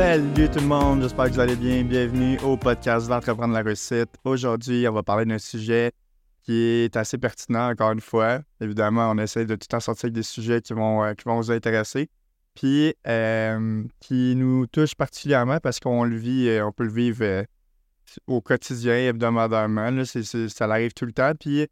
Salut 0.00 0.48
tout 0.48 0.60
le 0.60 0.66
monde, 0.66 1.02
j'espère 1.02 1.26
que 1.26 1.32
vous 1.32 1.40
allez 1.40 1.56
bien. 1.56 1.84
Bienvenue 1.84 2.38
au 2.40 2.56
podcast 2.56 3.06
d'entreprendre 3.06 3.52
la 3.52 3.60
réussite. 3.60 4.08
Aujourd'hui, 4.24 4.88
on 4.88 4.92
va 4.92 5.02
parler 5.02 5.26
d'un 5.26 5.38
sujet 5.38 5.92
qui 6.42 6.54
est 6.54 6.96
assez 6.96 7.18
pertinent, 7.18 7.68
encore 7.68 7.92
une 7.92 8.00
fois. 8.00 8.40
Évidemment, 8.62 9.10
on 9.10 9.18
essaie 9.18 9.44
de 9.44 9.54
tout 9.56 9.66
temps 9.68 9.78
sortir 9.78 10.10
des 10.10 10.22
sujets 10.22 10.62
qui 10.62 10.72
vont, 10.72 11.04
euh, 11.04 11.12
qui 11.12 11.24
vont 11.26 11.36
vous 11.36 11.50
intéresser. 11.50 12.08
Puis, 12.54 12.94
euh, 13.06 13.84
qui 14.00 14.34
nous 14.36 14.66
touche 14.68 14.94
particulièrement 14.94 15.58
parce 15.58 15.80
qu'on 15.80 16.04
le 16.04 16.16
vit, 16.16 16.48
euh, 16.48 16.64
on 16.66 16.72
peut 16.72 16.84
le 16.84 16.92
vivre 16.92 17.44
au 18.26 18.40
quotidien, 18.40 18.94
hebdomadairement. 18.94 20.02
Ça 20.04 20.64
arrive 20.64 20.94
tout 20.94 21.04
le 21.04 21.12
temps. 21.12 21.32
Puis, 21.38 21.68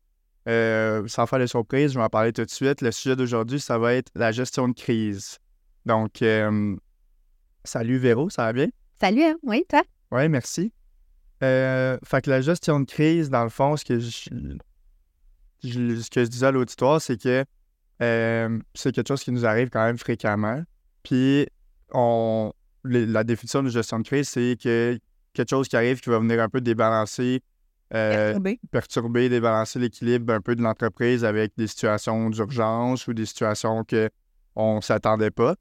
sans 0.47 1.27
faire 1.27 1.39
de 1.39 1.47
surprise, 1.47 1.93
je 1.93 1.99
vais 1.99 2.05
en 2.05 2.11
parler 2.11 2.35
tout 2.35 2.45
de 2.45 2.51
suite. 2.51 2.83
Le 2.83 2.93
sujet 2.93 3.17
d'aujourd'hui, 3.17 3.59
ça 3.59 3.79
va 3.79 3.95
être 3.95 4.11
la 4.15 4.33
gestion 4.33 4.69
de 4.69 4.75
crise. 4.75 5.39
Donc, 5.87 6.23
salut 7.69 7.99
Véro, 7.99 8.31
ça 8.31 8.43
va 8.45 8.53
bien? 8.53 8.69
Salut, 9.01 9.23
hein? 9.23 9.37
oui, 9.45 9.65
toi? 9.69 9.83
Oui, 10.11 10.29
merci. 10.29 10.73
Euh, 11.43 11.97
fait 12.05 12.23
que 12.23 12.31
la 12.31 12.41
gestion 12.41 12.81
de 12.81 12.85
crise, 12.87 13.31
dans 13.31 13.45
le 13.45 13.51
fond, 13.51 13.77
ce 13.77 13.85
que 13.85 13.99
je, 14.01 14.29
je- 15.63 15.97
ce 16.01 16.11
que 16.11 16.25
je 16.25 16.29
disais 16.29 16.47
à 16.47 16.51
l'auditoire, 16.51 17.01
c'est 17.01 17.21
que 17.21 17.45
euh, 18.03 18.59
c'est 18.75 18.93
quelque 18.93 19.09
chose 19.09 19.23
qui 19.23 19.33
nous 19.33 19.45
arrive 19.45 19.71
quand 19.71 19.85
même 19.85 19.99
fréquemment. 19.99 20.63
Puis, 21.03 21.47
on, 21.93 22.53
les- 22.85 23.07
la 23.07 23.25
définition 23.25 23.63
de 23.63 23.69
gestion 23.69 23.99
de 24.01 24.07
crise, 24.07 24.29
c'est 24.29 24.57
que 24.63 24.99
quelque 25.33 25.51
chose 25.51 25.69
qui 25.69 25.77
arrive 25.77 26.01
qui 26.01 26.11
va 26.11 26.19
venir 26.19 26.41
un 26.41 26.49
peu 26.49 26.61
débalancer, 26.61 27.41
euh, 27.95 28.11
Perturbé. 28.33 28.61
perturber, 28.71 29.29
débalancer 29.29 29.79
l'équilibre 29.79 30.33
un 30.35 30.41
peu 30.41 30.55
de 30.57 30.63
l'entreprise 30.63 31.25
avec 31.25 31.53
des 31.57 31.67
situations 31.67 32.31
d'urgence 32.31 33.07
ou 33.07 33.15
des 33.15 33.27
situations 33.27 33.85
que 33.85 34.11
on 34.57 34.81
s'attendait 34.81 35.31
pas. 35.31 35.55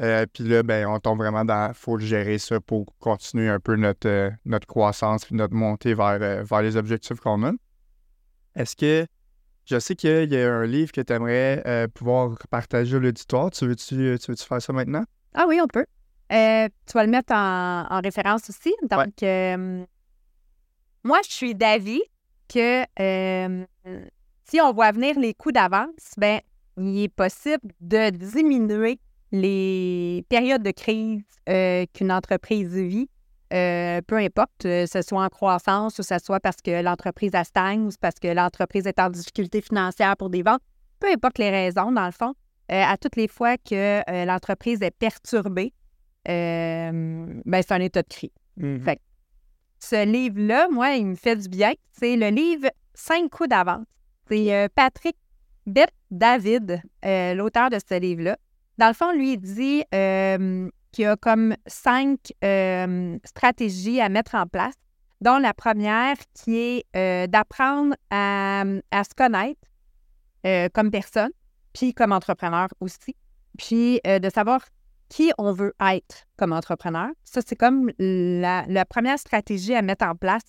Euh, 0.00 0.26
puis 0.32 0.44
là, 0.44 0.62
ben, 0.62 0.86
on 0.86 0.98
tombe 0.98 1.18
vraiment 1.18 1.44
dans. 1.44 1.68
Il 1.68 1.74
faut 1.74 1.98
gérer 1.98 2.38
ça 2.38 2.60
pour 2.60 2.86
continuer 2.98 3.48
un 3.48 3.60
peu 3.60 3.76
notre, 3.76 4.08
euh, 4.08 4.30
notre 4.44 4.66
croissance 4.66 5.24
puis 5.24 5.36
notre 5.36 5.54
montée 5.54 5.94
vers, 5.94 6.18
euh, 6.20 6.42
vers 6.42 6.62
les 6.62 6.76
objectifs 6.76 7.20
qu'on 7.20 7.44
a. 7.44 7.52
Est-ce 8.56 8.76
que. 8.76 9.06
Je 9.66 9.78
sais 9.78 9.96
qu'il 9.96 10.30
y 10.30 10.36
a 10.36 10.54
un 10.54 10.66
livre 10.66 10.92
que 10.92 11.00
tu 11.00 11.10
aimerais 11.10 11.88
pouvoir 11.94 12.36
partager 12.50 12.96
à 12.96 12.98
l'auditoire. 12.98 13.50
Tu 13.50 13.66
veux-tu 13.66 14.18
tu 14.18 14.30
veux 14.30 14.36
faire 14.36 14.60
ça 14.60 14.74
maintenant? 14.74 15.04
Ah 15.32 15.46
oui, 15.48 15.58
on 15.58 15.66
peut. 15.66 15.86
Euh, 16.32 16.68
tu 16.86 16.92
vas 16.94 17.04
le 17.04 17.10
mettre 17.10 17.32
en, 17.32 17.86
en 17.88 18.00
référence 18.00 18.48
aussi. 18.48 18.74
Donc, 18.90 19.22
euh, 19.22 19.84
moi, 21.02 21.20
je 21.26 21.32
suis 21.32 21.54
d'avis 21.54 22.02
que 22.48 22.84
euh, 23.00 23.64
si 24.44 24.60
on 24.60 24.72
voit 24.72 24.92
venir 24.92 25.18
les 25.18 25.34
coûts 25.34 25.52
d'avance, 25.52 26.14
ben, 26.16 26.40
il 26.76 27.04
est 27.04 27.08
possible 27.08 27.72
de 27.80 28.10
diminuer 28.10 28.98
les 29.34 30.24
périodes 30.28 30.62
de 30.62 30.70
crise 30.70 31.22
euh, 31.48 31.84
qu'une 31.92 32.12
entreprise 32.12 32.72
vit, 32.72 33.08
euh, 33.52 34.00
peu 34.06 34.16
importe, 34.16 34.64
euh, 34.64 34.86
ce 34.86 35.02
soit 35.02 35.24
en 35.24 35.28
croissance 35.28 35.98
ou 35.98 36.02
ce 36.02 36.18
soit 36.18 36.38
parce 36.38 36.56
que 36.62 36.82
l'entreprise 36.82 37.32
stagne 37.42 37.86
ou 37.86 37.90
parce 38.00 38.14
que 38.20 38.28
l'entreprise 38.28 38.86
est 38.86 38.98
en 39.00 39.10
difficulté 39.10 39.60
financière 39.60 40.16
pour 40.16 40.30
des 40.30 40.42
ventes, 40.42 40.62
peu 41.00 41.08
importe 41.08 41.38
les 41.38 41.50
raisons, 41.50 41.90
dans 41.90 42.06
le 42.06 42.12
fond, 42.12 42.34
euh, 42.70 42.82
à 42.82 42.96
toutes 42.96 43.16
les 43.16 43.28
fois 43.28 43.56
que 43.58 44.24
l'entreprise 44.24 44.80
est 44.82 44.92
perturbée, 44.92 45.72
ben, 46.24 47.42
c'est 47.44 47.72
un 47.72 47.80
état 47.80 48.02
de 48.02 48.08
crise. 48.08 48.30
Fait 48.84 48.96
que 48.96 49.02
ce 49.80 50.06
livre-là, 50.06 50.68
moi, 50.70 50.94
il 50.94 51.06
me 51.06 51.14
fait 51.16 51.36
du 51.36 51.48
bien. 51.48 51.72
C'est 51.92 52.16
le 52.16 52.28
livre 52.28 52.68
Cinq 52.94 53.28
coups 53.28 53.50
d'avance. 53.50 53.84
C'est 54.30 54.68
Patrick 54.74 55.16
Bett 55.66 55.90
David, 56.10 56.80
l'auteur 57.04 57.68
de 57.68 57.78
ce 57.78 57.98
livre-là. 57.98 58.38
Dans 58.78 58.88
le 58.88 58.94
fond, 58.94 59.12
lui, 59.12 59.34
il 59.34 59.40
dit 59.40 59.84
euh, 59.94 60.68
qu'il 60.90 61.04
y 61.04 61.06
a 61.06 61.16
comme 61.16 61.54
cinq 61.66 62.32
euh, 62.42 63.18
stratégies 63.24 64.00
à 64.00 64.08
mettre 64.08 64.34
en 64.34 64.46
place, 64.46 64.74
dont 65.20 65.38
la 65.38 65.54
première 65.54 66.16
qui 66.34 66.56
est 66.56 66.84
euh, 66.96 67.26
d'apprendre 67.26 67.94
à, 68.10 68.64
se 68.92 69.14
connaître 69.16 69.60
comme 70.74 70.90
personne, 70.90 71.30
puis 71.72 71.94
comme 71.94 72.12
entrepreneur 72.12 72.68
aussi, 72.80 73.16
puis 73.56 73.98
de 74.04 74.28
savoir 74.28 74.60
qui 75.08 75.32
on 75.38 75.52
veut 75.52 75.72
être 75.80 76.26
comme 76.36 76.52
entrepreneur. 76.52 77.08
Ça, 77.24 77.40
c'est 77.46 77.56
comme 77.56 77.90
la, 77.98 78.66
la 78.68 78.84
première 78.84 79.18
stratégie 79.18 79.74
à 79.74 79.80
mettre 79.80 80.04
en 80.04 80.14
place. 80.14 80.42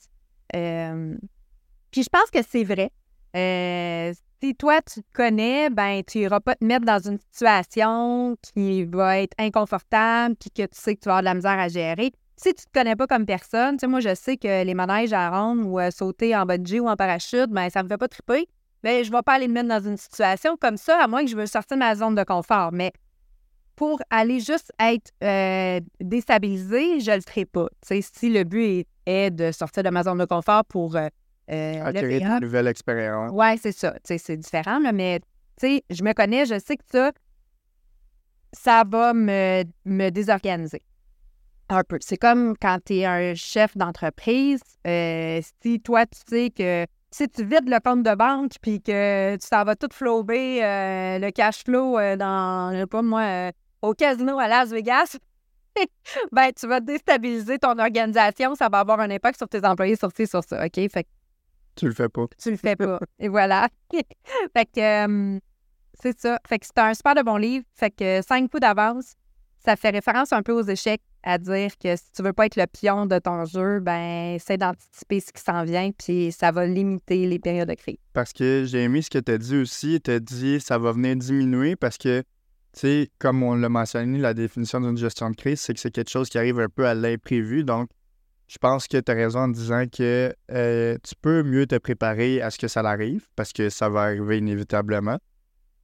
Puis 0.52 2.04
je 2.04 2.10
pense 2.12 2.30
que 2.30 2.40
c'est 2.46 2.66
vrai. 2.66 2.92
Si 4.42 4.54
toi, 4.56 4.82
tu 4.82 5.02
te 5.02 5.08
connais, 5.14 5.70
ben 5.70 6.02
tu 6.06 6.20
n'iras 6.20 6.40
pas 6.40 6.56
te 6.56 6.66
mettre 6.66 6.86
dans 6.86 7.00
une 7.00 7.18
situation 7.20 8.36
qui 8.42 8.84
va 8.84 9.20
être 9.20 9.34
inconfortable 9.40 10.36
puis 10.36 10.50
que 10.52 10.64
tu 10.64 10.80
sais 10.80 10.96
que 10.96 11.02
tu 11.02 11.06
vas 11.06 11.18
avoir 11.18 11.22
de 11.22 11.26
la 11.26 11.34
misère 11.36 11.60
à 11.60 11.68
gérer. 11.68 12.12
Si 12.38 12.54
tu 12.54 12.66
te 12.66 12.72
connais 12.74 12.98
pas 12.98 13.08
comme 13.08 13.26
personne, 13.26 13.78
tu 13.78 13.82
sais, 13.82 13.88
moi, 13.88 14.02
je 14.02 14.14
sais 14.14 14.36
que 14.36 14.64
les 14.64 14.74
manèges 14.74 15.14
à 15.14 15.30
ronde 15.30 15.60
ou 15.60 15.80
sauter 15.90 16.36
en 16.36 16.46
bungee 16.46 16.82
ou 16.82 16.88
en 16.88 16.98
parachute, 16.98 17.50
ben 17.50 17.70
ça 17.70 17.82
me 17.82 17.88
fait 17.88 17.98
pas 17.98 18.10
triper. 18.10 18.48
Ben, 18.84 19.04
je 19.04 19.12
vais 19.12 19.22
pas 19.24 19.34
aller 19.34 19.48
me 19.48 19.54
mettre 19.54 19.70
dans 19.70 19.90
une 19.90 19.98
situation 19.98 20.58
comme 20.58 20.78
ça, 20.78 21.02
à 21.02 21.08
moins 21.08 21.24
que 21.24 21.32
je 21.32 21.36
veux 21.36 21.48
sortir 21.48 21.78
de 21.78 21.80
ma 21.80 21.96
zone 21.96 22.14
de 22.14 22.24
confort. 22.24 22.72
Mais 22.72 22.92
pour 23.76 24.00
aller 24.10 24.40
juste 24.40 24.72
être 24.80 25.12
euh, 25.24 25.80
déstabilisé, 26.00 27.00
je 27.00 27.12
le 27.12 27.22
ferai 27.22 27.46
pas. 27.46 27.68
Tu 27.82 28.02
sais, 28.02 28.02
si 28.02 28.30
le 28.30 28.44
but 28.44 28.64
est, 28.64 28.88
est 29.06 29.32
de 29.32 29.52
sortir 29.52 29.82
de 29.82 29.90
ma 29.90 30.04
zone 30.04 30.20
de 30.20 30.26
confort 30.26 30.66
pour 30.66 30.98
euh, 30.98 31.08
euh, 31.52 31.86
Acquérir 31.86 32.28
une 32.28 32.40
nouvelle 32.40 32.68
expérience. 32.68 33.32
Ouais, 33.32 33.58
c'est 33.58 33.72
ça. 33.72 33.96
C'est 34.04 34.38
différent, 34.38 34.80
là, 34.80 34.92
mais 34.92 35.20
je 35.62 36.04
me 36.04 36.14
connais, 36.14 36.46
je 36.46 36.60
sais 36.60 36.78
que 36.78 36.84
ça, 36.92 37.12
ça 38.54 38.84
va 38.88 39.14
me, 39.14 39.64
me 39.86 40.10
désorganiser 40.10 40.82
un 41.70 41.84
peu. 41.84 41.98
C'est 42.02 42.18
comme 42.18 42.56
quand 42.62 42.80
tu 42.86 42.98
es 42.98 43.06
un 43.06 43.34
chef 43.34 43.76
d'entreprise, 43.76 44.62
euh, 44.86 45.42
si 45.62 45.80
toi, 45.80 46.06
tu 46.06 46.20
sais 46.28 46.50
que 46.50 46.86
si 47.12 47.30
tu 47.30 47.46
vides 47.46 47.70
le 47.70 47.80
compte 47.80 48.04
de 48.04 48.14
banque 48.14 48.52
puis 48.62 48.82
que 48.82 49.36
tu 49.38 49.50
t'en 49.50 49.64
vas 49.64 49.76
tout 49.76 49.88
flober 49.92 50.64
euh, 50.64 51.20
le 51.20 51.32
cash 51.32 51.64
flow 51.64 51.98
euh, 51.98 52.18
dans, 52.18 52.74
je 52.74 52.80
sais 52.80 52.88
pas 52.88 53.02
moi, 53.02 53.22
euh, 53.22 53.52
au 53.82 53.94
casino 53.94 54.38
à 54.38 54.48
Las 54.48 54.70
Vegas, 54.70 55.18
ben 56.32 56.52
tu 56.54 56.68
vas 56.68 56.82
déstabiliser 56.82 57.58
ton 57.58 57.80
organisation, 57.80 58.56
ça 58.56 58.68
va 58.70 58.80
avoir 58.80 59.00
un 59.00 59.10
impact 59.10 59.38
sur 59.38 59.48
tes 59.48 59.66
employés, 59.66 59.96
sur 59.96 60.12
ci, 60.16 60.28
sur 60.28 60.44
ça, 60.44 60.66
OK? 60.66 60.76
Fait 60.76 61.04
que 61.04 61.10
Tu 61.76 61.88
le 61.88 61.94
fais 61.94 62.10
pas. 62.10 62.26
tu 62.42 62.52
le 62.52 62.58
fais 62.58 62.76
pas. 62.76 63.00
Et 63.20 63.28
voilà. 63.28 63.68
fait 64.54 64.66
que 64.66 65.36
euh, 65.36 65.40
c'est 66.02 66.20
ça. 66.20 66.40
Fait 66.48 66.60
que 66.60 66.66
c'est 66.66 66.80
un 66.80 66.94
super 66.94 67.16
de 67.16 67.22
bon 67.22 67.38
livre. 67.38 67.66
Fait 67.74 67.92
que 67.92 68.22
cinq 68.22 68.50
coups 68.50 68.62
d'avance, 68.62 69.14
ça 69.64 69.76
fait 69.76 69.90
référence 69.90 70.32
un 70.32 70.44
peu 70.44 70.54
aux 70.54 70.64
échecs, 70.64 71.02
à 71.24 71.38
dire 71.38 71.72
que 71.78 71.96
si 71.96 72.12
tu 72.16 72.22
veux 72.22 72.34
pas 72.34 72.46
être 72.46 72.56
le 72.56 72.68
pion 72.68 73.08
de 73.08 73.18
ton 73.18 73.46
jeu, 73.46 73.80
ben 73.80 74.38
c'est 74.40 74.58
d'anticiper 74.58 75.20
ce 75.20 75.34
qui 75.34 75.42
s'en 75.42 75.64
vient, 75.64 75.90
puis 75.92 76.32
ça 76.32 76.52
va 76.52 76.68
limiter 76.68 77.26
les 77.26 77.40
périodes 77.40 77.70
de 77.70 77.74
crise. 77.74 77.98
Parce 78.14 78.32
que 78.32 78.66
j'ai 78.68 78.84
aimé 78.84 79.02
ce 79.02 79.10
que 79.10 79.18
tu 79.18 79.32
as 79.32 79.38
dit 79.38 79.58
aussi. 79.58 80.00
Tu 80.02 80.12
as 80.12 80.20
dit 80.20 80.62
ça 80.62 80.78
va 80.78 80.92
venir 80.92 81.16
diminuer 81.16 81.76
parce 81.76 81.98
que, 81.98 82.22
tu 82.22 82.80
sais, 82.80 83.10
comme 83.18 83.42
on 83.42 83.56
l'a 83.56 83.70
mentionné, 83.70 84.20
la 84.20 84.34
définition 84.34 84.80
d'une 84.80 84.98
gestion 84.98 85.32
de 85.32 85.36
crise, 85.36 85.62
c'est 85.62 85.74
que 85.74 85.80
c'est 85.80 85.92
quelque 85.92 86.12
chose 86.12 86.30
qui 86.30 86.38
arrive 86.38 86.60
un 86.60 86.70
peu 86.70 86.86
à 86.86 86.94
l'imprévu. 86.94 87.64
Donc, 87.64 87.90
je 88.48 88.58
pense 88.58 88.88
que 88.88 88.98
tu 88.98 89.12
as 89.12 89.16
raison 89.16 89.40
en 89.40 89.48
disant 89.48 89.86
que 89.92 90.34
euh, 90.52 90.98
tu 91.04 91.16
peux 91.22 91.44
mieux 91.44 91.66
te 91.66 91.78
préparer 91.78 92.42
à 92.42 92.52
ce 92.52 92.58
que 92.58 92.68
ça 92.68 92.82
arrive 92.82 93.28
parce 93.36 93.54
que 93.54 93.70
ça 93.70 93.90
va 93.90 94.02
arriver 94.04 94.38
inévitablement, 94.38 95.18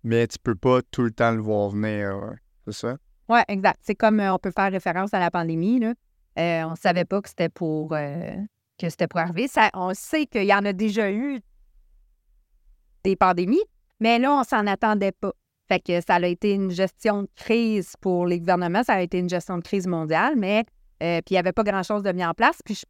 mais 0.03 0.27
tu 0.27 0.38
peux 0.39 0.55
pas 0.55 0.81
tout 0.91 1.03
le 1.03 1.11
temps 1.11 1.31
le 1.31 1.41
voir 1.41 1.69
venir. 1.69 2.35
C'est 2.66 2.73
ça? 2.73 2.97
Oui, 3.29 3.39
exact. 3.47 3.79
C'est 3.81 3.95
comme 3.95 4.19
euh, 4.19 4.33
on 4.33 4.38
peut 4.38 4.51
faire 4.51 4.71
référence 4.71 5.13
à 5.13 5.19
la 5.19 5.31
pandémie. 5.31 5.79
Là. 5.79 5.94
Euh, 6.38 6.63
on 6.63 6.71
ne 6.71 6.75
savait 6.75 7.05
pas 7.05 7.21
que 7.21 7.29
c'était 7.29 7.50
pour 7.50 7.89
que 7.89 8.89
c'était 8.89 9.07
pour 9.07 9.19
arriver. 9.19 9.47
Ça, 9.47 9.69
on 9.73 9.94
sait 9.94 10.25
qu'il 10.25 10.45
y 10.45 10.53
en 10.53 10.66
a 10.66 10.73
déjà 10.73 11.11
eu 11.11 11.41
des 13.03 13.15
pandémies, 13.15 13.63
mais 14.00 14.19
là, 14.19 14.39
on 14.39 14.44
s'en 14.44 14.68
attendait 14.68 15.12
pas. 15.12 15.33
Fait 15.68 15.80
que 15.80 16.01
ça 16.01 16.15
a 16.15 16.27
été 16.27 16.53
une 16.53 16.71
gestion 16.71 17.24
de 17.24 17.30
crise 17.36 17.94
pour 18.01 18.25
les 18.25 18.39
gouvernements, 18.39 18.83
ça 18.83 18.95
a 18.95 19.01
été 19.01 19.19
une 19.19 19.30
gestion 19.30 19.57
de 19.57 19.63
crise 19.63 19.88
mondiale, 19.88 20.33
mais 20.36 20.65
euh, 21.01 21.18
puis 21.25 21.31
il 21.31 21.33
n'y 21.33 21.39
avait 21.39 21.51
pas 21.51 21.63
grand-chose 21.63 22.03
de 22.03 22.12
mis 22.12 22.24
en 22.25 22.33
place. 22.33 22.59
Puis 22.63 22.75
je 22.75 22.80
suis 22.80 22.88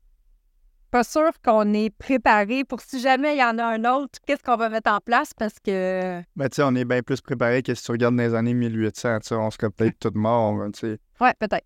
pas 0.91 1.03
sûre 1.05 1.31
qu'on 1.43 1.73
est 1.73 1.89
préparé 1.89 2.63
pour 2.65 2.81
si 2.81 2.99
jamais 2.99 3.35
il 3.35 3.39
y 3.39 3.43
en 3.43 3.57
a 3.57 3.63
un 3.63 3.85
autre, 3.85 4.19
qu'est-ce 4.27 4.43
qu'on 4.43 4.57
va 4.57 4.67
mettre 4.69 4.91
en 4.91 4.99
place? 4.99 5.33
Parce 5.33 5.55
que. 5.63 6.21
Ben, 6.35 6.49
tu 6.49 6.55
sais, 6.57 6.63
on 6.63 6.75
est 6.75 6.83
bien 6.85 7.01
plus 7.01 7.21
préparé 7.21 7.63
que 7.63 7.73
si 7.73 7.83
tu 7.83 7.91
regardes 7.91 8.15
dans 8.17 8.23
les 8.23 8.33
années 8.35 8.53
1800. 8.53 9.19
Tu 9.21 9.27
sais, 9.29 9.35
on 9.35 9.49
serait 9.51 9.69
peut-être 9.69 9.97
tous 9.99 10.17
morts. 10.19 10.61
hein, 10.61 10.71
Tu 10.71 10.79
sais, 10.81 10.99
Ouais, 11.21 11.33
peut-être. 11.39 11.65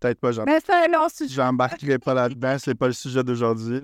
peut-être 0.00 0.18
pas, 0.18 0.32
j'en- 0.32 0.44
Mais 0.44 0.58
c'est 0.58 0.72
un 0.72 0.88
long 0.88 1.08
sujet. 1.08 1.32
j'embarquerai 1.34 1.98
pas 2.00 2.14
là-dedans. 2.14 2.56
C'est 2.58 2.74
pas 2.74 2.88
le 2.88 2.92
sujet 2.94 3.22
d'aujourd'hui. 3.22 3.80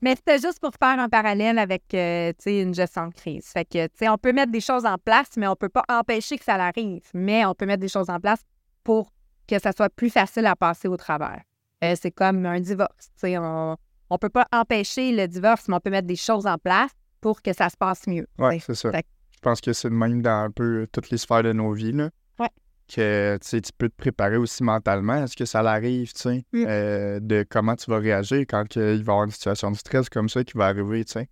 Mais 0.00 0.14
c'était 0.14 0.38
juste 0.38 0.60
pour 0.60 0.70
faire 0.80 1.00
un 1.00 1.08
parallèle 1.08 1.58
avec, 1.58 1.82
euh, 1.92 2.30
tu 2.30 2.36
sais, 2.44 2.60
une 2.62 2.74
gestion 2.74 3.08
de 3.08 3.14
crise. 3.14 3.46
Fait 3.48 3.64
que, 3.64 3.86
tu 3.86 3.92
sais, 3.98 4.08
on 4.08 4.18
peut 4.18 4.32
mettre 4.32 4.52
des 4.52 4.60
choses 4.60 4.86
en 4.86 4.98
place, 4.98 5.30
mais 5.36 5.48
on 5.48 5.56
peut 5.56 5.68
pas 5.68 5.82
empêcher 5.88 6.38
que 6.38 6.44
ça 6.44 6.54
arrive. 6.54 7.02
Mais 7.12 7.44
on 7.44 7.54
peut 7.56 7.66
mettre 7.66 7.80
des 7.80 7.88
choses 7.88 8.08
en 8.08 8.20
place 8.20 8.40
pour 8.84 9.10
que 9.56 9.60
ça 9.60 9.72
soit 9.72 9.90
plus 9.90 10.08
facile 10.10 10.46
à 10.46 10.56
passer 10.56 10.88
au 10.88 10.96
travers. 10.96 11.42
Euh, 11.84 11.94
c'est 12.00 12.10
comme 12.10 12.46
un 12.46 12.60
divorce, 12.60 13.10
on, 13.24 13.76
on 14.08 14.18
peut 14.18 14.30
pas 14.30 14.46
empêcher 14.52 15.12
le 15.12 15.26
divorce, 15.28 15.68
mais 15.68 15.74
on 15.74 15.80
peut 15.80 15.90
mettre 15.90 16.06
des 16.06 16.16
choses 16.16 16.46
en 16.46 16.56
place 16.56 16.90
pour 17.20 17.42
que 17.42 17.52
ça 17.52 17.68
se 17.68 17.76
passe 17.76 18.06
mieux. 18.06 18.26
sais. 18.38 18.58
c'est 18.66 18.74
ça. 18.74 18.90
Fait 18.92 19.06
Je 19.34 19.40
pense 19.40 19.60
que 19.60 19.72
c'est 19.72 19.88
le 19.90 19.94
même 19.94 20.22
dans 20.22 20.44
un 20.44 20.50
peu 20.50 20.86
toutes 20.92 21.10
les 21.10 21.18
sphères 21.18 21.42
de 21.42 21.52
nos 21.52 21.72
vies. 21.72 21.92
Là. 21.92 22.08
Ouais. 22.38 22.48
que 22.88 23.38
tu 23.42 23.60
peux 23.76 23.88
te 23.88 23.96
préparer 23.96 24.36
aussi 24.36 24.62
mentalement. 24.62 25.22
Est-ce 25.24 25.36
que 25.36 25.44
ça 25.44 25.62
l'arrive, 25.62 26.12
tu 26.14 26.20
sais, 26.20 26.44
Mm. 26.52 26.64
euh, 26.66 27.20
de 27.20 27.44
comment 27.48 27.76
tu 27.76 27.90
vas 27.90 27.98
réagir 27.98 28.40
quand 28.48 28.74
il 28.76 28.80
va 28.82 28.88
y 28.94 29.00
avoir 29.00 29.24
une 29.24 29.30
situation 29.30 29.70
de 29.70 29.76
stress 29.76 30.08
comme 30.08 30.28
ça 30.28 30.44
qui 30.44 30.56
va 30.56 30.66
arriver, 30.66 31.04
tu 31.04 31.12
sais? 31.12 31.28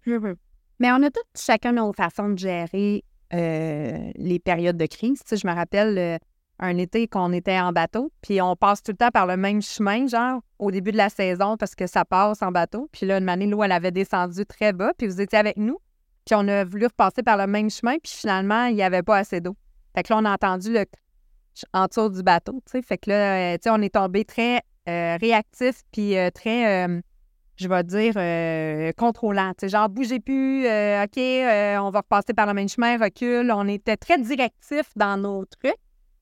Mais 0.79 0.91
on 0.93 1.03
a 1.03 1.11
tous 1.11 1.23
chacun 1.37 1.73
nos 1.73 1.93
façons 1.93 2.31
de 2.31 2.39
gérer 2.39 3.05
euh, 3.33 4.11
les 4.17 4.39
périodes 4.39 4.77
de 4.79 4.87
crise. 4.87 5.21
Tu 5.21 5.29
sais, 5.29 5.37
je 5.37 5.47
me 5.47 5.53
rappelle 5.55 5.97
euh, 5.99 6.19
un 6.61 6.77
été 6.77 7.09
qu'on 7.09 7.33
était 7.33 7.59
en 7.59 7.73
bateau, 7.73 8.13
puis 8.23 8.41
on 8.41 8.55
passe 8.55 8.83
tout 8.83 8.93
le 8.93 8.97
temps 8.99 9.11
par 9.11 9.27
le 9.27 9.37
même 9.37 9.63
chemin, 9.63 10.07
genre 10.07 10.43
au 10.59 10.71
début 10.71 10.93
de 10.93 10.99
la 10.99 11.09
saison, 11.09 11.57
parce 11.57 11.75
que 11.75 11.87
ça 11.87 12.05
passe 12.05 12.43
en 12.43 12.53
bateau. 12.53 12.89
Puis 12.93 13.07
là, 13.07 13.19
une 13.19 13.29
année, 13.29 13.47
l'eau, 13.47 13.63
elle 13.63 13.73
avait 13.73 13.91
descendu 13.91 14.45
très 14.45 14.73
bas, 14.73 14.93
puis 14.97 15.07
vous 15.07 15.21
étiez 15.21 15.39
avec 15.39 15.57
nous. 15.57 15.79
Puis 16.27 16.35
on 16.35 16.47
a 16.49 16.65
voulu 16.65 16.87
repasser 16.87 17.23
par 17.23 17.39
le 17.39 17.47
même 17.47 17.71
chemin, 17.71 17.97
puis 17.99 18.13
finalement, 18.15 18.67
il 18.67 18.77
n'y 18.77 18.83
avait 18.83 19.03
pas 19.03 19.17
assez 19.17 19.41
d'eau. 19.41 19.57
Fait 19.95 20.03
que 20.03 20.13
là, 20.13 20.21
on 20.21 20.25
a 20.27 20.33
entendu 20.33 20.73
le 20.73 20.85
en 21.73 21.87
dessous 21.87 22.09
du 22.09 22.23
bateau, 22.23 22.63
tu 22.67 22.73
sais. 22.73 22.83
Fait 22.83 22.99
que 22.99 23.11
là, 23.11 23.55
euh, 23.55 23.55
tu 23.55 23.63
sais, 23.65 23.71
on 23.71 23.83
est 23.83 23.95
tombé 23.95 24.25
très 24.25 24.61
euh, 24.89 25.17
réactif, 25.21 25.83
puis 25.93 26.17
euh, 26.17 26.31
très, 26.31 26.87
je 27.57 27.69
vais 27.69 27.85
dire, 27.85 28.95
contrôlant. 28.97 29.53
Tu 29.59 29.63
sais, 29.63 29.69
genre, 29.69 29.89
bougez 29.89 30.21
plus, 30.21 30.61
OK, 30.65 31.19
on 31.19 31.91
va 31.91 32.01
repasser 32.01 32.35
par 32.35 32.47
le 32.47 32.55
même 32.55 32.69
chemin, 32.69 32.99
recule. 32.99 33.51
On 33.51 33.67
était 33.67 33.97
très 33.97 34.19
directif 34.19 34.91
dans 34.97 35.17
nos 35.17 35.45
trucs. 35.45 35.75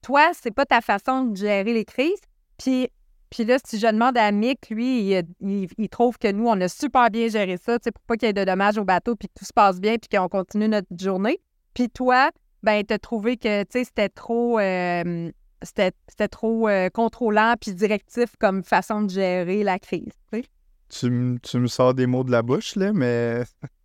Toi, 0.03 0.31
c'est 0.33 0.50
pas 0.50 0.65
ta 0.65 0.81
façon 0.81 1.25
de 1.25 1.37
gérer 1.37 1.73
les 1.73 1.85
crises. 1.85 2.21
Puis, 2.59 2.89
puis 3.31 3.45
là, 3.45 3.59
si 3.65 3.79
je 3.79 3.87
demande 3.87 4.17
à 4.17 4.31
Mick, 4.33 4.71
lui, 4.71 5.12
il, 5.41 5.89
trouve 5.89 6.19
que 6.19 6.31
nous, 6.31 6.47
on 6.47 6.61
a 6.61 6.69
super 6.69 7.11
bien 7.11 7.29
géré 7.29 7.56
ça, 7.56 7.79
pour 7.79 8.03
pas 8.06 8.17
qu'il 8.17 8.27
y 8.27 8.31
ait 8.31 8.33
de 8.33 8.45
dommages 8.45 8.79
au 8.79 8.85
bateau, 8.85 9.17
puis 9.17 9.29
que 9.29 9.35
tout 9.39 9.45
se 9.45 9.53
passe 9.53 9.81
bien, 9.81 9.97
puis 9.97 10.09
qu'on 10.17 10.29
continue 10.29 10.69
notre 10.69 10.89
journée. 10.99 11.41
Puis 11.75 11.91
toi, 11.91 12.31
ben, 12.62 12.83
t'as 12.85 12.99
trouvé 12.99 13.37
que, 13.37 13.62
tu 13.62 13.69
sais, 13.71 13.85
c'était 13.85 14.09
trop... 14.09 14.59
euh, 14.59 15.31
c'était 15.62 16.29
trop 16.29 16.69
euh, 16.69 16.89
contrôlant 16.89 17.55
puis 17.61 17.75
directif 17.75 18.37
comme 18.39 18.62
façon 18.62 19.03
de 19.03 19.11
gérer 19.11 19.65
la 19.65 19.81
crise. 19.81 20.12
tu 20.33 20.41
sais. 20.41 20.45
Tu, 20.89 21.39
tu 21.43 21.59
me 21.59 21.67
sors 21.67 21.95
des 21.95 22.06
mots 22.06 22.25
de 22.25 22.31
la 22.31 22.43
bouche, 22.43 22.77
là, 22.77 22.93
mais 22.93 23.43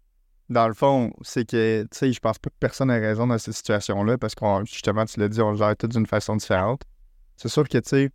dans 0.54 0.68
le 0.68 0.74
fond, 0.74 1.12
c'est 1.22 1.48
que, 1.50 1.84
tu 1.84 1.88
sais, 1.92 2.14
je 2.14 2.20
pense 2.20 2.40
pas 2.40 2.50
que 2.50 2.56
personne 2.60 2.90
a 2.90 2.96
raison 2.96 3.28
dans 3.28 3.38
cette 3.38 3.54
situation-là 3.54 4.18
parce 4.18 4.36
qu'on, 4.36 4.64
justement, 4.66 5.06
tu 5.06 5.20
l'as 5.20 5.28
dit, 5.28 5.42
on 5.42 5.52
le 5.52 5.58
gère 5.58 5.76
tout 5.76 5.88
d'une 5.88 6.06
façon 6.06 6.36
différente. 6.36 6.82
C'est 7.36 7.50
sûr 7.50 7.68
que, 7.68 7.78
tu 7.78 7.90
sais, 7.90 8.10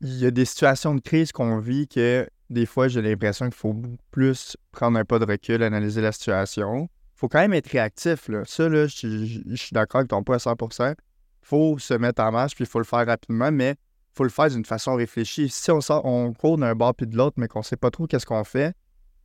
il 0.00 0.18
y 0.18 0.26
a 0.26 0.30
des 0.30 0.44
situations 0.44 0.94
de 0.94 1.00
crise 1.00 1.32
qu'on 1.32 1.58
vit 1.58 1.88
que 1.88 2.28
des 2.50 2.66
fois, 2.66 2.88
j'ai 2.88 3.02
l'impression 3.02 3.46
qu'il 3.46 3.54
faut 3.54 3.74
plus 4.10 4.56
prendre 4.72 4.98
un 4.98 5.04
pas 5.04 5.18
de 5.18 5.24
recul, 5.24 5.62
analyser 5.62 6.00
la 6.00 6.12
situation. 6.12 6.88
faut 7.14 7.28
quand 7.28 7.40
même 7.40 7.52
être 7.52 7.68
réactif, 7.68 8.28
là. 8.28 8.42
Ça, 8.46 8.68
là, 8.68 8.86
je 8.86 9.54
suis 9.54 9.72
d'accord 9.72 10.00
avec 10.00 10.10
ton 10.10 10.22
point 10.22 10.36
à 10.36 10.38
100%. 10.38 10.94
faut 11.42 11.78
se 11.78 11.94
mettre 11.94 12.22
en 12.22 12.32
marche, 12.32 12.54
puis 12.54 12.64
il 12.64 12.68
faut 12.68 12.78
le 12.78 12.84
faire 12.84 13.06
rapidement, 13.06 13.50
mais 13.50 13.76
faut 14.14 14.24
le 14.24 14.30
faire 14.30 14.48
d'une 14.48 14.64
façon 14.64 14.94
réfléchie. 14.94 15.48
Si 15.48 15.70
on, 15.70 15.80
sort, 15.80 16.04
on 16.04 16.32
court 16.32 16.58
d'un 16.58 16.74
bord 16.74 16.94
puis 16.94 17.06
de 17.06 17.16
l'autre, 17.16 17.36
mais 17.38 17.48
qu'on 17.48 17.62
sait 17.62 17.76
pas 17.76 17.90
trop 17.90 18.06
qu'est-ce 18.06 18.26
qu'on 18.26 18.44
fait, 18.44 18.74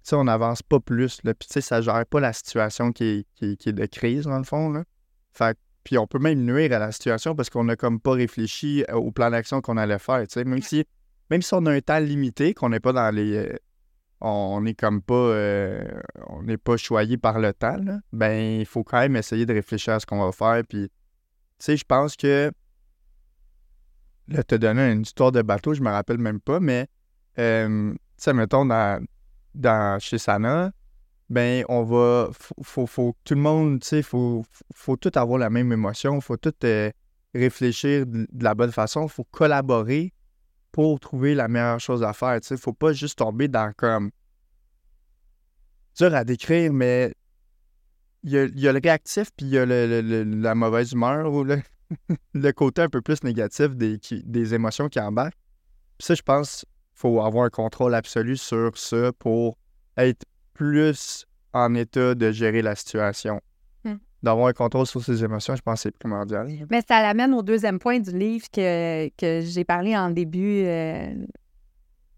sais, 0.10 0.16
on 0.16 0.26
n'avance 0.26 0.62
pas 0.62 0.80
plus. 0.80 1.20
Là. 1.24 1.34
Puis, 1.34 1.48
tu 1.48 1.54
sais, 1.54 1.62
ça 1.62 1.82
gère 1.82 2.06
pas 2.06 2.20
la 2.20 2.34
situation 2.34 2.92
qui 2.92 3.04
est, 3.04 3.28
qui 3.36 3.58
qui 3.58 3.70
est 3.70 3.74
de 3.74 3.86
crise, 3.86 4.26
dans 4.26 4.38
le 4.38 4.44
fond. 4.44 4.70
Là. 4.72 4.84
Fait 5.34 5.58
puis, 5.84 5.98
on 5.98 6.08
peut 6.08 6.20
même 6.20 6.46
nuire 6.46 6.72
à 6.72 6.80
la 6.80 6.94
situation 6.94 7.36
parce 7.36 7.50
qu'on 7.50 7.66
n'a 7.66 7.76
comme 7.76 8.00
pas 8.00 8.14
réfléchi 8.14 8.86
euh, 8.90 8.94
au 8.94 9.12
plan 9.12 9.30
d'action 9.30 9.60
qu'on 9.62 9.76
allait 9.76 10.00
faire. 10.00 10.22
Tu 10.28 10.34
sais, 10.34 10.46
même 10.46 10.62
si, 10.62 10.86
même 11.30 11.42
si 11.42 11.54
on 11.54 11.66
a 11.66 11.72
un 11.74 11.82
temps 11.82 12.00
limité, 12.00 12.54
qu'on 12.54 12.70
n'est 12.70 12.80
pas 12.80 12.94
dans 12.94 13.14
les. 13.14 13.36
euh, 13.36 13.58
on 14.22 14.62
n'est 14.62 14.76
comme 14.76 15.02
pas. 15.02 15.14
euh, 15.14 15.84
on 16.28 16.44
n'est 16.44 16.58
pas 16.58 16.78
choyé 16.78 17.18
par 17.18 17.40
le 17.40 17.54
temps, 17.54 17.78
là, 17.78 18.00
ben, 18.14 18.62
il 18.62 18.66
faut 18.66 18.84
quand 18.86 19.00
même 19.00 19.18
essayer 19.18 19.46
de 19.46 19.54
réfléchir 19.54 19.94
à 19.94 20.00
ce 20.00 20.06
qu'on 20.06 20.24
va 20.24 20.32
faire. 20.32 20.64
Puis, 20.68 20.88
tu 20.88 20.94
sais, 21.60 21.78
je 21.78 21.84
pense 21.86 22.16
que 22.16 22.52
Là, 24.30 24.44
te 24.44 24.56
donné 24.56 24.92
une 24.92 25.02
histoire 25.02 25.32
de 25.32 25.42
bateau, 25.42 25.74
je 25.74 25.82
me 25.82 25.90
rappelle 25.90 26.18
même 26.18 26.40
pas, 26.40 26.60
mais 26.60 26.88
euh, 27.40 27.92
tu 27.92 28.00
sais, 28.18 28.34
mettons 28.34 28.66
dans, 28.66 29.04
dans 29.54 30.00
chez 30.00 30.18
Sana, 30.18 30.72
ben 31.30 31.66
on 31.70 31.84
va 31.84 32.30
faut, 32.62 32.86
faut, 32.86 33.16
tout 33.24 33.36
le 33.36 33.42
monde, 33.42 33.82
tu 33.82 33.88
sais, 33.88 34.02
faut, 34.02 34.44
faut, 34.74 34.98
tout 34.98 35.12
avoir 35.16 35.40
la 35.40 35.50
même 35.50 35.72
émotion, 35.72 36.20
faut 36.22 36.38
tout 36.38 36.54
euh, 36.64 36.92
réfléchir 37.34 38.06
de, 38.06 38.28
la 38.40 38.54
bonne 38.56 38.72
façon, 38.72 39.08
faut 39.08 39.24
collaborer 39.26 40.14
pour 40.72 41.00
trouver 41.00 41.36
la 41.36 41.48
meilleure 41.48 41.80
chose 41.80 42.04
à 42.04 42.14
faire, 42.14 42.40
tu 42.42 42.48
sais, 42.48 42.58
faut 42.58 42.74
pas 42.74 42.94
juste 42.94 43.20
tomber 43.20 43.48
dans 43.48 43.72
comme 43.76 44.12
dur 45.98 46.14
à 46.14 46.24
décrire, 46.24 46.74
mais 46.74 47.14
il 48.24 48.32
y 48.32 48.68
a, 48.68 48.72
le 48.72 48.80
réactif 48.82 49.32
puis 49.36 49.46
il 49.48 49.52
y 49.52 49.58
a 49.58 49.66
le- 49.66 50.24
la 50.24 50.56
mauvaise 50.56 50.94
humeur 50.94 51.32
ou 51.32 51.44
le, 52.34 52.52
côté 52.52 52.82
un 52.82 52.90
peu 52.90 53.02
plus 53.02 53.24
négatif 53.24 53.76
des, 53.76 54.00
des 54.24 54.54
émotions 54.54 54.88
qui 54.88 55.00
embarquent. 55.00 55.38
Puis 55.98 56.08
ça, 56.08 56.16
je 56.16 56.22
pense 56.22 56.66
faut 56.94 57.22
avoir 57.22 57.45
un 57.45 57.50
contrôle 57.50 57.94
absolu 57.95 58.38
sur 58.38 58.78
ça 58.78 59.12
pour 59.19 59.57
être 59.98 60.25
plus 60.54 61.25
en 61.54 61.74
état 61.75 62.16
de 62.16 62.31
gérer 62.31 62.62
la 62.62 62.75
situation. 62.75 63.40
Hmm. 63.84 63.95
D'avoir 64.22 64.48
un 64.48 64.54
contrôle 64.54 64.86
sur 64.88 65.04
ses 65.04 65.24
émotions, 65.24 65.56
je 65.56 65.62
pense 65.62 65.75
que 65.75 65.90
c'est 65.90 65.98
primordial. 65.98 66.48
Mais 66.69 66.81
ça 66.88 67.01
l'amène 67.01 67.34
au 67.34 67.42
deuxième 67.44 67.80
point 67.80 68.00
du 68.00 68.12
livre 68.18 68.45
que, 68.51 69.10
que 69.18 69.42
j'ai 69.42 69.63
parlé 69.63 69.95
en 69.98 70.10
début, 70.10 70.63
euh, 70.66 71.13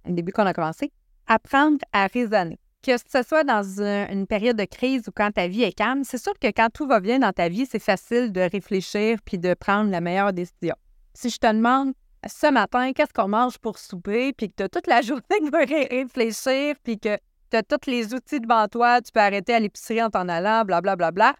au 0.07 0.11
début 0.11 0.31
qu'on 0.31 0.45
a 0.45 0.53
commencé. 0.53 0.91
Apprendre 1.27 1.79
à 1.91 2.07
raisonner. 2.07 2.59
Que 2.83 2.91
ce 2.97 3.23
soit 3.23 3.43
dans 3.43 3.81
un- 3.81 4.07
une 4.11 4.27
période 4.27 4.57
de 4.57 4.65
crise 4.65 5.07
ou 5.07 5.11
quand 5.11 5.31
ta 5.31 5.47
vie 5.47 5.63
est 5.63 5.71
calme, 5.73 6.03
c'est 6.03 6.19
sûr 6.19 6.33
que 6.39 6.47
quand 6.47 6.69
tout 6.71 6.85
va 6.87 6.99
bien 6.99 7.17
dans 7.17 7.31
ta 7.33 7.49
vie, 7.49 7.65
c'est 7.65 7.79
facile 7.79 8.31
de 8.31 8.41
réfléchir 8.41 9.17
puis 9.25 9.39
de 9.39 9.55
prendre 9.55 9.89
la 9.89 10.01
meilleure 10.01 10.33
décision. 10.33 10.75
Si 11.15 11.29
je 11.31 11.37
te 11.39 11.47
demande 11.51 11.93
ce 12.27 12.51
matin, 12.51 12.91
qu'est-ce 12.93 13.13
qu'on 13.13 13.27
mange 13.27 13.57
pour 13.57 13.77
souper, 13.77 14.33
puis 14.33 14.49
que 14.49 14.55
tu 14.57 14.63
as 14.63 14.69
toute 14.69 14.87
la 14.87 15.01
journée 15.03 15.39
pour 15.39 15.59
ré- 15.59 15.87
réfléchir, 15.89 16.75
puis 16.83 16.99
que 16.99 17.17
tu 17.51 17.57
as 17.57 17.63
tous 17.63 17.89
les 17.89 18.13
outils 18.13 18.39
devant 18.39 18.67
toi, 18.67 19.01
tu 19.01 19.11
peux 19.11 19.19
arrêter 19.19 19.53
à 19.53 19.59
l'épicerie 19.59 20.01
en 20.01 20.09
t'en 20.09 20.27
allant, 20.27 20.65
blablabla, 20.65 20.95
bla, 20.95 21.11
bla, 21.11 21.31
bla, 21.31 21.35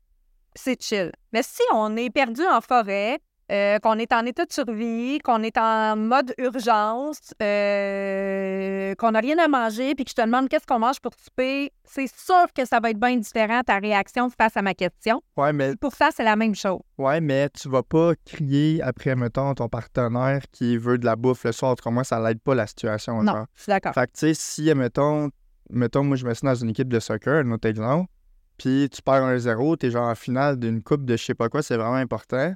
c'est 0.56 0.82
chill. 0.82 1.12
Mais 1.34 1.44
si 1.44 1.62
on 1.74 1.96
est 1.98 2.10
perdu 2.10 2.42
en 2.46 2.62
forêt, 2.62 3.20
euh, 3.52 3.78
qu'on 3.80 4.00
est 4.00 4.12
en 4.12 4.26
état 4.26 4.46
de 4.46 4.52
survie, 4.52 5.20
qu'on 5.20 5.44
est 5.44 5.58
en 5.58 5.96
mode 5.96 6.34
urgence, 6.38 7.20
euh, 7.42 8.96
qu'on 8.96 9.12
n'a 9.12 9.20
rien 9.20 9.38
à 9.38 9.48
manger, 9.48 9.94
puis 9.96 10.06
que 10.06 10.12
je 10.12 10.16
te 10.16 10.22
demande 10.22 10.50
qu'est-ce 10.50 10.66
qu'on 10.66 10.80
mange 10.80 11.00
pour 11.00 11.12
souper, 11.14 11.72
c'est 11.84 12.08
sûr 12.08 12.48
que 12.56 12.66
ça 12.66 12.80
va 12.80 12.90
être 12.90 13.00
bien 13.00 13.16
différent 13.18 13.62
ta 13.62 13.78
réaction 13.78 14.30
face 14.30 14.58
à 14.58 14.62
ma 14.62 14.74
question. 14.74 15.22
Ouais, 15.38 15.54
mais, 15.54 15.75
Pour 15.75 15.94
ça, 15.94 16.10
c'est 16.16 16.24
la 16.24 16.36
même 16.36 16.56
chose. 16.56 16.80
ouais, 16.98 17.22
mais 17.22 17.50
tu 17.50 17.70
vas 17.70 17.84
pas 17.84 18.14
crier 18.25 18.82
après, 18.82 19.16
mettons, 19.16 19.54
ton 19.54 19.70
partenaire 19.70 20.42
qui 20.52 20.78
veut 20.78 20.98
de 20.98 21.06
la 21.06 21.16
bouffe 21.16 21.44
le 21.44 21.52
soir. 21.52 21.72
Autrement, 21.74 22.04
ça 22.04 22.20
l'aide 22.20 22.42
pas 22.42 22.56
la 22.56 22.68
situation. 22.68 23.22
Non, 23.22 23.32
genre. 23.34 23.46
je 23.56 23.64
suis 23.64 23.70
d'accord. 23.70 23.94
Fait 23.94 24.08
que, 24.08 24.14
tu 24.14 24.20
sais, 24.20 24.34
si, 24.34 24.74
mettons, 24.74 25.30
mettons, 25.70 26.04
moi, 26.04 26.16
je 26.18 26.25
me 26.25 26.34
suis 26.34 26.46
dans 26.46 26.56
une 26.56 26.70
équipe 26.70 26.88
de 26.88 27.00
soccer, 27.00 27.46
un 27.46 27.52
autre 27.52 27.68
exemple, 27.68 28.10
puis 28.58 28.90
tu 28.92 29.02
perds 29.02 29.24
1-0, 29.24 29.78
t'es 29.78 29.92
genre 29.92 30.08
en 30.08 30.16
finale 30.16 30.58
d'une 30.58 30.82
coupe 30.82 31.06
de 31.06 31.18
je 31.18 31.24
sais 31.25 31.34
pas 31.36 31.50
quoi, 31.50 31.62
c'est 31.62 31.75
vraiment 31.75 31.96
important, 31.96 32.54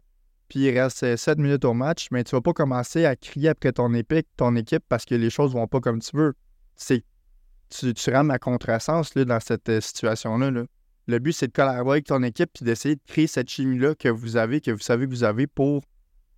puis 0.50 0.60
il 0.62 0.77
reste 0.79 1.15
7 1.15 1.38
minutes 1.38 1.63
au 1.65 1.74
match, 1.74 2.08
mais 2.12 2.24
tu 2.24 2.32
vas 2.36 2.41
pas 2.41 2.53
commencer 2.53 3.06
à 3.06 3.15
crier 3.15 3.50
après 3.50 3.72
ton 3.72 3.94
épique, 3.94 4.27
ton 4.36 4.56
équipe, 4.56 4.84
parce 4.89 5.06
que 5.06 5.15
les 5.15 5.29
choses 5.29 5.53
vont 5.53 5.68
pas 5.68 5.79
comme 5.79 6.00
tu 6.01 6.15
veux. 6.18 6.34
C'est 6.75 7.03
tu, 7.70 7.94
tu 7.94 8.10
rames 8.10 8.32
à 8.32 8.39
contresens 8.39 9.13
là, 9.15 9.25
dans 9.25 9.39
cette 9.39 9.70
euh, 9.70 9.79
situation-là. 9.79 10.50
là. 10.51 10.63
Le 11.08 11.20
but, 11.20 11.34
c'est 11.34 11.48
de 11.48 11.51
collaborer 11.53 11.98
avec 11.98 12.06
ton 12.08 12.24
équipe 12.24 12.50
puis 12.53 12.65
d'essayer 12.65 12.96
de 12.96 13.01
créer 13.08 13.27
cette 13.27 13.48
chimie-là 13.50 13.94
que 13.96 14.10
vous 14.10 14.38
avez, 14.38 14.60
que 14.60 14.72
vous 14.72 14.79
savez 14.79 15.06
que 15.06 15.12
vous 15.12 15.24
avez 15.24 15.46
pour 15.48 15.84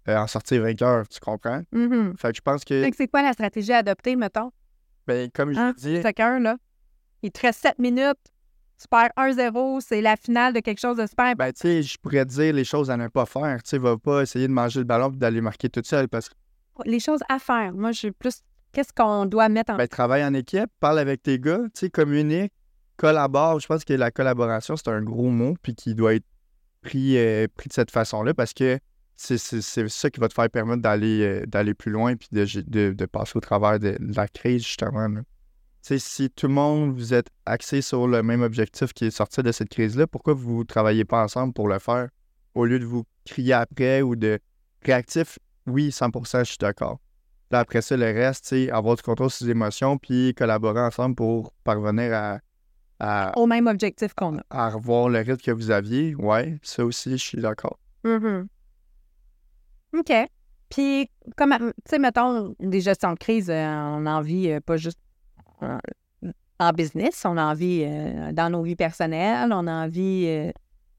euh, 0.09 0.17
en 0.17 0.27
sortir 0.27 0.61
vainqueur, 0.63 1.07
tu 1.07 1.19
comprends? 1.19 1.61
Mhm. 1.71 2.15
Fait 2.17 2.31
que 2.31 2.37
je 2.37 2.41
pense 2.41 2.65
que 2.65 2.89
c'est 2.95 3.07
quoi 3.07 3.21
la 3.21 3.33
stratégie 3.33 3.71
à 3.71 3.77
adopter, 3.77 4.15
mettons? 4.15 4.51
ben, 5.07 5.29
comme 5.33 5.53
je 5.53 5.59
Hein? 5.59 5.73
dis, 5.77 6.01
Soccer, 6.01 6.39
là. 6.39 6.57
Il 7.23 7.31
te 7.31 7.41
reste 7.41 7.61
7 7.61 7.79
minutes, 7.79 8.17
tu 8.81 8.87
perds 8.89 9.11
1-0, 9.17 9.79
c'est 9.81 10.01
la 10.01 10.15
finale 10.15 10.53
de 10.53 10.59
quelque 10.59 10.79
chose 10.79 10.97
de 10.97 11.05
super 11.05 11.25
important. 11.25 11.45
Ben, 11.45 11.53
tu 11.53 11.61
sais, 11.61 11.83
je 11.83 11.97
pourrais 12.01 12.25
te 12.25 12.31
dire 12.31 12.53
les 12.53 12.63
choses 12.63 12.89
à 12.89 12.97
ne 12.97 13.07
pas 13.07 13.25
faire. 13.25 13.61
Tu 13.63 13.69
sais, 13.71 13.77
va 13.77 13.97
pas 13.97 14.23
essayer 14.23 14.47
de 14.47 14.53
manger 14.53 14.79
le 14.79 14.85
ballon 14.85 15.11
et 15.11 15.17
d'aller 15.17 15.41
marquer 15.41 15.69
toute 15.69 15.85
seule 15.85 16.07
parce 16.09 16.29
que 16.29 16.33
Les 16.85 16.99
choses 16.99 17.19
à 17.29 17.37
faire. 17.39 17.73
Moi, 17.73 17.91
je 17.91 17.99
suis 17.99 18.11
plus. 18.11 18.41
Qu'est-ce 18.71 18.93
qu'on 18.93 19.25
doit 19.25 19.49
mettre 19.49 19.73
en. 19.73 19.77
ben, 19.77 19.87
travaille 19.87 20.23
en 20.23 20.33
équipe, 20.33 20.69
parle 20.79 20.97
avec 20.99 21.21
tes 21.21 21.37
gars, 21.39 21.59
tu 21.75 21.81
sais, 21.81 21.89
communique, 21.89 22.53
collabore. 22.97 23.59
Je 23.59 23.67
pense 23.67 23.83
que 23.85 23.93
la 23.93 24.09
collaboration, 24.11 24.75
c'est 24.77 24.87
un 24.89 25.01
gros 25.01 25.29
mot 25.29 25.55
puis 25.61 25.75
qui 25.75 25.93
doit 25.93 26.15
être 26.15 26.25
pris, 26.81 27.17
euh, 27.17 27.47
pris 27.55 27.67
de 27.67 27.73
cette 27.73 27.91
façon-là 27.91 28.33
parce 28.33 28.53
que 28.53 28.79
c'est 29.15 29.37
ça 29.37 30.09
qui 30.09 30.19
va 30.19 30.27
te 30.27 30.33
faire 30.33 30.49
permettre 30.49 30.81
d'aller 30.81 31.21
euh, 31.21 31.45
d'aller 31.45 31.75
plus 31.75 31.91
loin 31.91 32.15
puis 32.15 32.27
de, 32.31 32.45
de- 32.61 32.93
de 32.93 33.05
passer 33.05 33.33
au 33.37 33.39
travers 33.41 33.77
de, 33.79 33.91
de 33.99 34.15
la 34.15 34.27
crise, 34.27 34.63
justement. 34.65 35.07
là. 35.07 35.21
Si 35.81 36.29
tout 36.29 36.47
le 36.47 36.53
monde, 36.53 36.93
vous 36.93 37.13
êtes 37.13 37.27
axé 37.45 37.81
sur 37.81 38.07
le 38.07 38.21
même 38.21 38.41
objectif 38.43 38.93
qui 38.93 39.05
est 39.05 39.11
sorti 39.11 39.41
de 39.41 39.51
cette 39.51 39.69
crise-là, 39.69 40.05
pourquoi 40.07 40.33
vous 40.33 40.59
ne 40.59 40.63
travaillez 40.63 41.05
pas 41.05 41.23
ensemble 41.23 41.53
pour 41.53 41.67
le 41.67 41.79
faire 41.79 42.09
au 42.53 42.65
lieu 42.65 42.79
de 42.79 42.85
vous 42.85 43.03
crier 43.25 43.53
après 43.53 44.01
ou 44.01 44.15
de 44.15 44.39
réactif? 44.83 45.39
Oui, 45.67 45.89
100%, 45.89 46.39
je 46.39 46.43
suis 46.49 46.57
d'accord. 46.59 46.99
Là, 47.49 47.59
après 47.59 47.81
ça, 47.81 47.97
le 47.97 48.05
reste, 48.05 48.45
sais, 48.45 48.69
avoir 48.69 48.95
du 48.95 49.01
contrôle 49.01 49.29
sur 49.29 49.45
ses 49.45 49.51
émotions 49.51 49.97
puis 49.97 50.33
collaborer 50.35 50.81
ensemble 50.81 51.15
pour 51.15 51.51
parvenir 51.63 52.13
à, 52.13 52.39
à, 52.99 53.37
Au 53.37 53.45
même 53.47 53.67
objectif 53.67 54.13
qu'on 54.13 54.37
a. 54.37 54.43
à 54.49 54.69
revoir 54.69 55.09
le 55.09 55.19
rythme 55.19 55.37
que 55.41 55.51
vous 55.51 55.71
aviez. 55.71 56.15
Ouais, 56.15 56.59
ça 56.61 56.85
aussi, 56.85 57.11
je 57.11 57.23
suis 57.23 57.41
d'accord. 57.41 57.77
Mhm. 58.03 58.47
OK. 59.97 60.13
Puis, 60.69 61.09
comme, 61.35 61.51
tu 61.57 61.73
sais, 61.89 61.99
mettons, 61.99 62.55
des 62.59 62.79
gestions 62.79 63.13
de 63.13 63.19
crise, 63.19 63.49
euh, 63.49 63.65
on 63.67 64.05
en 64.05 64.21
vit 64.21 64.51
euh, 64.51 64.59
pas 64.61 64.77
juste 64.77 64.97
euh, 64.97 65.10
en 66.59 66.71
business, 66.73 67.23
on 67.25 67.37
en 67.37 67.53
vit 67.53 67.83
euh, 67.85 68.31
dans 68.33 68.49
nos 68.49 68.61
vies 68.61 68.75
personnelles, 68.75 69.49
on 69.51 69.65
en 69.67 69.87
vit, 69.87 70.25
euh, 70.27 70.51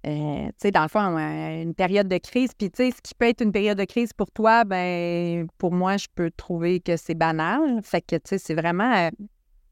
euh, 0.06 0.46
tu 0.46 0.52
sais, 0.58 0.70
dans 0.72 0.82
le 0.82 0.88
fond, 0.88 1.16
une 1.16 1.74
période 1.74 2.08
de 2.08 2.18
crise. 2.18 2.50
Puis, 2.58 2.70
tu 2.70 2.84
sais, 2.84 2.90
ce 2.90 3.00
qui 3.00 3.14
peut 3.14 3.26
être 3.28 3.42
une 3.42 3.52
période 3.52 3.78
de 3.78 3.84
crise 3.84 4.12
pour 4.12 4.30
toi, 4.32 4.64
ben 4.64 5.46
pour 5.58 5.72
moi, 5.72 5.96
je 5.96 6.08
peux 6.14 6.30
trouver 6.36 6.80
que 6.80 6.96
c'est 6.96 7.14
banal. 7.14 7.80
Fait 7.82 8.00
que, 8.00 8.16
tu 8.16 8.22
sais, 8.24 8.38
c'est 8.38 8.54
vraiment. 8.54 9.10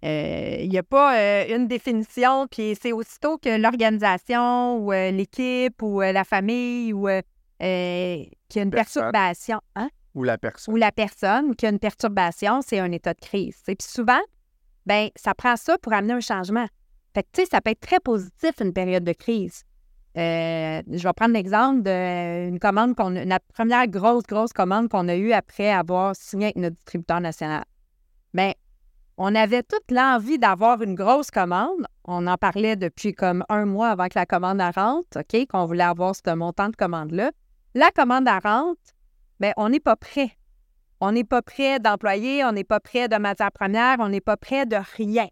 Il 0.02 0.68
n'y 0.70 0.78
a 0.78 0.82
pas 0.82 1.44
une 1.48 1.66
définition, 1.68 2.46
puis 2.46 2.74
c'est 2.80 2.92
aussitôt 2.92 3.36
que 3.36 3.60
l'organisation 3.60 4.78
ou 4.78 4.92
l'équipe 4.92 5.82
ou 5.82 6.00
la 6.00 6.24
famille 6.24 6.92
ou 6.94 7.06
qu'il 7.58 7.66
y 7.66 8.58
a 8.58 8.62
une 8.62 8.70
Personne. 8.70 9.02
perturbation, 9.02 9.60
hein? 9.76 9.90
Ou 10.14 10.24
la 10.24 10.38
personne. 10.38 10.74
ou 10.74 10.76
la 10.76 10.90
personne 10.90 11.54
qui 11.54 11.66
a 11.66 11.68
une 11.68 11.78
perturbation, 11.78 12.62
c'est 12.62 12.78
un 12.78 12.90
état 12.92 13.12
de 13.14 13.20
crise. 13.20 13.60
Puis 13.66 13.76
souvent, 13.80 14.18
ben 14.90 15.08
ça 15.14 15.34
prend 15.34 15.54
ça 15.54 15.78
pour 15.78 15.92
amener 15.92 16.14
un 16.14 16.20
changement. 16.20 16.66
Fait 17.14 17.22
tu 17.32 17.42
sais, 17.42 17.48
ça 17.48 17.60
peut 17.60 17.70
être 17.70 17.80
très 17.80 18.00
positif, 18.00 18.50
une 18.60 18.72
période 18.72 19.04
de 19.04 19.12
crise. 19.12 19.62
Euh, 20.18 20.82
je 20.90 21.04
vais 21.04 21.12
prendre 21.12 21.32
l'exemple 21.32 21.82
d'une 21.82 22.58
commande 22.58 22.96
qu'on 22.96 23.14
a, 23.30 23.38
première 23.54 23.86
grosse, 23.86 24.24
grosse 24.24 24.52
commande 24.52 24.88
qu'on 24.88 25.06
a 25.06 25.14
eue 25.14 25.32
après 25.32 25.70
avoir 25.70 26.16
signé 26.16 26.46
avec 26.46 26.56
notre 26.56 26.74
distributeur 26.74 27.20
national. 27.20 27.62
Bien, 28.34 28.52
on 29.16 29.32
avait 29.36 29.62
toute 29.62 29.92
l'envie 29.92 30.40
d'avoir 30.40 30.82
une 30.82 30.96
grosse 30.96 31.30
commande. 31.30 31.86
On 32.04 32.26
en 32.26 32.36
parlait 32.36 32.74
depuis 32.74 33.12
comme 33.12 33.44
un 33.48 33.66
mois 33.66 33.90
avant 33.90 34.08
que 34.08 34.18
la 34.18 34.26
commande 34.26 34.60
elle 34.60 34.74
rentre, 34.74 35.20
OK, 35.20 35.46
qu'on 35.46 35.66
voulait 35.66 35.84
avoir 35.84 36.16
ce 36.16 36.34
montant 36.34 36.68
de 36.68 36.74
commande-là. 36.74 37.30
La 37.76 37.92
commande 37.92 38.26
elle 38.26 38.42
rentre, 38.42 38.80
bien, 39.38 39.52
on 39.56 39.68
n'est 39.68 39.78
pas 39.78 39.94
prêt. 39.94 40.32
On 41.00 41.12
n'est 41.12 41.24
pas 41.24 41.42
prêt 41.42 41.78
d'employés, 41.80 42.44
on 42.44 42.52
n'est 42.52 42.64
pas 42.64 42.80
prêt 42.80 43.08
de 43.08 43.16
matières 43.16 43.52
premières, 43.52 43.96
on 44.00 44.08
n'est 44.08 44.20
pas 44.20 44.36
prêt 44.36 44.66
de 44.66 44.76
rien. 44.96 45.28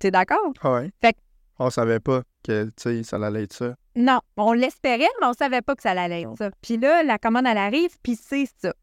Tu 0.00 0.08
es 0.08 0.10
d'accord? 0.10 0.52
Ah 0.62 0.72
ouais. 0.74 0.90
Fait 1.00 1.12
que- 1.12 1.18
On 1.60 1.70
savait 1.70 2.00
pas 2.00 2.22
que, 2.42 2.70
ça 2.76 3.16
allait 3.16 3.44
être 3.44 3.52
ça. 3.52 3.76
Non, 3.94 4.20
on 4.36 4.52
l'espérait, 4.52 5.08
mais 5.20 5.26
on 5.28 5.32
savait 5.32 5.62
pas 5.62 5.76
que 5.76 5.82
ça 5.82 5.92
allait 5.92 6.22
être 6.22 6.36
ça. 6.36 6.50
Puis 6.60 6.76
là, 6.76 7.04
la 7.04 7.18
commande, 7.18 7.46
elle 7.46 7.58
arrive, 7.58 7.96
puis 8.02 8.16
c'est 8.16 8.48
ça. 8.60 8.74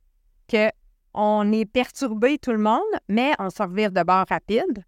Que 0.47 0.69
on 1.13 1.51
est 1.51 1.65
perturbé 1.65 2.37
tout 2.37 2.51
le 2.53 2.57
monde, 2.59 2.79
mais 3.09 3.33
on 3.39 3.49
se 3.49 3.61
revire 3.61 3.91
de 3.91 4.01
bord 4.03 4.25
rapide. 4.29 4.85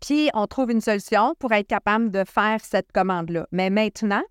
Puis 0.00 0.28
on 0.34 0.46
trouve 0.46 0.70
une 0.70 0.82
solution 0.82 1.34
pour 1.38 1.52
être 1.52 1.66
capable 1.66 2.10
de 2.10 2.22
faire 2.24 2.60
cette 2.62 2.92
commande-là. 2.92 3.46
Mais 3.50 3.70
maintenant, 3.70 4.22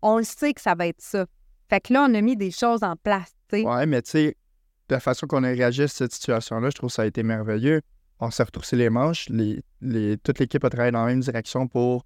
on 0.00 0.16
le 0.16 0.24
sait 0.24 0.54
que 0.54 0.60
ça 0.62 0.74
va 0.74 0.86
être 0.86 1.02
ça. 1.02 1.26
Fait 1.72 1.80
que 1.80 1.94
là, 1.94 2.06
on 2.06 2.12
a 2.12 2.20
mis 2.20 2.36
des 2.36 2.50
choses 2.50 2.82
en 2.82 2.96
place, 2.96 3.32
tu 3.48 3.60
sais. 3.60 3.66
Ouais, 3.66 3.86
mais 3.86 4.02
tu 4.02 4.10
sais, 4.10 4.36
la 4.90 5.00
façon 5.00 5.26
qu'on 5.26 5.42
a 5.42 5.48
réagi 5.48 5.84
à 5.84 5.88
cette 5.88 6.12
situation-là, 6.12 6.68
je 6.68 6.74
trouve 6.74 6.90
que 6.90 6.94
ça 6.96 7.00
a 7.00 7.06
été 7.06 7.22
merveilleux. 7.22 7.80
On 8.20 8.30
s'est 8.30 8.42
retroussé 8.42 8.76
les 8.76 8.90
manches. 8.90 9.30
Les, 9.30 9.64
les- 9.80 10.18
toute 10.18 10.38
l'équipe 10.38 10.62
a 10.64 10.68
travaillé 10.68 10.92
dans 10.92 11.00
la 11.00 11.06
même 11.06 11.20
direction 11.20 11.68
pour 11.68 12.04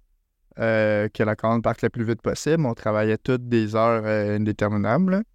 euh, 0.57 1.09
que 1.09 1.21
la 1.21 1.35
commande 1.35 1.63
parte 1.63 1.81
le 1.81 1.89
plus 1.89 2.05
vite 2.05 2.21
possible. 2.21 2.65
On 2.65 2.75
travaillait 2.75 3.17
toutes 3.17 3.49
des 3.49 3.75
heures 3.75 4.03
euh, 4.05 4.37
indéterminables. 4.37 5.25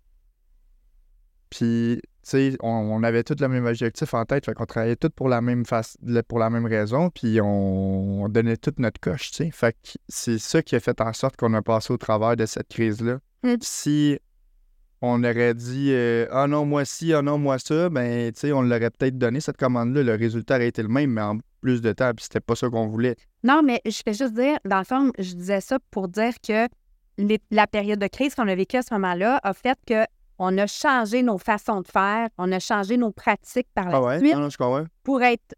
Puis, 1.51 2.01
tu 2.01 2.09
sais, 2.23 2.57
on, 2.61 3.03
avait 3.03 3.25
tous 3.25 3.39
le 3.39 3.49
même 3.49 3.67
objectif 3.67 4.15
en 4.15 4.25
tête. 4.25 4.47
Fait 4.47 4.55
qu'on 4.55 4.65
travaillait 4.65 4.97
tous 4.97 5.11
pour 5.11 5.29
la 5.29 5.43
même 5.43 5.67
face, 5.67 5.99
pour 6.27 6.39
la 6.39 6.49
même 6.49 6.65
raison. 6.65 7.11
Puis, 7.11 7.39
on, 7.43 8.23
on 8.23 8.29
donnait 8.31 8.57
toute 8.57 8.79
notre 8.79 8.99
coche, 8.99 9.31
tu 9.31 9.45
sais. 9.45 9.51
Fait 9.51 9.75
que 9.75 9.91
c'est 10.09 10.39
ça 10.39 10.63
qui 10.63 10.75
a 10.75 10.81
fait 10.81 11.03
en 11.03 11.13
sorte 11.13 11.37
qu'on 11.37 11.53
a 11.53 11.61
passé 11.61 11.93
au 11.93 11.99
travers 11.99 12.35
de 12.35 12.47
cette 12.47 12.69
crise-là. 12.69 13.19
Mm. 13.43 13.55
Si 13.61 14.19
on 15.01 15.25
aurait 15.25 15.55
dit 15.55 15.89
euh, 15.93 16.27
Ah 16.31 16.47
non, 16.47 16.65
moi 16.65 16.85
ci, 16.85 17.13
ah 17.13 17.23
non, 17.23 17.39
moi 17.39 17.59
ça, 17.59 17.89
ben, 17.89 18.33
tu 18.33 18.39
sais, 18.41 18.53
on 18.53 18.63
l'aurait 18.63 18.91
peut-être 18.91 19.19
donné 19.19 19.41
cette 19.41 19.57
commande-là. 19.57 20.03
Le 20.03 20.15
résultat 20.15 20.57
aurait 20.57 20.69
été 20.69 20.83
le 20.83 20.89
même, 20.89 21.11
mais 21.11 21.23
en 21.23 21.39
plus 21.61 21.81
de 21.81 21.93
temps, 21.93 22.13
puis 22.15 22.25
c'était 22.25 22.41
pas 22.41 22.55
ça 22.55 22.69
qu'on 22.69 22.87
voulait. 22.87 23.17
Non, 23.43 23.63
mais 23.63 23.81
je 23.85 24.01
fais 24.05 24.15
juste 24.15 24.35
dire, 24.35 24.59
dans 24.65 24.79
le 24.79 24.85
fond, 24.85 25.11
je 25.19 25.35
disais 25.35 25.61
ça 25.61 25.79
pour 25.91 26.09
dire 26.09 26.35
que 26.47 26.69
les- 27.19 27.41
la 27.51 27.67
période 27.67 27.99
de 27.99 28.07
crise 28.07 28.35
qu'on 28.35 28.49
a 28.49 28.55
vécue 28.55 28.77
à 28.77 28.83
ce 28.83 28.95
moment-là 28.95 29.41
a 29.43 29.53
fait 29.55 29.79
que 29.87 30.05
on 30.39 30.57
a 30.59 30.67
changé 30.67 31.23
nos 31.23 31.39
façons 31.39 31.81
de 31.83 31.87
faire, 31.89 32.29
on 32.39 32.51
a 32.53 32.59
changé 32.59 32.97
nos 32.97 33.13
pratiques 33.13 33.69
par 33.75 33.89
la 33.91 33.97
Ah 33.97 34.03
ouais? 34.03 34.19
suite 34.19 34.35
Non, 34.35 34.41
non, 34.41 34.51
je 34.51 34.57
comprends. 34.57 34.85
pour 35.03 35.23
être. 35.23 35.55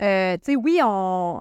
euh, 0.00 0.36
tu 0.38 0.52
sais, 0.52 0.56
oui, 0.56 0.80
on. 0.82 1.40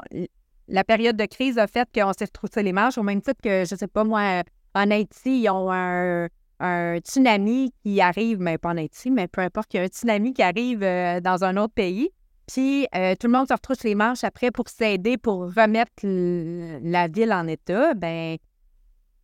La 0.67 0.83
période 0.83 1.17
de 1.17 1.25
crise 1.25 1.57
a 1.57 1.67
fait 1.67 1.87
qu'on 1.93 2.13
s'est 2.17 2.25
retroussé 2.25 2.63
les 2.63 2.71
manches, 2.73 2.97
au 2.97 3.03
même 3.03 3.21
titre 3.21 3.41
que, 3.43 3.65
je 3.65 3.75
sais 3.75 3.87
pas, 3.87 4.03
moi, 4.03 4.43
en 4.75 4.91
Haïti, 4.91 5.41
ils 5.43 5.49
ont 5.49 5.71
un, 5.71 6.27
un 6.59 6.97
tsunami 6.97 7.73
qui 7.83 8.01
arrive, 8.01 8.39
mais 8.39 8.57
pas 8.57 8.69
en 8.69 8.77
Haïti, 8.77 9.11
mais 9.11 9.27
peu 9.27 9.41
importe, 9.41 9.73
il 9.73 9.77
y 9.77 9.79
a 9.79 9.83
un 9.83 9.87
tsunami 9.87 10.33
qui 10.33 10.43
arrive 10.43 10.83
euh, 10.83 11.19
dans 11.19 11.43
un 11.43 11.57
autre 11.57 11.73
pays. 11.73 12.09
Puis 12.47 12.87
euh, 12.95 13.15
tout 13.19 13.27
le 13.27 13.33
monde 13.33 13.47
se 13.47 13.53
retrousse 13.53 13.83
les 13.83 13.95
manches 13.95 14.23
après 14.23 14.51
pour 14.51 14.67
s'aider, 14.67 15.17
pour 15.17 15.53
remettre 15.53 15.93
la 16.03 17.07
ville 17.07 17.31
en 17.31 17.47
état. 17.47 17.93
Ben, 17.93 18.37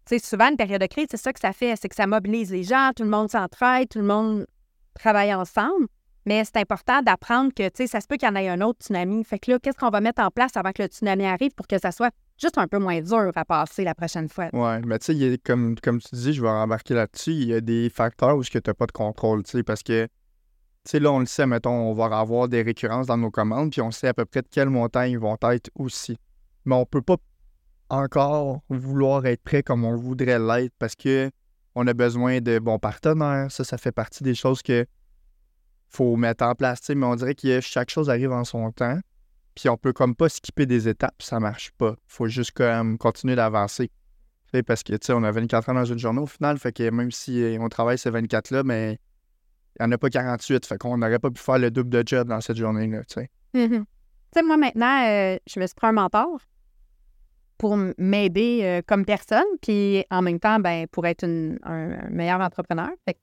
sais, 0.08 0.20
souvent, 0.20 0.50
une 0.50 0.58
période 0.58 0.82
de 0.82 0.88
crise, 0.88 1.08
c'est 1.12 1.18
ça 1.18 1.34
que 1.34 1.39
ça 1.39 1.54
fait, 1.54 1.75
c'est 1.75 1.89
que 1.89 1.96
ça 1.96 2.08
mobilise 2.08 2.51
les 2.51 2.63
gens, 2.63 2.92
tout 2.96 3.04
le 3.04 3.10
monde 3.10 3.30
s'entraide, 3.30 3.89
tout 3.89 4.00
le 4.00 4.06
monde 4.06 4.48
travaille 4.94 5.34
ensemble. 5.34 5.88
Mais 6.25 6.44
c'est 6.44 6.58
important 6.58 7.01
d'apprendre 7.01 7.54
que, 7.54 7.63
tu 7.70 7.75
sais, 7.75 7.88
ça 7.88 8.01
se 8.01 8.08
peut 8.08 8.18
qu'il 8.18 8.27
y 8.27 8.32
en 8.32 8.36
ait 8.36 8.50
un 8.50 8.60
autre 8.62 8.80
tsunami. 8.84 9.24
Fait 9.24 9.39
que 9.39 9.51
là, 9.51 9.60
qu'est-ce 9.60 9.77
qu'on 9.77 9.89
va 9.89 10.01
mettre 10.01 10.22
en 10.22 10.30
place 10.30 10.58
avant 10.58 10.72
que 10.72 10.84
le 10.84 10.88
tsunami 10.89 11.25
arrive 11.25 11.51
pour 11.56 11.68
que 11.68 11.80
ça 11.80 11.92
soit 11.92 12.13
juste 12.38 12.58
un 12.58 12.67
peu 12.67 12.79
moins 12.79 13.01
dur 13.01 13.32
à 13.36 13.46
passer 13.46 13.84
la 13.84 13.96
prochaine 13.96 14.29
fois? 14.29 14.50
Ouais, 14.53 14.82
mais 14.82 15.00
tu 15.00 15.17
sais, 15.17 15.38
comme, 15.44 15.75
comme 15.79 16.00
tu 16.00 16.15
dis, 16.15 16.34
je 16.34 16.41
vais 16.41 16.50
embarquer 16.50 16.94
là-dessus, 16.94 17.32
il 17.32 17.48
y 17.48 17.53
a 17.53 17.62
des 17.62 17.89
facteurs 17.89 18.38
où 18.38 18.44
tu 18.44 18.58
n'as 18.65 18.74
pas 18.74 18.86
de 18.86 18.91
contrôle, 18.91 19.44
tu 19.44 19.51
sais, 19.51 19.63
parce 19.63 19.84
que, 19.84 20.06
tu 20.06 20.12
sais, 20.91 21.00
là, 21.00 21.12
on 21.12 21.20
le 21.20 21.25
sait, 21.25 21.48
mettons, 21.48 21.72
on 21.72 21.94
va 21.94 22.06
avoir 22.17 22.48
des 22.48 22.62
récurrences 22.62 23.08
dans 23.08 23.17
nos 23.17 23.32
commandes, 23.32 23.72
puis 23.72 23.82
on 23.82 23.91
sait 23.91 24.08
à 24.08 24.13
peu 24.13 24.25
près 24.25 24.41
de 24.41 24.48
quel 24.50 24.70
montant 24.70 25.03
ils 25.03 25.20
vont 25.20 25.38
être 25.41 25.70
aussi. 25.75 26.17
Mais 26.65 26.75
on 26.75 26.86
peut 26.86 27.01
pas 27.01 27.17
encore 27.89 28.62
vouloir 28.70 29.25
être 29.25 29.41
prêt 29.41 29.63
comme 29.63 29.86
on 29.86 29.96
voudrait 29.96 30.39
l'être 30.39 30.74
parce 30.77 30.96
que 30.96 31.32
on 31.75 31.86
a 31.88 31.94
besoin 31.94 32.41
de 32.41 32.60
bons 32.60 32.79
partenaires. 32.79 33.51
Ça, 33.51 33.63
ça 33.63 33.77
fait 33.77 33.91
partie 33.91 34.24
des 34.24 34.36
choses 34.36 34.62
que 34.62 34.86
faut 35.88 36.15
mettre 36.15 36.44
en 36.44 36.56
place, 36.56 36.82
mais 36.89 37.06
on 37.06 37.15
dirait 37.15 37.36
que 37.36 37.62
chaque 37.62 37.89
chose 37.89 38.10
arrive 38.10 38.32
en 38.32 38.44
son 38.44 38.72
temps. 38.72 39.00
Puis 39.58 39.70
on 39.70 39.78
peut 39.78 39.92
comme 39.92 40.14
pas 40.14 40.30
skipper 40.30 40.68
des 40.68 40.88
étapes, 40.88 41.20
ça 41.20 41.40
marche 41.40 41.72
pas. 41.72 41.96
Faut 42.06 42.28
juste 42.28 42.52
comme 42.52 43.00
continuer 43.00 43.36
d'avancer. 43.36 43.90
Parce 44.68 44.84
que, 44.84 44.94
tu 44.94 45.08
sais, 45.08 45.14
on 45.14 45.24
a 45.24 45.32
24 45.32 45.70
ans 45.70 45.74
dans 45.74 45.86
une 45.86 45.98
journée 45.98 46.22
au 46.22 46.28
final, 46.28 46.60
fait 46.60 46.72
que 46.72 46.88
même 46.92 47.10
si 47.10 47.42
euh, 47.42 47.58
on 47.60 47.68
travaille 47.68 47.98
ces 47.98 48.12
24-là, 48.12 48.62
mais 48.64 49.00
il 49.80 49.84
n'y 49.84 49.88
en 49.88 49.92
a 49.92 49.98
pas 49.98 50.12
48, 50.12 50.64
fait 50.64 50.78
qu'on 50.78 50.96
n'aurait 51.00 51.18
pas 51.18 51.32
pu 51.32 51.42
faire 51.42 51.58
le 51.58 51.72
double 51.72 51.90
de 51.90 52.04
job 52.06 52.28
dans 52.28 52.40
cette 52.40 52.58
journée-là, 52.58 53.04
tu 53.06 53.16
sais. 53.16 53.30
Mhm. 53.56 53.86
Sais, 54.32 54.44
moi, 54.44 54.58
maintenant, 54.58 55.08
euh, 55.08 55.38
je 55.48 55.60
me 55.60 55.66
suis 55.66 55.76
pris 55.76 55.88
un 55.88 55.94
mentor 55.94 56.40
pour 57.58 57.76
m'aider 57.98 58.60
euh, 58.62 58.82
comme 58.86 59.06
personne, 59.06 59.48
puis 59.64 60.06
en 60.12 60.22
même 60.22 60.40
temps, 60.40 60.60
ben, 60.60 60.86
pour 60.88 61.08
être 61.08 61.24
un, 61.24 62.10
meilleur 62.12 62.42
entrepreneur. 62.42 62.90
Fait 63.06 63.18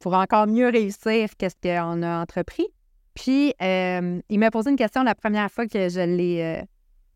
pour 0.00 0.12
encore 0.14 0.46
mieux 0.46 0.68
réussir 0.68 1.30
qu'est-ce 1.38 1.56
qu'on 1.62 2.02
a 2.02 2.20
entrepris. 2.20 2.68
Puis, 3.14 3.54
euh, 3.60 4.20
il 4.28 4.38
m'a 4.38 4.50
posé 4.50 4.70
une 4.70 4.76
question 4.76 5.02
la 5.02 5.14
première 5.14 5.50
fois 5.50 5.66
que 5.66 5.88
je 5.88 6.00
l'ai 6.00 6.42
euh, 6.42 6.64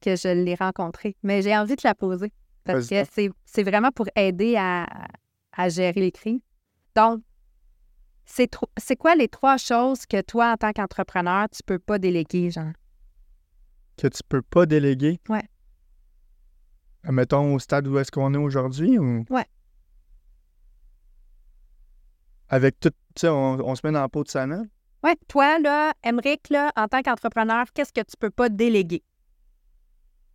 que 0.01 0.17
je 0.17 0.29
l'ai 0.29 0.55
rencontré. 0.55 1.17
Mais 1.23 1.41
j'ai 1.41 1.57
envie 1.57 1.77
de 1.77 1.83
la 1.85 1.95
poser 1.95 2.33
parce 2.65 2.89
que 2.89 3.05
c'est, 3.11 3.31
c'est 3.45 3.63
vraiment 3.63 3.91
pour 3.91 4.07
aider 4.17 4.57
à, 4.57 4.87
à 5.53 5.69
gérer 5.69 6.01
les 6.01 6.13
crises. 6.13 6.41
Donc, 6.95 7.23
c'est, 8.27 8.51
tro- 8.51 8.71
c'est 8.77 8.97
quoi 8.97 9.15
les 9.15 9.29
trois 9.29 9.57
choses 9.57 10.07
que 10.07 10.21
toi, 10.21 10.53
en 10.53 10.57
tant 10.57 10.73
qu'entrepreneur, 10.73 11.49
tu 11.51 11.63
peux 11.63 11.79
pas 11.79 11.99
déléguer, 11.99 12.51
genre? 12.51 12.73
Que 13.97 14.09
tu 14.09 14.23
peux 14.29 14.43
pas 14.43 14.67
déléguer? 14.67 15.21
Ouais. 15.29 15.45
Mettons 17.05 17.55
au 17.55 17.59
stade 17.59 17.87
où 17.87 17.99
est-ce 17.99 18.11
qu'on 18.11 18.33
est 18.35 18.39
aujourd'hui 18.39 18.99
ou? 18.99 19.25
Ouais. 19.31 19.47
Avec 22.49 22.81
tout, 22.81 22.91
tu 23.15 23.21
sais, 23.21 23.29
on, 23.29 23.61
on 23.67 23.75
se 23.75 23.87
met 23.87 23.93
dans 23.93 24.01
la 24.01 24.09
peau 24.09 24.25
de 24.25 24.29
Sana. 24.29 24.63
Ouais, 25.05 25.17
toi, 25.29 25.59
là, 25.59 25.93
Emmerich, 26.03 26.49
là, 26.49 26.73
en 26.77 26.89
tant 26.89 27.03
qu'entrepreneur, 27.03 27.67
qu'est-ce 27.75 27.93
que 27.93 28.01
tu 28.01 28.17
peux 28.19 28.31
pas 28.31 28.49
déléguer? 28.49 29.03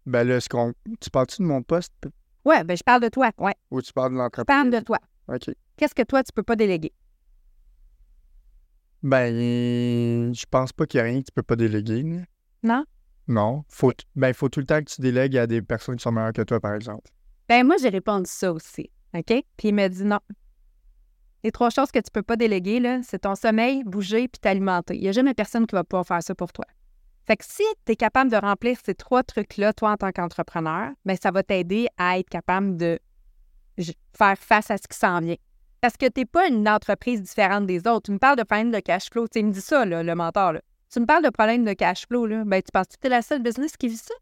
Ben 0.06 0.24
là, 0.28 0.40
ce 0.40 0.48
qu'on. 0.48 0.74
Tu 1.02 1.10
parles-tu 1.10 1.42
de 1.42 1.48
mon 1.48 1.64
poste? 1.64 1.94
Ouais, 2.46 2.64
ben 2.64 2.78
je 2.78 2.84
parle 2.84 3.02
de 3.02 3.10
toi. 3.10 3.32
Ouais, 3.40 3.56
ou 3.72 3.82
tu 3.82 3.92
parles 3.92 4.12
de 4.12 4.18
je 4.18 4.22
l'entreprise? 4.22 4.46
parle 4.46 4.70
de 4.70 4.80
toi. 4.80 5.00
OK. 5.28 5.50
Qu'est-ce 5.76 5.96
que 5.96 6.04
toi, 6.04 6.24
tu 6.24 6.32
peux 6.34 6.44
pas 6.44 6.56
déléguer? 6.56 6.94
Ben, 9.02 10.34
je 10.34 10.46
pense 10.52 10.72
pas 10.72 10.86
qu'il 10.86 11.00
y 11.00 11.02
a 11.02 11.06
rien 11.06 11.20
que 11.22 11.26
tu 11.26 11.32
peux 11.34 11.44
pas 11.44 11.56
déléguer. 11.56 12.04
là. 12.04 12.22
Non? 12.64 12.86
Non. 13.28 13.64
Faut, 13.70 13.92
ben, 14.16 14.34
faut 14.34 14.50
tout 14.50 14.60
le 14.60 14.66
temps 14.66 14.80
que 14.80 14.92
tu 14.92 15.02
délègues 15.02 15.38
à 15.38 15.48
des 15.48 15.62
personnes 15.62 15.96
qui 15.96 16.04
sont 16.04 16.12
meilleures 16.12 16.34
que 16.34 16.42
toi, 16.42 16.60
par 16.60 16.74
exemple. 16.76 17.10
Ben 17.48 17.66
moi, 17.66 17.78
j'ai 17.82 17.90
répondu 17.90 18.30
ça 18.30 18.52
aussi. 18.54 18.92
OK? 19.16 19.26
Puis 19.58 19.70
il 19.70 19.74
m'a 19.74 19.90
dit 19.90 20.04
non. 20.04 20.20
Les 21.44 21.52
trois 21.52 21.70
choses 21.70 21.92
que 21.92 22.00
tu 22.00 22.12
peux 22.12 22.22
pas 22.22 22.36
déléguer, 22.36 22.80
là, 22.80 23.00
c'est 23.04 23.20
ton 23.20 23.36
sommeil, 23.36 23.84
bouger 23.84 24.28
puis 24.28 24.40
t'alimenter. 24.42 24.96
Il 24.96 25.02
n'y 25.02 25.08
a 25.08 25.14
jamais 25.14 25.34
personne 25.34 25.66
qui 25.66 25.76
va 25.76 25.84
pouvoir 25.84 26.06
faire 26.06 26.22
ça 26.22 26.36
pour 26.36 26.52
toi. 26.52 26.66
Fait 27.26 27.38
que 27.38 27.46
si 27.46 27.64
tu 27.86 27.92
es 27.94 27.96
capable 27.96 28.32
de 28.32 28.36
remplir 28.36 28.78
ces 28.84 28.96
trois 28.96 29.24
trucs-là, 29.24 29.72
toi, 29.74 29.92
en 29.92 29.98
tant 29.98 30.12
qu'entrepreneur, 30.12 30.92
ben 31.06 31.16
ça 31.22 31.32
va 31.32 31.44
t'aider 31.44 31.88
à 31.98 32.20
être 32.20 32.30
capable 32.30 32.76
de 32.76 33.00
faire 34.18 34.38
face 34.38 34.72
à 34.72 34.78
ce 34.78 34.88
qui 34.88 34.98
s'en 34.98 35.20
vient. 35.20 35.38
Parce 35.80 35.96
que 35.96 36.08
tu 36.08 36.22
n'es 36.22 36.26
pas 36.26 36.48
une 36.48 36.68
entreprise 36.68 37.22
différente 37.22 37.66
des 37.68 37.88
autres. 37.88 38.08
Tu 38.08 38.12
me 38.12 38.18
parles 38.18 38.38
de 38.38 38.44
problème 38.44 38.72
de 38.72 38.80
cash 38.80 39.10
flow. 39.10 39.28
Tu 39.28 39.42
me 39.44 39.52
dis 39.52 39.62
ça, 39.62 39.86
le 39.86 40.14
mentor. 40.16 40.54
Là. 40.54 40.62
Tu 40.92 41.00
me 41.00 41.06
parles 41.06 41.24
de 41.24 41.30
problème 41.30 41.64
de 41.64 41.74
cash 41.74 42.06
flow. 42.08 42.26
Là. 42.26 42.44
Ben, 42.46 42.62
tu 42.62 42.72
penses 42.74 42.88
que 42.88 43.00
tu 43.00 43.08
es 43.08 43.10
la 43.10 43.22
seule 43.22 43.42
business 43.42 43.78
qui 43.78 43.88
vit 43.88 43.98
ça? 43.98 44.14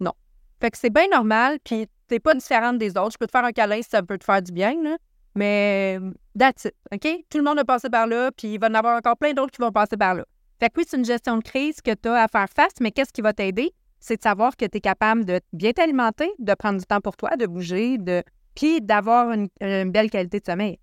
Non. 0.00 0.12
Fait 0.60 0.70
que 0.70 0.76
c'est 0.76 0.90
bien 0.90 1.06
normal, 1.08 1.58
puis 1.64 1.86
t'es 2.08 2.20
pas 2.20 2.34
différente 2.34 2.78
des 2.78 2.98
autres. 2.98 3.12
Je 3.12 3.18
peux 3.18 3.26
te 3.26 3.30
faire 3.30 3.44
un 3.44 3.52
câlin 3.52 3.80
si 3.80 3.88
ça 3.88 4.02
peut 4.02 4.18
te 4.18 4.24
faire 4.24 4.42
du 4.42 4.52
bien, 4.52 4.74
là. 4.82 4.96
Mais 5.36 6.00
that's 6.36 6.64
it, 6.64 6.74
OK? 6.92 7.06
Tout 7.30 7.38
le 7.38 7.44
monde 7.44 7.58
a 7.58 7.64
passé 7.64 7.90
par 7.90 8.06
là, 8.06 8.30
puis 8.32 8.54
il 8.54 8.58
va 8.58 8.68
y 8.68 8.70
en 8.70 8.74
avoir 8.74 8.96
encore 8.96 9.16
plein 9.18 9.34
d'autres 9.34 9.52
qui 9.52 9.60
vont 9.60 9.70
passer 9.70 9.96
par 9.96 10.14
là. 10.14 10.24
Fait 10.58 10.70
que 10.70 10.80
oui, 10.80 10.86
c'est 10.88 10.96
une 10.96 11.04
gestion 11.04 11.36
de 11.36 11.42
crise 11.42 11.82
que 11.82 11.92
tu 11.94 12.08
as 12.08 12.22
à 12.22 12.28
faire 12.28 12.48
face, 12.48 12.72
mais 12.80 12.90
qu'est-ce 12.90 13.12
qui 13.12 13.20
va 13.20 13.34
t'aider? 13.34 13.74
C'est 14.00 14.16
de 14.16 14.22
savoir 14.22 14.56
que 14.56 14.64
tu 14.64 14.78
es 14.78 14.80
capable 14.80 15.26
de 15.26 15.40
bien 15.52 15.72
t'alimenter, 15.72 16.30
de 16.38 16.54
prendre 16.54 16.80
du 16.80 16.86
temps 16.86 17.02
pour 17.02 17.16
toi, 17.16 17.36
de 17.36 17.46
bouger, 17.46 17.98
de 17.98 18.22
puis 18.54 18.80
d'avoir 18.80 19.30
une, 19.32 19.48
belle 19.90 20.08
qualité 20.08 20.40
de 20.40 20.44
sommeil. 20.46 20.78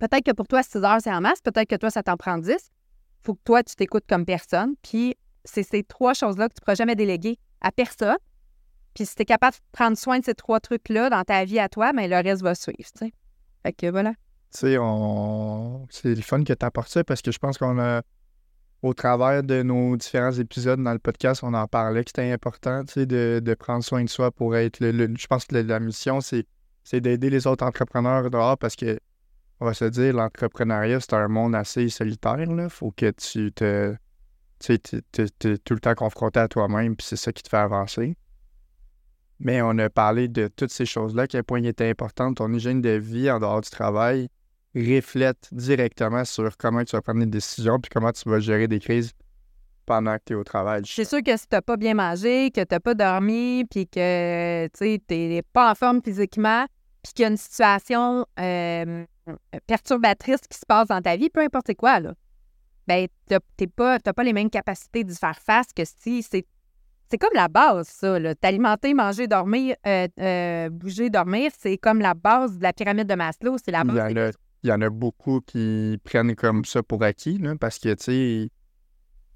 Peut-être 0.00 0.24
que 0.24 0.32
pour 0.32 0.48
toi, 0.48 0.64
6 0.64 0.78
heures, 0.78 0.98
c'est 1.00 1.12
en 1.12 1.20
masse. 1.20 1.40
Peut-être 1.40 1.68
que 1.68 1.76
toi, 1.76 1.90
ça 1.90 2.02
t'en 2.02 2.16
prend 2.16 2.38
10. 2.38 2.56
faut 3.22 3.34
que 3.34 3.42
toi, 3.44 3.62
tu 3.62 3.76
t'écoutes 3.76 4.06
comme 4.08 4.24
personne. 4.24 4.74
Puis 4.82 5.14
c'est 5.44 5.62
ces 5.62 5.84
trois 5.84 6.14
choses-là 6.14 6.48
que 6.48 6.54
tu 6.54 6.60
ne 6.60 6.64
pourras 6.64 6.74
jamais 6.74 6.96
déléguer 6.96 7.38
à 7.60 7.70
personne. 7.70 8.16
Puis 8.94 9.06
si 9.06 9.14
tu 9.14 9.22
es 9.22 9.24
capable 9.24 9.54
de 9.54 9.62
prendre 9.70 9.96
soin 9.96 10.18
de 10.18 10.24
ces 10.24 10.34
trois 10.34 10.58
trucs-là 10.58 11.10
dans 11.10 11.22
ta 11.22 11.44
vie 11.44 11.60
à 11.60 11.68
toi, 11.68 11.92
mais 11.92 12.08
ben, 12.08 12.22
le 12.22 12.28
reste 12.28 12.42
va 12.42 12.56
suivre. 12.56 12.90
Fait 13.62 13.72
que 13.72 13.90
voilà. 13.90 14.12
Tu 14.52 14.60
sais, 14.60 14.78
on... 14.78 15.86
c'est 15.90 16.14
le 16.14 16.22
fun 16.22 16.42
que 16.42 16.52
tu 16.52 16.64
apportes 16.64 16.88
ça 16.88 17.04
parce 17.04 17.20
que 17.20 17.30
je 17.30 17.38
pense 17.38 17.58
qu'on 17.58 17.78
a, 17.78 18.02
au 18.82 18.94
travers 18.94 19.42
de 19.42 19.62
nos 19.62 19.96
différents 19.96 20.32
épisodes 20.32 20.82
dans 20.82 20.92
le 20.92 20.98
podcast, 20.98 21.42
on 21.42 21.54
en 21.54 21.66
parlait 21.66 22.04
que 22.04 22.10
c'était 22.10 22.30
important, 22.30 22.82
de, 22.96 23.40
de, 23.40 23.54
prendre 23.54 23.82
soin 23.82 24.04
de 24.04 24.08
soi 24.08 24.30
pour 24.30 24.56
être 24.56 24.80
le. 24.80 25.14
je 25.16 25.26
pense 25.26 25.44
que 25.46 25.56
la, 25.56 25.80
mission, 25.80 26.20
c'est, 26.20 26.46
d'aider 26.92 27.30
les 27.30 27.46
autres 27.46 27.66
entrepreneurs 27.66 28.30
dehors 28.30 28.56
parce 28.56 28.76
que, 28.76 28.98
on 29.60 29.66
va 29.66 29.74
se 29.74 29.84
dire, 29.86 30.14
l'entrepreneuriat, 30.14 31.00
c'est 31.00 31.14
un 31.14 31.28
monde 31.28 31.54
assez 31.54 31.88
solitaire, 31.88 32.50
là. 32.52 32.68
Faut 32.68 32.92
que 32.92 33.10
tu 33.10 33.52
te. 33.52 33.94
Tu 34.60 34.72
es 34.72 34.78
tout 34.78 35.74
le 35.74 35.80
temps 35.80 35.94
confronté 35.94 36.40
à 36.40 36.48
toi-même, 36.48 36.96
puis 36.96 37.06
c'est 37.06 37.16
ça 37.16 37.32
qui 37.32 37.42
te 37.42 37.48
fait 37.48 37.58
avancer. 37.58 38.16
Mais 39.40 39.62
on 39.62 39.76
a 39.78 39.88
parlé 39.88 40.28
de 40.28 40.48
toutes 40.48 40.72
ces 40.72 40.86
choses-là, 40.86 41.26
quel 41.26 41.44
point 41.44 41.60
il 41.60 41.66
était 41.66 41.88
important. 41.88 42.34
Ton 42.34 42.52
hygiène 42.52 42.80
de 42.80 42.90
vie 42.90 43.30
en 43.30 43.38
dehors 43.38 43.60
du 43.60 43.70
travail 43.70 44.28
reflète 44.74 45.48
directement 45.52 46.24
sur 46.24 46.56
comment 46.56 46.84
tu 46.84 46.96
vas 46.96 47.02
prendre 47.02 47.20
des 47.20 47.26
décisions 47.26 47.78
puis 47.78 47.90
comment 47.92 48.12
tu 48.12 48.28
vas 48.28 48.40
gérer 48.40 48.68
des 48.68 48.80
crises 48.80 49.12
pendant 49.86 50.16
que 50.16 50.22
tu 50.26 50.32
es 50.34 50.36
au 50.36 50.44
travail. 50.44 50.82
C'est 50.84 51.06
sûr 51.06 51.22
que 51.22 51.36
si 51.36 51.48
tu 51.48 51.54
n'as 51.54 51.62
pas 51.62 51.76
bien 51.76 51.94
mangé, 51.94 52.50
que 52.50 52.60
tu 52.60 52.66
n'as 52.70 52.80
pas 52.80 52.94
dormi, 52.94 53.64
puis 53.70 53.86
que 53.86 54.68
tu 54.68 55.00
n'es 55.10 55.42
pas 55.42 55.70
en 55.70 55.74
forme 55.74 56.02
physiquement, 56.04 56.66
puis 57.02 57.12
qu'il 57.14 57.22
y 57.22 57.26
a 57.26 57.30
une 57.30 57.38
situation 57.38 58.26
euh, 58.38 59.04
perturbatrice 59.66 60.42
qui 60.48 60.58
se 60.58 60.66
passe 60.66 60.88
dans 60.88 61.00
ta 61.00 61.16
vie, 61.16 61.30
peu 61.30 61.40
importe 61.40 61.74
quoi, 61.74 62.00
là, 62.00 62.12
ben, 62.86 63.06
tu 63.28 63.34
n'as 63.34 63.66
pas, 63.74 63.98
pas 63.98 64.22
les 64.22 64.32
mêmes 64.32 64.50
capacités 64.50 65.04
d'y 65.04 65.14
faire 65.14 65.38
face 65.38 65.72
que 65.74 65.82
si 65.84 66.22
c'est 66.22 66.46
c'est 67.10 67.18
comme 67.18 67.34
la 67.34 67.48
base, 67.48 67.88
ça. 67.88 68.34
T'alimenter, 68.34 68.94
manger, 68.94 69.26
dormir, 69.26 69.76
euh, 69.86 70.08
euh, 70.20 70.68
bouger, 70.70 71.10
dormir, 71.10 71.50
c'est 71.58 71.78
comme 71.78 72.00
la 72.00 72.14
base 72.14 72.58
de 72.58 72.62
la 72.62 72.72
pyramide 72.72 73.06
de 73.06 73.14
Maslow. 73.14 73.56
C'est 73.62 73.70
la 73.70 73.84
base. 73.84 74.34
Il 74.64 74.70
y, 74.70 74.72
en 74.72 74.80
a, 74.82 74.90
beaucoup 74.90 75.40
qui 75.40 76.00
prennent 76.02 76.34
comme 76.34 76.64
ça 76.64 76.82
pour 76.82 77.04
acquis, 77.04 77.40
parce 77.60 77.78
que, 77.78 77.94
tu 77.94 78.04
sais, 78.04 78.50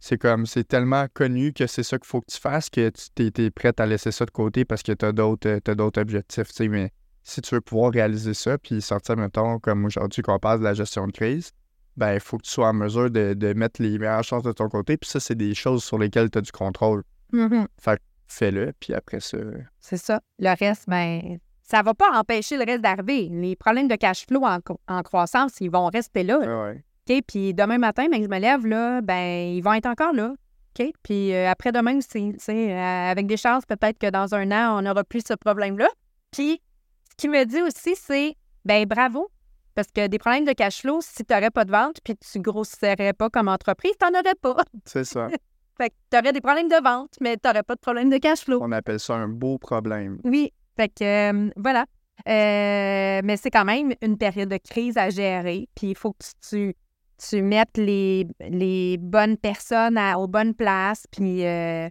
c'est 0.01 0.19
comme, 0.19 0.47
c'est 0.47 0.65
tellement 0.65 1.07
connu 1.15 1.53
que 1.53 1.69
c'est 1.69 1.85
ça 1.85 1.97
qu'il 1.97 2.09
faut 2.09 2.21
que 2.21 2.31
tu 2.33 2.39
fasses 2.39 2.69
que 2.69 2.91
tu 3.15 3.31
es, 3.41 3.51
prête 3.51 3.79
à 3.79 3.87
laisser 3.87 4.11
ça 4.11 4.27
de 4.27 4.33
côté 4.33 4.65
parce 4.65 4.83
que 4.83 4.91
tu 4.91 5.05
as 5.05 5.13
d'autres 5.13 6.01
objectifs, 6.01 6.49
tu 6.49 6.55
sais. 6.55 6.69
Mais 6.69 6.91
si 7.23 7.41
tu 7.41 7.55
veux 7.55 7.61
pouvoir 7.61 7.93
réaliser 7.93 8.35
ça, 8.35 8.59
puis 8.59 8.83
sortir, 8.83 9.17
mettons, 9.17 9.61
comme 9.61 9.85
aujourd'hui 9.85 10.23
qu'on 10.23 10.41
passe 10.41 10.59
de 10.59 10.65
la 10.65 10.75
gestion 10.75 11.07
de 11.07 11.13
crise, 11.13 11.53
ben, 11.97 12.15
il 12.15 12.21
faut 12.21 12.39
que 12.39 12.43
tu 12.43 12.51
sois 12.51 12.71
en 12.71 12.75
mesure 12.75 13.11
de, 13.11 13.35
de 13.35 13.53
mettre 13.53 13.81
les 13.81 13.97
meilleures 13.99 14.25
chances 14.25 14.43
de 14.43 14.53
ton 14.53 14.69
côté. 14.69 14.97
Puis 14.97 15.09
ça, 15.09 15.21
c'est 15.21 15.37
des 15.37 15.55
choses 15.55 15.85
sur 15.85 15.99
lesquelles 15.99 16.31
tu 16.31 16.39
as 16.39 16.41
du 16.41 16.51
contrôle. 16.51 17.05
Mm-hmm. 17.33 17.67
Fait 17.81 18.01
fais-le, 18.29 18.73
puis 18.81 18.95
après 18.95 19.21
ça. 19.21 19.39
C'est 19.81 19.99
ça. 19.99 20.21
Le 20.39 20.57
reste, 20.59 20.89
ben, 20.89 21.39
ça 21.63 21.83
va 21.83 21.95
pas 21.95 22.11
empêcher 22.19 22.57
le 22.57 22.65
reste 22.65 22.83
d'arriver. 22.83 23.29
Les 23.31 23.57
problèmes 23.57 23.89
de 23.89 23.97
cash 23.97 24.27
flow 24.27 24.45
en, 24.45 25.03
croissance, 25.03 25.61
ils 25.61 25.71
vont 25.71 25.87
rester 25.87 26.23
là. 26.23 26.73
OK? 27.09 27.23
Puis 27.27 27.55
demain 27.55 27.79
matin, 27.79 28.07
ben, 28.11 28.23
je 28.23 28.29
me 28.29 28.39
lève, 28.39 28.67
là, 28.67 29.01
ben, 29.03 29.55
ils 29.55 29.61
vont 29.61 29.75
être 29.75 29.87
encore 29.87 30.13
là. 30.13 30.35
OK? 30.79 30.93
Puis 31.03 31.35
euh, 31.35 31.51
après-demain 31.51 31.99
aussi, 31.99 32.35
euh, 32.49 33.11
avec 33.11 33.27
des 33.27 33.37
chances, 33.37 33.65
peut-être 33.67 33.99
que 33.99 34.11
dans 34.11 34.35
un 34.35 34.51
an, 34.51 34.79
on 34.79 34.83
n'aura 34.83 35.05
plus 35.05 35.23
ce 35.27 35.35
problème-là. 35.35 35.89
Puis, 36.31 36.63
ce 37.11 37.17
qui 37.17 37.29
me 37.29 37.45
dit 37.45 37.61
aussi, 37.61 37.95
c'est, 37.95 38.37
ben 38.65 38.87
bravo, 38.87 39.31
parce 39.75 39.89
que 39.89 40.07
des 40.07 40.19
problèmes 40.19 40.47
de 40.47 40.53
cash 40.53 40.81
flow, 40.81 41.01
si 41.03 41.25
tu 41.25 41.35
n'aurais 41.35 41.51
pas 41.51 41.65
de 41.65 41.71
vente 41.71 41.99
puis 42.03 42.17
tu 42.17 42.41
grossirais 42.41 43.13
pas 43.13 43.29
comme 43.29 43.49
entreprise, 43.49 43.93
tu 44.01 44.11
n'en 44.11 44.19
aurais 44.19 44.35
pas. 44.35 44.57
C'est 44.87 45.05
ça. 45.05 45.29
Fait 45.77 45.91
que 45.91 45.95
tu 46.11 46.19
aurais 46.19 46.33
des 46.33 46.41
problèmes 46.41 46.69
de 46.69 46.83
vente, 46.83 47.15
mais 47.21 47.37
tu 47.37 47.49
n'aurais 47.49 47.63
pas 47.63 47.75
de 47.75 47.81
problème 47.81 48.11
de 48.11 48.19
cash 48.19 48.41
flow. 48.41 48.59
On 48.61 48.73
appelle 48.73 49.01
ça 49.01 49.15
un 49.15 49.29
beau 49.29 49.59
problème. 49.59 50.19
Oui. 50.25 50.53
Fait 50.77 50.89
que 50.89 51.05
euh, 51.33 51.51
voilà. 51.57 51.87
Euh, 52.29 53.21
mais 53.25 53.37
c'est 53.37 53.51
quand 53.51 53.65
même 53.65 53.95
une 54.01 54.17
période 54.17 54.49
de 54.49 54.59
crise 54.59 54.97
à 54.97 55.11
gérer. 55.11 55.69
Puis 55.75 55.89
il 55.89 55.97
faut 55.97 56.13
que 56.13 56.25
tu, 56.49 56.75
tu 57.19 57.43
mettes 57.43 57.77
les, 57.77 58.27
les 58.41 58.97
bonnes 58.99 59.37
personnes 59.37 59.99
aux 60.17 60.29
bonnes 60.29 60.55
places. 60.55 61.07
Puis, 61.11 61.45
euh, 61.45 61.89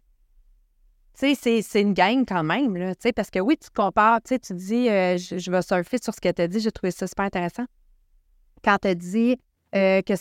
tu 1.19 1.35
sais, 1.35 1.61
c'est 1.61 1.81
une 1.81 1.93
gang 1.93 2.23
quand 2.25 2.43
même. 2.43 2.77
Là, 2.77 2.93
parce 3.15 3.29
que 3.29 3.39
oui, 3.39 3.57
tu 3.57 3.69
compares, 3.71 4.21
tu 4.21 4.37
dis, 4.53 4.87
je, 4.87 5.35
je, 5.37 5.51
vais 5.51 5.61
surfer 5.61 5.97
sur 6.01 6.13
ce 6.13 6.21
que 6.21 6.31
tu 6.31 6.41
as 6.41 6.47
dit. 6.47 6.59
J'ai 6.59 6.71
trouvé 6.71 6.91
ça 6.91 7.07
super 7.07 7.25
intéressant. 7.25 7.65
Quand 8.63 8.77
tu 8.81 8.87
as 8.87 8.95
dit, 8.95 9.37
euh, 9.73 10.01
que 10.01 10.13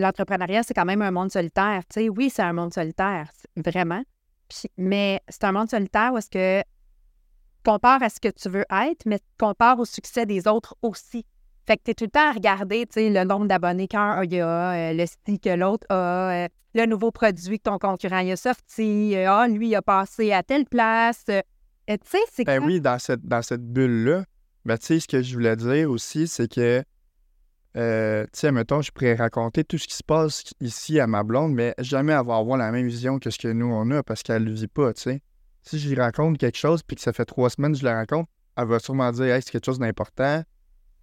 l'entrepreneuriat, 0.00 0.62
c'est 0.64 0.74
quand 0.74 0.84
même 0.84 1.02
un 1.02 1.12
monde 1.12 1.30
solitaire. 1.30 1.82
Tu 1.88 2.00
sais, 2.00 2.08
oui, 2.08 2.28
c'est 2.28 2.42
un 2.42 2.52
monde 2.52 2.74
solitaire, 2.74 3.30
vraiment. 3.56 4.02
mais 4.76 5.20
c'est 5.28 5.44
un 5.44 5.52
monde 5.52 5.70
solitaire 5.70 6.12
où 6.12 6.18
est-ce 6.18 6.30
que 6.30 6.66
compare 7.64 8.02
à 8.02 8.08
ce 8.08 8.20
que 8.20 8.28
tu 8.28 8.48
veux 8.48 8.64
être, 8.70 9.06
mais 9.06 9.20
compare 9.38 9.78
au 9.78 9.84
succès 9.84 10.26
des 10.26 10.48
autres 10.48 10.76
aussi. 10.82 11.24
Fait 11.66 11.76
que 11.76 11.82
tu 11.84 11.90
es 11.92 11.94
tout 11.94 12.04
le 12.04 12.10
temps 12.10 12.30
à 12.30 12.32
regarder, 12.32 12.86
tu 12.86 12.94
sais, 12.94 13.10
le 13.10 13.24
nombre 13.24 13.46
d'abonnés 13.46 13.88
qu'un 13.88 14.12
a, 14.12 14.24
euh, 14.24 14.92
le 14.92 15.06
style 15.06 15.40
que 15.40 15.50
l'autre 15.50 15.86
a, 15.88 16.44
euh, 16.44 16.48
le 16.74 16.86
nouveau 16.86 17.10
produit 17.10 17.58
que 17.58 17.64
ton 17.64 17.78
concurrent 17.78 18.28
a 18.28 18.36
sorti, 18.36 19.16
ah, 19.16 19.48
lui, 19.48 19.68
il 19.68 19.74
a 19.74 19.82
passé 19.82 20.32
à 20.32 20.42
telle 20.42 20.64
place. 20.64 21.24
tu 21.26 21.34
sais, 22.04 22.18
c'est 22.32 22.44
Ben 22.44 22.62
oui, 22.62 22.80
dans 22.80 22.98
cette, 22.98 23.24
dans 23.24 23.42
cette 23.42 23.64
bulle-là, 23.64 24.24
ben, 24.64 24.76
tu 24.78 24.86
sais, 24.86 25.00
ce 25.00 25.08
que 25.08 25.22
je 25.22 25.34
voulais 25.34 25.56
dire 25.56 25.90
aussi, 25.90 26.28
c'est 26.28 26.52
que 26.52 26.84
euh, 27.76 28.24
tu 28.24 28.30
sais, 28.40 28.52
mettons, 28.52 28.80
je 28.80 28.90
pourrais 28.90 29.14
raconter 29.14 29.62
tout 29.62 29.76
ce 29.76 29.86
qui 29.86 29.94
se 29.94 30.02
passe 30.02 30.44
ici 30.60 30.98
à 30.98 31.06
ma 31.06 31.22
blonde, 31.22 31.52
mais 31.52 31.74
jamais 31.78 32.14
avoir, 32.14 32.38
avoir 32.38 32.56
la 32.56 32.72
même 32.72 32.86
vision 32.86 33.18
que 33.18 33.28
ce 33.28 33.38
que 33.38 33.48
nous, 33.48 33.66
on 33.66 33.90
a 33.90 34.02
parce 34.02 34.22
qu'elle 34.22 34.44
ne 34.44 34.50
vit 34.50 34.66
pas, 34.66 34.94
tu 34.94 35.02
sais. 35.02 35.22
Si 35.62 35.78
je 35.78 35.88
lui 35.88 36.00
raconte 36.00 36.38
quelque 36.38 36.56
chose 36.56 36.82
puis 36.82 36.96
que 36.96 37.02
ça 37.02 37.12
fait 37.12 37.24
trois 37.24 37.50
semaines 37.50 37.72
que 37.72 37.78
je 37.78 37.84
la 37.84 37.94
raconte, 37.94 38.28
elle 38.56 38.66
va 38.66 38.78
sûrement 38.78 39.10
dire 39.12 39.34
hey, 39.34 39.42
c'est 39.42 39.50
quelque 39.50 39.66
chose 39.66 39.78
d'important. 39.78 40.42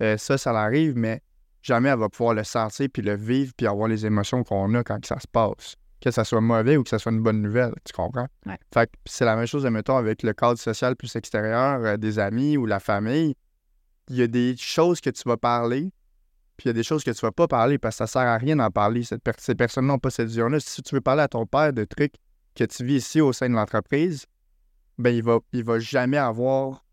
Euh, 0.02 0.18
ça, 0.18 0.38
ça 0.38 0.52
l'arrive, 0.52 0.96
mais 0.96 1.22
jamais 1.62 1.90
elle 1.90 2.00
va 2.00 2.10
pouvoir 2.10 2.34
le 2.34 2.44
sentir 2.44 2.88
puis 2.92 3.04
le 3.04 3.16
vivre 3.16 3.54
puis 3.56 3.68
avoir 3.68 3.88
les 3.88 4.06
émotions 4.06 4.44
qu'on 4.44 4.74
a 4.74 4.84
quand 4.84 5.06
ça 5.06 5.20
se 5.20 5.28
passe. 5.28 5.76
Que 6.02 6.12
ça 6.12 6.24
soit 6.24 6.42
mauvais 6.42 6.78
ou 6.78 6.84
que 6.84 6.90
ça 6.90 6.98
soit 6.98 7.12
une 7.12 7.22
bonne 7.22 7.42
nouvelle, 7.42 7.74
tu 7.86 7.94
comprends? 7.94 8.28
Fait 8.74 8.88
que 8.88 8.94
c'est 9.06 9.26
la 9.26 9.36
même 9.36 9.46
chose, 9.46 9.66
mettons, 9.66 9.98
avec 9.98 10.24
le 10.24 10.34
cadre 10.34 10.58
social 10.58 10.96
plus 10.96 11.16
extérieur, 11.16 11.82
euh, 11.84 11.98
des 11.98 12.18
amis 12.18 12.58
ou 12.58 12.66
la 12.66 12.80
famille. 12.80 13.36
Il 14.10 14.16
y 14.16 14.22
a 14.24 14.28
des 14.28 14.56
choses 14.58 15.02
que 15.02 15.10
tu 15.12 15.22
vas 15.26 15.38
parler 15.38 15.92
puis 16.63 16.69
il 16.69 16.78
y 16.78 16.78
a 16.78 16.80
des 16.80 16.84
choses 16.84 17.04
que 17.04 17.12
tu 17.12 17.26
ne 17.26 17.28
vas 17.28 17.34
pas 17.34 17.49
parler 17.49 17.78
parce 17.78 17.95
que 17.95 18.06
ça 18.06 18.08
sert 18.08 18.21
à 18.21 18.38
rien 18.38 18.56
d'en 18.56 18.71
parler. 18.71 19.04
ces 19.04 19.56
personnes 19.56 19.86
n'ont 19.86 19.99
pas 19.99 20.10
cette 20.10 20.30
vision-là. 20.30 20.62
Si 20.62 20.82
tu 20.82 20.95
veux 20.95 21.02
parler 21.02 21.23
à 21.23 21.28
ton 21.28 21.45
père 21.45 21.73
de 21.73 21.84
trucs 21.84 22.13
que 22.56 22.63
tu 22.63 22.86
vis 22.86 22.95
ici 22.95 23.19
au 23.19 23.34
sein 23.34 23.49
de 23.49 23.54
l'entreprise, 23.54 24.28
ben 24.97 25.13
il 25.13 25.21
va, 25.21 25.39
il 25.52 25.65
va 25.65 25.80
jamais 25.80 26.17
avoir. 26.17 26.86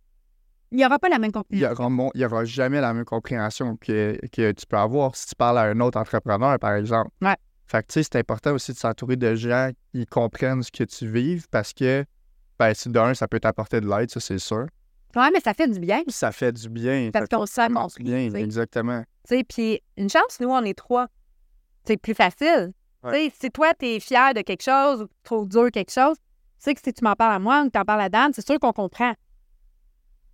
Il 0.72 0.78
n'y 0.78 0.85
aura 0.85 0.98
pas 0.98 1.09
la 1.09 1.20
même 1.20 1.30
compréhension. 1.30 2.11
Il 2.14 2.18
n'y 2.18 2.24
aura, 2.24 2.44
jamais 2.44 2.80
la 2.80 2.92
même 2.92 3.04
compréhension 3.04 3.76
que, 3.76 4.18
que, 4.33 4.50
tu 4.50 4.66
peux 4.66 4.76
avoir 4.76 5.14
si 5.14 5.28
tu 5.28 5.37
parles 5.37 5.59
à 5.59 5.62
un 5.62 5.78
autre 5.78 6.00
entrepreneur, 6.00 6.59
par 6.59 6.74
exemple. 6.74 7.12
Ouais. 7.22 7.37
Fait 7.68 7.83
que, 7.83 7.92
tu 7.92 7.92
sais, 7.92 8.02
c'est 8.02 8.18
important 8.18 8.52
aussi 8.54 8.72
de 8.72 8.76
s'entourer 8.76 9.14
de 9.14 9.37
gens 9.37 9.70
qui 9.92 10.04
comprennent 10.04 10.64
ce 10.64 10.72
que 10.72 10.83
tu 10.83 11.09
vives 11.09 11.46
parce 11.48 11.72
que, 11.72 12.04
ben, 12.59 12.74
si 12.74 12.88
d'un, 12.88 13.14
ça 13.14 13.28
peut 13.28 13.38
t'apporter 13.38 13.80
de 13.80 13.88
l'aide, 13.88 14.11
ça, 14.11 14.18
c'est 14.18 14.40
sûr. 14.40 14.66
Oui, 15.16 15.25
mais 15.33 15.40
ça 15.40 15.55
fait 15.55 15.68
du 15.68 15.81
bien. 15.81 16.03
Ça 16.09 16.33
fait 16.33 16.53
du 16.53 16.68
bien. 16.68 17.11
Parce 17.12 17.29
qu'on 17.29 17.46
sait 17.46 17.68
qu'on 17.68 17.88
bien, 17.99 18.33
exactement. 18.35 19.03
Puis 19.49 19.81
une 19.96 20.09
chance, 20.09 20.38
nous, 20.40 20.49
on 20.49 20.62
est 20.62 20.77
trois. 20.77 21.09
C'est 21.85 21.96
plus 21.96 22.14
facile. 22.14 22.73
Si 23.12 23.51
toi, 23.51 23.73
tu 23.79 23.87
es 23.87 24.01
fier 24.01 24.35
de 24.35 24.42
quelque 24.42 24.62
chose 24.62 25.03
ou 25.03 25.09
trop 25.23 25.46
dur 25.46 25.70
quelque 25.73 25.92
chose, 25.92 26.16
tu 26.16 26.64
sais 26.64 26.75
que 26.75 26.81
si 26.83 26.92
tu 26.92 27.03
m'en 27.03 27.14
parles 27.14 27.35
à 27.35 27.38
moi 27.38 27.62
ou 27.62 27.66
que 27.66 27.73
tu 27.73 27.79
en 27.79 27.85
parles 27.85 28.03
à 28.03 28.09
Dan, 28.09 28.33
c'est 28.35 28.46
sûr 28.46 28.59
qu'on 28.61 28.73
comprend. 28.73 29.14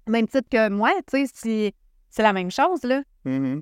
Même 0.08 0.26
titre 0.26 0.48
que 0.50 0.68
moi, 0.68 0.90
tu 1.10 1.26
sais, 1.26 1.72
c'est 2.10 2.22
la 2.22 2.32
même 2.32 2.50
chose, 2.50 2.82
là. 2.82 3.02
Mm-hmm. 3.24 3.60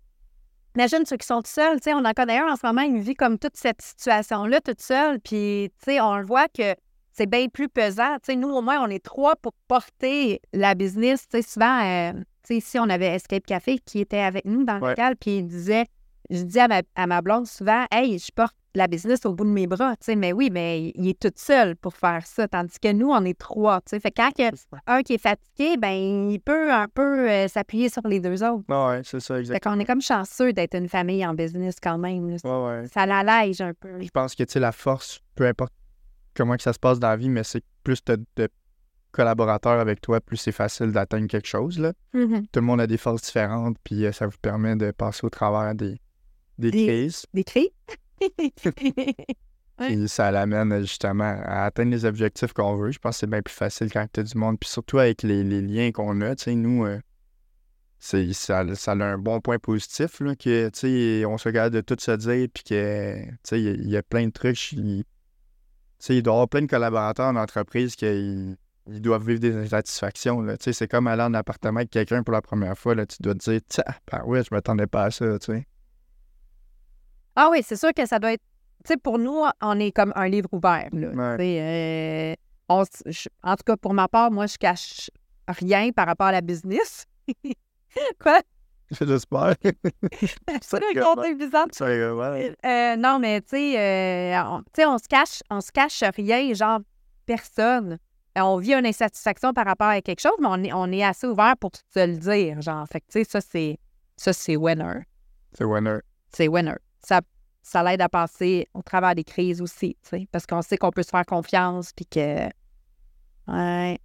Imagine 0.76 1.06
ceux 1.06 1.16
qui 1.16 1.26
sont 1.26 1.42
tout 1.42 1.50
seuls, 1.50 1.76
tu 1.80 1.84
sais, 1.84 1.94
on 1.94 2.04
en 2.04 2.12
connaît 2.12 2.38
un 2.38 2.48
en 2.48 2.56
ce 2.56 2.66
moment, 2.66 2.82
il 2.82 2.98
vit 3.00 3.14
comme 3.14 3.38
toute 3.38 3.56
cette 3.56 3.80
situation-là, 3.80 4.60
toute 4.60 4.80
seule, 4.80 5.20
puis, 5.20 5.70
tu 5.78 5.84
sais, 5.84 6.00
on 6.00 6.16
le 6.16 6.24
voit 6.26 6.48
que 6.48 6.74
c'est 7.16 7.26
bien 7.26 7.48
plus 7.48 7.68
pesant. 7.68 8.16
Nous, 8.36 8.48
au 8.50 8.60
moins, 8.62 8.84
on 8.84 8.88
est 8.90 9.02
trois 9.04 9.36
pour 9.36 9.52
porter 9.68 10.40
la 10.52 10.74
business. 10.74 11.26
Tu 11.28 11.40
sais, 11.40 11.42
souvent, 11.42 11.82
euh, 11.84 12.12
ici, 12.50 12.78
on 12.78 12.88
avait 12.90 13.06
Escape 13.14 13.46
Café 13.46 13.78
qui 13.78 14.00
était 14.00 14.18
avec 14.18 14.44
nous 14.44 14.64
dans 14.64 14.76
le 14.76 14.82
Ouais. 14.82 14.88
local, 14.90 15.14
puis 15.16 15.38
il 15.38 15.46
disait, 15.46 15.86
je 16.30 16.42
dis 16.42 16.58
à 16.58 16.68
ma, 16.68 16.82
à 16.96 17.06
ma 17.06 17.22
blonde 17.22 17.46
souvent, 17.46 17.84
hey, 17.92 18.18
je 18.18 18.30
porte 18.34 18.54
la 18.76 18.88
business 18.88 19.24
au 19.24 19.32
bout 19.32 19.44
de 19.44 19.50
mes 19.50 19.68
bras, 19.68 19.94
mais 20.16 20.32
oui, 20.32 20.48
mais 20.50 20.90
il 20.96 21.06
est 21.08 21.20
tout 21.20 21.30
seul 21.36 21.76
pour 21.76 21.94
faire 21.94 22.26
ça, 22.26 22.48
tandis 22.48 22.80
que 22.80 22.90
nous, 22.92 23.08
on 23.08 23.24
est 23.24 23.38
trois, 23.38 23.80
tu 23.82 23.90
sais. 23.90 24.00
Fait 24.00 24.10
que 24.10 24.20
quand 24.20 24.30
il 24.36 24.42
y 24.42 24.48
a 24.48 24.50
un 24.88 25.02
qui 25.02 25.12
est 25.14 25.18
fatigué, 25.22 25.76
ben, 25.76 26.28
il 26.30 26.40
peut 26.40 26.72
un 26.72 26.88
peu 26.92 27.30
euh, 27.30 27.46
s'appuyer 27.46 27.88
sur 27.88 28.02
les 28.08 28.18
deux 28.18 28.42
autres. 28.42 28.64
Ah 28.68 28.88
ouais, 28.88 29.02
c'est 29.04 29.20
ça, 29.20 29.34
Fait 29.34 29.40
exactement. 29.40 29.74
qu'on 29.76 29.80
est 29.80 29.84
comme 29.84 30.02
chanceux 30.02 30.52
d'être 30.52 30.74
une 30.74 30.88
famille 30.88 31.24
en 31.24 31.34
business 31.34 31.76
quand 31.80 31.98
même. 31.98 32.24
Ouais, 32.24 32.36
ouais. 32.42 32.84
Ça 32.92 33.06
l'allège 33.06 33.60
un 33.60 33.74
peu. 33.74 34.00
Je 34.02 34.08
pense 34.08 34.34
que, 34.34 34.42
la 34.58 34.72
force, 34.72 35.20
peu 35.36 35.46
importe 35.46 35.72
comment 36.36 36.56
que 36.56 36.62
ça 36.62 36.72
se 36.72 36.78
passe 36.78 36.98
dans 36.98 37.08
la 37.08 37.16
vie, 37.16 37.28
mais 37.28 37.44
c'est 37.44 37.60
que 37.60 37.66
plus 37.82 38.02
tu 38.04 38.12
de 38.36 38.48
collaborateurs 39.12 39.78
avec 39.80 40.00
toi, 40.00 40.20
plus 40.20 40.36
c'est 40.36 40.52
facile 40.52 40.90
d'atteindre 40.92 41.28
quelque 41.28 41.46
chose, 41.46 41.78
là. 41.78 41.92
Mhm. 42.14 42.42
Tout 42.52 42.60
le 42.60 42.66
monde 42.66 42.80
a 42.80 42.86
des 42.86 42.96
forces 42.98 43.22
différentes, 43.22 43.76
puis 43.84 44.04
euh, 44.04 44.12
ça 44.12 44.26
vous 44.26 44.36
permet 44.42 44.74
de 44.76 44.90
passer 44.90 45.24
au 45.24 45.30
travers 45.30 45.74
des, 45.74 46.00
des 46.58 46.70
Des- 46.72 46.86
crises. 46.86 47.26
Des 47.32 47.44
cris? 47.44 47.70
Ouais. 49.80 49.92
Et 49.92 50.06
ça 50.06 50.30
l'amène 50.30 50.82
justement 50.82 51.24
à 51.44 51.64
atteindre 51.64 51.90
les 51.90 52.04
objectifs 52.04 52.52
qu'on 52.52 52.76
veut. 52.76 52.92
Je 52.92 53.00
pense 53.00 53.16
que 53.16 53.20
c'est 53.20 53.26
bien 53.26 53.42
plus 53.42 53.52
facile 53.54 53.90
quand 53.92 54.06
tu 54.12 54.20
as 54.20 54.22
du 54.22 54.38
monde. 54.38 54.56
Puis 54.60 54.70
surtout 54.70 54.98
avec 55.00 55.24
les, 55.24 55.42
les 55.42 55.60
liens 55.60 55.90
qu'on 55.90 56.20
a, 56.20 56.36
tu 56.36 56.44
sais, 56.44 56.54
nous, 56.54 56.84
euh, 56.84 57.00
c'est, 57.98 58.32
ça, 58.34 58.64
ça 58.76 58.92
a 58.92 59.04
un 59.04 59.18
bon 59.18 59.40
point 59.40 59.58
positif, 59.58 60.20
là, 60.20 60.36
que, 60.36 60.68
tu 60.68 60.78
sais, 60.78 61.24
on 61.26 61.38
se 61.38 61.48
regarde 61.48 61.72
de 61.74 61.80
tout 61.80 61.96
se 61.98 62.12
dire, 62.12 62.46
puis 62.54 62.62
que, 62.62 63.24
tu 63.24 63.36
sais, 63.42 63.60
il 63.60 63.64
y 63.64 63.68
a- 63.68 63.72
il 63.72 63.90
y, 63.90 63.96
a 63.96 64.02
plein 64.04 64.26
de 64.26 64.30
trucs. 64.32 64.76
Il 66.12 66.22
doit 66.22 66.32
y 66.32 66.36
avoir 66.36 66.48
plein 66.48 66.62
de 66.62 66.66
collaborateurs 66.66 67.26
en 67.28 67.36
entreprise 67.36 67.96
qui 67.96 68.04
ils, 68.06 68.56
ils 68.86 69.00
doivent 69.00 69.26
vivre 69.26 69.40
des 69.40 69.56
insatisfactions, 69.56 70.44
c'est 70.60 70.88
comme 70.88 71.06
aller 71.06 71.22
en 71.22 71.32
appartement 71.34 71.78
avec 71.78 71.90
quelqu'un 71.90 72.22
pour 72.22 72.32
la 72.32 72.42
première 72.42 72.76
fois, 72.76 72.94
là. 72.94 73.06
Tu 73.06 73.16
dois 73.20 73.34
te 73.34 73.50
dire, 73.50 73.60
tiens, 73.68 73.84
ben 74.12 74.22
ouais, 74.26 74.42
je 74.44 74.48
m'attendais 74.54 74.86
pas 74.86 75.04
à 75.04 75.10
ça. 75.10 75.24
Ah 77.36 77.48
oui, 77.50 77.60
c'est 77.64 77.76
sûr 77.76 77.92
que 77.94 78.06
ça 78.06 78.18
doit 78.18 78.32
être. 78.32 78.42
Tu 78.84 78.92
sais, 78.92 78.96
pour 78.98 79.18
nous, 79.18 79.42
on 79.62 79.80
est 79.80 79.92
comme 79.92 80.12
un 80.14 80.28
livre 80.28 80.48
ouvert. 80.52 80.88
Là, 80.92 81.36
Ouais. 81.36 81.36
Euh, 81.60 82.34
on 82.68 82.82
s- 82.82 83.02
je- 83.06 83.28
en 83.42 83.56
tout 83.56 83.62
cas, 83.64 83.76
pour 83.76 83.94
ma 83.94 84.08
part, 84.08 84.30
moi, 84.30 84.46
je 84.46 84.58
cache 84.58 85.10
rien 85.48 85.90
par 85.90 86.06
rapport 86.06 86.26
à 86.26 86.32
la 86.32 86.42
business. 86.42 87.06
Quoi? 88.20 88.40
J'espère. 89.00 89.54
C'est 90.62 90.80
ouais. 92.12 92.56
Euh, 92.64 92.96
non, 92.96 93.18
mais 93.18 93.40
tu 93.40 93.50
sais, 93.50 93.78
euh, 93.78 94.42
on, 94.44 94.58
tu 94.62 94.70
sais, 94.76 94.86
on 94.86 94.98
se 94.98 95.08
cache, 95.08 95.42
on 95.50 95.60
se 95.60 95.72
cache 95.72 96.02
rien, 96.16 96.52
genre 96.52 96.80
personne. 97.26 97.98
Euh, 98.36 98.42
On 98.42 98.58
vit 98.58 98.74
une 98.74 98.86
insatisfaction 98.86 99.52
par 99.52 99.64
rapport 99.64 99.88
à 99.88 100.00
quelque 100.02 100.20
chose, 100.20 100.36
mais 100.40 100.48
on 100.50 100.62
est, 100.62 100.72
on 100.72 100.90
est 100.92 101.04
assez 101.04 101.26
ouvert 101.26 101.56
pour 101.58 101.70
se 101.74 102.06
le 102.06 102.16
dire, 102.16 102.60
genre. 102.60 102.86
Fait 102.90 103.00
que 103.00 103.06
tu 103.06 103.20
sais, 103.20 103.24
ça 103.24 103.40
c'est, 103.40 103.78
ça 104.16 104.32
c'est 104.32 104.56
winner. 104.56 105.02
C'est 105.56 105.64
winner. 105.64 105.98
c'est 106.32 106.48
winner. 106.48 106.74
Ça, 107.00 107.20
ça 107.62 107.82
l'aide 107.82 108.02
à 108.02 108.08
passer 108.08 108.66
au 108.74 108.82
travers 108.82 109.14
des 109.14 109.24
crises 109.24 109.62
aussi, 109.62 109.96
tu 110.02 110.08
sais, 110.08 110.28
parce 110.30 110.46
qu'on 110.46 110.62
sait 110.62 110.76
qu'on 110.76 110.90
peut 110.90 111.02
se 111.02 111.10
faire 111.10 111.26
confiance, 111.26 111.92
puis 111.92 112.06
que... 112.06 112.48
Ouais. 113.46 113.98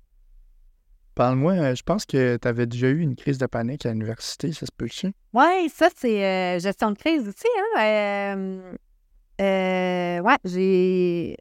Parle-moi, 1.19 1.51
euh, 1.51 1.75
je 1.75 1.83
pense 1.83 2.05
que 2.05 2.37
tu 2.37 2.47
avais 2.47 2.65
déjà 2.65 2.87
eu 2.87 3.01
une 3.01 3.17
crise 3.17 3.37
de 3.37 3.45
panique 3.45 3.85
à 3.85 3.91
l'université, 3.91 4.53
ça 4.53 4.65
se 4.65 4.71
peut-tu? 4.71 5.11
Ouais, 5.33 5.67
ça, 5.69 5.89
c'est 5.93 6.23
euh, 6.23 6.59
gestion 6.59 6.91
de 6.91 6.97
crise 6.97 7.27
aussi, 7.27 7.45
hein. 7.57 7.81
Euh, 7.81 8.73
euh, 9.41 10.21
ouais, 10.21 10.37
j'ai... 10.45 11.35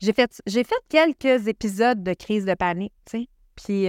J'ai 0.00 0.14
fait, 0.14 0.40
j'ai 0.46 0.64
fait 0.64 0.80
quelques 0.88 1.46
épisodes 1.46 2.02
de 2.02 2.14
crise 2.14 2.46
de 2.46 2.54
panique, 2.54 2.94
tu 3.04 3.18
sais. 3.18 3.28
Puis 3.54 3.84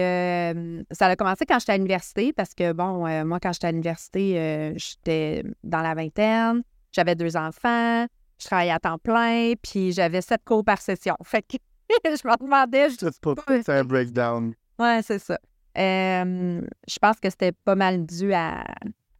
ça 0.93 1.05
a 1.07 1.15
commencé 1.15 1.45
quand 1.45 1.57
j'étais 1.59 1.71
à 1.71 1.77
l'université, 1.77 2.33
parce 2.33 2.53
que, 2.53 2.73
bon, 2.73 3.07
moi, 3.25 3.39
quand 3.39 3.53
j'étais 3.53 3.67
à 3.67 3.71
l'université, 3.71 4.73
j'étais 4.75 5.45
dans 5.63 5.83
la 5.83 5.95
vingtaine, 5.95 6.63
j'avais 6.91 7.15
deux 7.15 7.37
enfants, 7.37 8.07
je 8.37 8.45
travaillais 8.45 8.71
à 8.73 8.79
temps 8.79 8.97
plein, 8.97 9.53
puis 9.61 9.93
j'avais 9.93 10.19
sept 10.19 10.41
cours 10.43 10.65
par 10.65 10.81
session. 10.81 11.15
Fait 11.23 11.43
que 11.43 11.55
je 12.03 12.27
me 12.27 12.43
demandais... 12.43 12.89
je- 12.89 13.61
c'est 13.63 13.69
un 13.69 13.85
breakdown. 13.85 14.53
Ouais, 14.79 15.01
c'est 15.03 15.19
ça. 15.19 15.39
Euh, 15.77 16.61
je 16.87 16.99
pense 16.99 17.19
que 17.19 17.29
c'était 17.29 17.51
pas 17.51 17.75
mal 17.75 18.05
dû 18.05 18.33
à, 18.33 18.63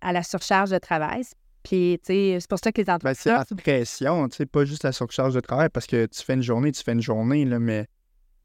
à 0.02 0.14
la 0.14 0.24
surcharge 0.24 0.70
de 0.70 0.78
travail. 0.78 1.24
Puis, 1.64 2.00
tu 2.06 2.14
sais, 2.14 2.38
c'est 2.40 2.50
pour 2.50 2.60
ça 2.60 2.72
que 2.72 2.80
les 2.82 2.86
Ben, 2.86 3.14
c'est 3.16 3.30
la 3.32 3.44
pression, 3.58 4.30
tu 4.30 4.38
sais, 4.38 4.46
pas 4.46 4.66
juste 4.66 4.84
la 4.84 4.92
surcharge 4.92 5.34
de 5.34 5.40
travail, 5.40 5.70
parce 5.70 5.88
que 5.88 6.06
tu 6.06 6.22
fais 6.24 6.36
une 6.36 6.44
journée, 6.44 6.72
tu 6.72 6.84
fais 6.84 6.92
une 6.94 7.02
journée, 7.02 7.44
là, 7.44 7.58
mais 7.60 7.86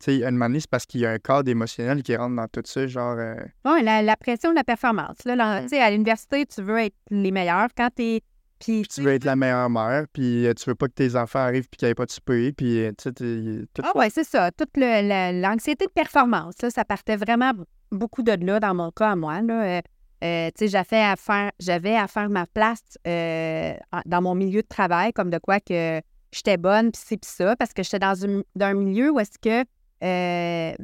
tu 0.02 0.16
sais, 0.18 0.24
à 0.24 0.28
un 0.28 0.30
moment 0.30 0.46
donné, 0.46 0.60
c'est 0.60 0.70
parce 0.70 0.86
qu'il 0.86 1.00
y 1.02 1.06
a 1.06 1.10
un 1.10 1.18
cadre 1.18 1.50
émotionnel 1.50 2.02
qui 2.02 2.16
rentre 2.16 2.34
dans 2.36 2.48
tout 2.48 2.62
ça, 2.64 2.86
genre. 2.86 3.16
euh, 3.18 3.34
la, 3.82 4.00
la 4.00 4.16
pression 4.16 4.50
de 4.50 4.54
la 4.56 4.64
performance. 4.64 5.18
Là, 5.26 5.36
Là, 5.36 5.60
Mm. 5.60 5.62
tu 5.64 5.68
sais, 5.68 5.82
à 5.82 5.90
l'université, 5.90 6.46
tu 6.46 6.62
veux 6.62 6.78
être 6.78 6.96
les 7.10 7.30
meilleurs. 7.30 7.68
Quand 7.76 7.90
t'es... 7.94 8.22
Puis, 8.60 8.82
tu 8.82 9.02
veux 9.02 9.12
être 9.12 9.24
la 9.24 9.36
meilleure 9.36 9.70
mère, 9.70 10.04
puis 10.12 10.46
euh, 10.46 10.54
tu 10.54 10.68
veux 10.68 10.74
pas 10.74 10.86
que 10.86 10.92
tes 10.92 11.16
enfants 11.16 11.38
arrivent 11.40 11.68
puis 11.68 11.78
qu'ils 11.78 11.88
aient 11.88 11.94
pas 11.94 12.06
de 12.06 12.10
souper, 12.10 12.52
puis 12.52 12.84
euh, 12.84 12.92
tu 12.96 13.10
sais, 13.16 13.82
Ah 13.82 13.92
ouais, 13.96 14.10
c'est 14.10 14.24
ça. 14.24 14.50
Toute 14.52 14.76
l'anxiété 14.76 15.86
de 15.86 15.92
performance, 15.92 16.54
là, 16.62 16.70
ça 16.70 16.84
partait 16.84 17.16
vraiment 17.16 17.52
beaucoup 17.90 18.22
de 18.22 18.32
là 18.32 18.60
dans 18.60 18.74
mon 18.74 18.90
cas 18.90 19.12
à 19.12 19.16
moi. 19.16 19.40
Là. 19.40 19.80
Euh, 20.22 20.48
tu 20.48 20.66
sais, 20.66 20.68
j'avais 20.68 21.02
à 21.02 21.16
faire, 21.16 21.50
j'avais 21.58 21.96
à 21.96 22.06
faire 22.06 22.28
ma 22.28 22.46
place 22.46 22.82
euh, 23.06 23.74
dans 24.04 24.20
mon 24.20 24.34
milieu 24.34 24.62
de 24.62 24.68
travail, 24.68 25.12
comme 25.12 25.30
de 25.30 25.38
quoi 25.38 25.60
que 25.60 26.00
j'étais 26.32 26.58
bonne, 26.58 26.92
puis 26.92 27.02
c'est 27.04 27.16
puis 27.16 27.30
ça, 27.30 27.56
parce 27.56 27.72
que 27.72 27.82
j'étais 27.82 27.98
dans, 27.98 28.14
dans 28.54 28.66
un 28.66 28.74
milieu 28.74 29.10
où 29.10 29.18
est-ce 29.18 29.38
que 29.38 29.64
euh, 30.02 30.74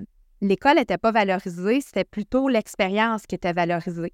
l'école 0.40 0.76
n'était 0.76 0.98
pas 0.98 1.12
valorisée, 1.12 1.80
c'était 1.82 2.04
plutôt 2.04 2.48
l'expérience 2.48 3.26
qui 3.26 3.34
était 3.34 3.52
valorisée. 3.52 4.12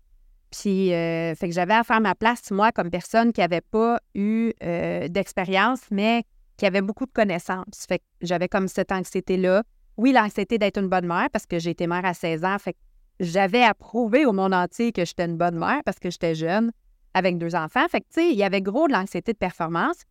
Puis, 0.53 0.93
euh, 0.93 1.35
fait 1.35 1.49
que 1.49 1.55
j'avais 1.55 1.73
à 1.75 1.83
faire 1.83 2.01
ma 2.01 2.15
place, 2.15 2.51
moi, 2.51 2.71
comme 2.73 2.91
personne 2.91 3.33
qui 3.33 3.41
n'avait 3.41 3.63
pas 3.63 3.99
eu 4.15 4.53
euh, 4.63 5.09
d'expérience, 5.09 5.81
mais 5.91 6.25
qui 6.59 6.67
avait 6.67 6.83
beaucoup 6.83 7.07
de 7.07 7.11
connaissances. 7.13 7.87
Fait 7.89 7.99
que 7.99 8.05
j'avais 8.21 8.49
comme 8.49 8.69
cette 8.69 8.93
anxiété-là. 8.93 9.63
Oui, 9.97 10.13
l'anxiété 10.13 10.59
d'être 10.59 10.79
une 10.79 10.89
bonne 10.89 11.07
mère, 11.07 11.29
parce 11.33 11.47
que 11.47 11.59
j'ai 11.59 11.71
été 11.71 11.87
mère 11.87 12.05
à 12.05 12.13
16 12.15 12.45
ans. 12.45 12.59
Fait 12.59 12.75
que 12.75 12.79
j'avais 13.21 13.63
à 13.63 13.73
prouver 13.75 14.27
au 14.27 14.33
monde 14.33 14.53
entier 14.55 14.93
que 14.93 15.05
j'étais 15.05 15.25
une 15.25 15.37
bonne 15.39 15.59
mère 15.59 15.81
parce 15.85 15.99
que 15.99 16.11
j'étais 16.11 16.35
jeune 16.35 16.71
avec 17.15 17.39
deux 17.39 17.55
enfants. 17.55 17.87
Fait 17.89 18.01
que, 18.01 18.07
tu 18.13 18.21
sais, 18.21 18.31
il 18.31 18.37
y 18.37 18.45
avait 18.45 18.61
gros 18.63 18.89
de 18.89 18.93
l'anxiété 18.93 19.33
de 19.33 19.39
performance. 19.39 20.03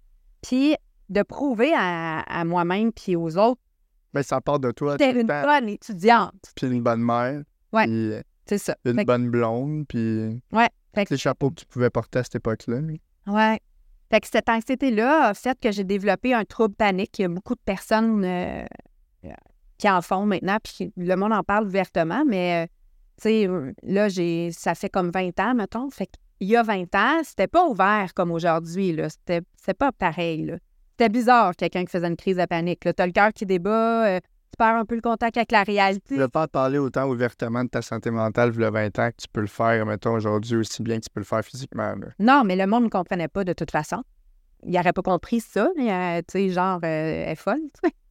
Puis 0.42 0.76
de 1.10 1.22
prouver 1.24 1.72
à, 1.76 2.22
à 2.22 2.46
moi-même 2.46 2.92
puis 2.92 3.16
aux 3.16 3.38
autres 3.38 3.62
Ben, 4.14 4.24
ça 4.24 4.40
part 4.42 4.60
de 4.60 4.72
toi, 4.72 4.98
le 5.00 5.20
une 5.20 5.28
bonne 5.28 5.70
étudiante. 5.70 6.52
puis 6.56 6.68
une 6.68 6.82
bonne 6.82 7.02
mère, 7.04 7.42
Ouais. 7.74 7.86
puis 7.86 8.12
euh, 8.14 8.22
C'est 8.46 8.58
ça. 8.58 8.76
une 8.86 8.96
Fait 8.96 9.06
bonne 9.06 9.30
blonde, 9.30 9.86
puis 9.88 10.42
ouais. 10.52 10.70
Fait 10.94 11.06
que 11.06 11.14
les 11.14 11.18
chapeaux 11.18 11.50
que 11.52 11.62
tu 11.62 11.66
pouvais 11.66 11.90
porter 11.90 12.20
à 12.20 12.24
cette 12.24 12.36
époque-là. 12.36 12.80
Ouais. 13.28 13.60
Fait 14.10 14.20
que 14.20 14.28
cette 14.28 14.50
anxiété-là 14.50 15.30
a 15.30 15.34
fait 15.34 15.58
que 15.60 15.72
j'ai 15.72 15.86
développé 15.86 16.34
un 16.34 16.44
trouble 16.44 16.76
panique. 16.76 17.18
Il 17.20 17.22
y 17.22 17.26
a 17.26 17.30
beaucoup 17.30 17.56
de 17.56 17.62
personnes 17.64 18.26
euh, 18.26 18.66
qui 19.78 19.90
en 19.90 20.02
font 20.02 20.26
maintenant, 20.26 20.58
puis 20.64 20.94
le 20.96 21.16
monde 21.16 21.34
en 21.34 21.44
parle 21.44 21.66
ouvertement, 21.66 22.24
mais 22.24 22.66
euh, 22.66 22.68
tu 23.18 23.24
sais, 23.24 23.48
euh, 23.48 23.72
là, 23.82 24.10
j'ai 24.10 24.52
ça 24.52 24.76
fait 24.76 24.90
comme 24.90 25.10
20 25.12 25.40
ans, 25.40 25.56
mettons. 25.56 25.90
Fait 25.90 26.08
qu'il 26.08 26.50
y 26.50 26.56
a 26.56 26.62
20 26.62 26.94
ans, 26.94 27.22
c'était 27.24 27.48
pas 27.48 27.66
ouvert 27.66 28.14
comme 28.14 28.32
aujourd'hui, 28.32 28.94
là. 28.94 29.10
C'était 29.10 29.42
c'était 29.56 29.74
pas 29.74 29.92
pareil, 29.92 30.46
là. 30.46 30.58
C'était 30.92 31.10
bizarre, 31.10 31.56
quelqu'un 31.56 31.84
qui 31.86 31.92
faisait 31.92 32.08
une 32.08 32.16
crise 32.16 32.38
de 32.38 32.46
panique. 32.46 32.86
Là, 32.86 32.94
t'as 32.94 33.08
le 33.08 33.12
cœur 33.12 33.34
qui 33.34 33.48
débat, 33.48 34.06
euh, 34.06 34.20
un 34.70 34.86
peu 34.86 34.96
le 34.96 35.02
contact 35.02 35.38
avec 35.38 35.52
la 35.52 35.64
Tu 35.66 35.72
réalité. 35.72 36.18
ne 36.18 36.28
pas 36.28 36.48
parler 36.48 36.78
autant 36.78 37.08
ouvertement 37.10 37.64
de 37.64 37.70
ta 37.70 37.82
santé 37.82 38.12
mentale, 38.12 38.54
y 38.58 38.64
a 38.64 38.70
20 38.72 39.00
ans, 39.00 39.10
que 39.10 39.16
tu 39.22 39.28
peux 39.32 39.42
le 39.42 39.48
faire, 39.48 39.86
mettons, 39.86 40.14
aujourd'hui, 40.14 40.56
aussi 40.58 40.82
bien 40.84 40.98
que 41.00 41.04
tu 41.06 41.10
peux 41.14 41.20
le 41.22 41.26
faire 41.26 41.44
physiquement. 41.44 41.96
là. 41.96 42.08
Non, 42.20 42.44
mais 42.44 42.56
le 42.56 42.68
monde 42.68 42.86
ne 42.86 42.90
comprenait 42.90 43.28
pas 43.28 43.44
de 43.44 43.54
toute 43.54 43.72
façon. 43.72 44.04
Il 44.64 44.72
n'aurait 44.72 44.94
pas 44.94 45.02
compris 45.02 45.40
ça. 45.40 45.70
mais, 45.76 45.92
euh, 45.92 46.22
tu 46.28 46.34
sais, 46.34 46.50
genre, 46.50 46.78
euh, 46.84 47.24
elle 47.26 47.30
est 47.30 47.36
folle. 47.36 47.62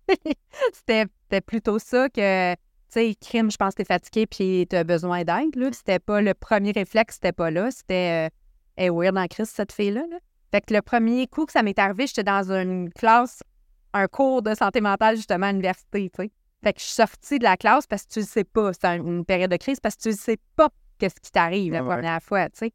c'était, 0.73 1.07
plutôt 1.47 1.79
ça 1.79 2.09
que, 2.09 2.53
tu 2.55 2.59
sais, 2.89 3.15
crime, 3.21 3.51
je 3.51 3.57
pense 3.57 3.75
que 3.75 3.83
t'es 3.83 3.85
fatigué 3.85 4.27
puis 4.27 4.67
tu 4.69 4.77
as 4.77 4.85
besoin 4.85 5.23
d'aide. 5.25 5.55
Là. 5.57 5.69
C'était 5.73 5.99
pas 6.01 6.21
le 6.21 6.35
premier 6.35 6.73
réflexe, 6.73 7.15
c'était 7.17 7.33
pas 7.33 7.51
là. 7.51 7.71
C'était, 7.71 8.29
euh, 8.29 8.83
est 8.85 8.91
weird 8.91 9.17
en 9.17 9.27
crise, 9.27 9.51
cette 9.51 9.73
fille-là. 9.73 10.03
là. 10.11 10.17
Fait 10.53 10.61
que 10.63 10.75
le 10.75 10.83
premier 10.83 11.27
coup 11.29 11.47
que 11.47 11.53
ça 11.53 11.63
m'est 11.63 11.79
arrivé, 11.79 12.07
j'étais 12.09 12.25
dans 12.25 12.51
une 12.51 12.91
classe, 12.93 13.43
un 13.93 14.09
cours 14.09 14.43
de 14.43 14.55
santé 14.55 14.81
mentale, 14.81 15.15
justement, 15.17 15.47
à 15.47 15.51
l'université, 15.53 16.11
tu 16.11 16.25
sais. 16.25 16.31
Fait 16.62 16.73
que 16.75 16.81
je 16.81 16.85
suis 16.85 16.94
sortie 16.94 17.38
de 17.38 17.44
la 17.44 17.57
classe 17.57 17.87
parce 17.87 18.05
que 18.05 18.12
tu 18.12 18.20
le 18.20 18.27
sais 18.27 18.44
pas. 18.44 18.73
C'est 18.73 18.85
un- 18.87 18.96
une 19.05 19.25
période 19.25 19.51
de 19.51 19.57
crise 19.57 19.81
parce 19.81 19.96
que 19.96 20.03
tu 20.03 20.09
ne 20.11 20.14
sais 20.14 20.37
pas 20.57 20.68
qu'est-ce 20.99 21.20
qui 21.20 21.31
t'arrive 21.31 21.73
la 21.73 21.79
Ah 21.79 21.83
ouais. 21.85 21.94
première 21.94 22.23
fois, 22.23 22.49
tu 22.51 22.59
sais. 22.59 22.73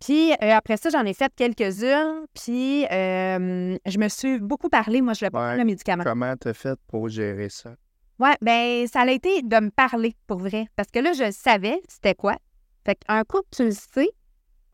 Puis 0.00 0.32
euh, 0.32 0.52
après 0.56 0.76
ça, 0.78 0.88
j'en 0.90 1.04
ai 1.04 1.12
fait 1.12 1.30
quelques-unes. 1.34 2.24
Puis 2.34 2.86
euh, 2.90 3.76
je 3.84 3.98
me 3.98 4.08
suis 4.08 4.38
beaucoup 4.38 4.68
parlé. 4.68 5.02
Moi, 5.02 5.12
je 5.14 5.20
voulais 5.20 5.30
pas 5.30 5.50
Ouais. 5.52 5.58
le 5.58 5.64
médicament. 5.64 6.04
Comment 6.04 6.34
t'as 6.36 6.54
fait 6.54 6.78
pour 6.86 7.08
gérer 7.08 7.48
ça? 7.50 7.74
Ouais, 8.18 8.34
ben 8.40 8.86
ça 8.86 9.00
a 9.00 9.10
été 9.10 9.42
de 9.42 9.56
me 9.60 9.70
parler 9.70 10.14
pour 10.26 10.38
vrai. 10.38 10.66
Parce 10.76 10.90
que 10.90 10.98
là, 11.00 11.12
je 11.12 11.30
savais 11.32 11.80
c'était 11.88 12.14
quoi. 12.14 12.36
Fait 12.84 12.94
qu'un 12.94 13.24
coup, 13.24 13.40
tu 13.50 13.64
le 13.64 13.70
sais. 13.72 14.08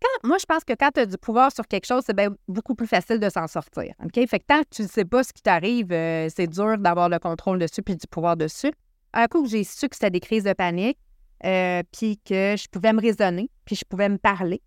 Quand, 0.00 0.28
moi, 0.28 0.36
je 0.38 0.44
pense 0.44 0.64
que 0.64 0.74
quand 0.74 0.90
tu 0.94 1.00
as 1.00 1.06
du 1.06 1.16
pouvoir 1.16 1.52
sur 1.52 1.66
quelque 1.66 1.86
chose, 1.86 2.02
c'est 2.06 2.16
beaucoup 2.48 2.74
plus 2.74 2.86
facile 2.86 3.18
de 3.18 3.30
s'en 3.30 3.46
sortir. 3.46 3.94
OK? 4.04 4.14
Fait 4.28 4.38
que 4.38 4.44
tant 4.46 4.62
que 4.62 4.68
tu 4.70 4.82
ne 4.82 4.88
sais 4.88 5.04
pas 5.04 5.22
ce 5.22 5.32
qui 5.32 5.42
t'arrive, 5.42 5.92
euh, 5.92 6.28
c'est 6.34 6.46
dur 6.46 6.76
d'avoir 6.78 7.08
le 7.08 7.18
contrôle 7.18 7.58
dessus 7.58 7.82
puis 7.82 7.96
du 7.96 8.06
pouvoir 8.06 8.36
dessus. 8.36 8.72
Un 9.14 9.26
coup 9.26 9.46
j'ai 9.46 9.64
su 9.64 9.88
que 9.88 9.96
c'était 9.96 10.10
des 10.10 10.20
crises 10.20 10.44
de 10.44 10.52
panique, 10.52 10.98
euh, 11.44 11.82
puis 11.92 12.18
que 12.18 12.56
je 12.58 12.68
pouvais 12.68 12.92
me 12.92 13.00
raisonner, 13.00 13.48
puis 13.64 13.76
je 13.76 13.84
pouvais 13.84 14.08
me 14.08 14.18
parler, 14.18 14.60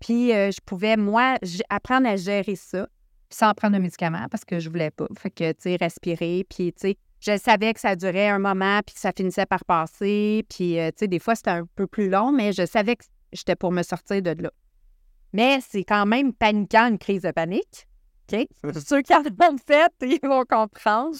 puis 0.00 0.32
euh, 0.32 0.50
je 0.50 0.60
pouvais, 0.64 0.96
moi, 0.96 1.36
apprendre 1.68 2.08
à 2.08 2.16
gérer 2.16 2.56
ça 2.56 2.88
sans 3.28 3.52
prendre 3.52 3.76
de 3.76 3.82
médicaments 3.82 4.26
parce 4.30 4.44
que 4.44 4.58
je 4.58 4.70
voulais 4.70 4.90
pas. 4.90 5.06
Fait 5.18 5.30
que, 5.30 5.52
tu 5.52 5.60
sais, 5.60 5.76
respirer, 5.76 6.46
puis, 6.48 6.72
tu 6.72 6.80
sais, 6.80 6.96
je 7.20 7.36
savais 7.36 7.74
que 7.74 7.80
ça 7.80 7.94
durait 7.94 8.28
un 8.28 8.38
moment, 8.38 8.80
puis 8.84 8.94
que 8.94 9.00
ça 9.00 9.12
finissait 9.14 9.46
par 9.46 9.64
passer, 9.64 10.44
puis, 10.48 10.76
tu 10.76 10.92
sais, 10.96 11.06
des 11.06 11.18
fois, 11.18 11.34
c'était 11.34 11.50
un 11.50 11.66
peu 11.76 11.86
plus 11.86 12.08
long, 12.08 12.32
mais 12.32 12.52
je 12.52 12.64
savais 12.64 12.96
que 12.96 13.04
j'étais 13.32 13.56
pour 13.56 13.72
me 13.72 13.82
sortir 13.82 14.22
de 14.22 14.30
là. 14.30 14.50
Mais 15.32 15.60
c'est 15.60 15.84
quand 15.84 16.06
même 16.06 16.32
paniquant, 16.32 16.88
une 16.88 16.98
crise 16.98 17.22
de 17.22 17.30
panique. 17.30 17.86
OK? 18.32 18.46
Ceux 18.86 19.02
qui 19.02 19.14
en 19.14 19.22
ont 19.22 19.58
fait, 19.58 19.92
ils 20.02 20.20
vont 20.22 20.44
comprendre. 20.44 21.14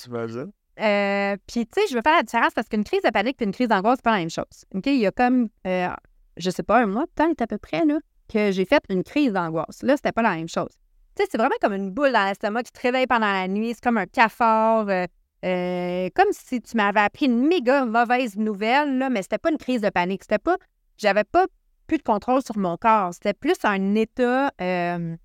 Euh, 0.81 1.37
puis, 1.47 1.67
tu 1.67 1.81
sais, 1.81 1.87
je 1.91 1.95
veux 1.95 2.03
faire 2.03 2.17
la 2.17 2.23
différence 2.23 2.53
parce 2.55 2.69
qu'une 2.69 2.85
crise 2.85 3.03
de 3.03 3.11
panique 3.11 3.41
et 3.41 3.45
une 3.45 3.53
crise 3.53 3.69
d'angoisse, 3.69 3.97
c'est 3.99 4.05
pas 4.05 4.13
la 4.13 4.19
même 4.19 4.31
chose. 4.31 4.65
OK? 4.75 4.87
Il 4.87 4.97
y 4.97 5.07
a 5.07 5.13
comme, 5.13 5.49
euh, 5.67 5.89
je 6.37 6.51
sais 6.51 6.63
pas, 6.63 6.81
un 6.81 6.87
mois 6.87 7.05
peut-être 7.15 7.43
à 7.43 7.47
peu 7.47 7.59
près, 7.59 7.85
là, 7.85 7.99
que 8.33 8.51
j'ai 8.51 8.65
fait 8.65 8.83
une 8.89 9.03
crise 9.03 9.33
d'angoisse. 9.33 9.83
Là, 9.83 9.97
c'était 9.97 10.13
pas 10.13 10.23
la 10.23 10.37
même 10.37 10.49
chose. 10.49 10.79
Tu 11.17 11.23
sais, 11.23 11.29
c'est 11.31 11.39
vraiment 11.39 11.57
comme 11.61 11.75
une 11.75 11.91
boule 11.91 12.13
dans 12.13 12.25
l'estomac 12.25 12.63
qui 12.63 12.73
te 12.73 12.81
réveille 12.81 13.07
pendant 13.07 13.31
la 13.33 13.49
nuit. 13.49 13.73
C'est 13.75 13.83
comme 13.83 13.99
un 13.99 14.07
cafard. 14.07 14.89
Euh, 14.89 15.07
euh, 15.45 16.11
comme 16.15 16.33
si 16.33 16.61
tu 16.61 16.77
m'avais 16.77 17.01
appris 17.01 17.27
une 17.27 17.47
méga 17.47 17.85
mauvaise 17.87 18.37
nouvelle, 18.37 18.99
là, 18.99 19.09
mais 19.09 19.23
c'était 19.23 19.39
pas 19.39 19.51
une 19.51 19.59
crise 19.59 19.81
de 19.81 19.89
panique. 19.89 20.23
C'était 20.23 20.39
pas. 20.39 20.57
J'avais 20.99 21.25
pas 21.25 21.47
plus 21.91 21.99
de 21.99 22.05
contrôle 22.05 22.41
sur 22.41 22.57
mon 22.57 22.77
corps. 22.77 23.13
C'était 23.15 23.35
plus 23.35 23.57
un 23.65 23.97
état. 23.97 24.53
Euh, 24.61 25.17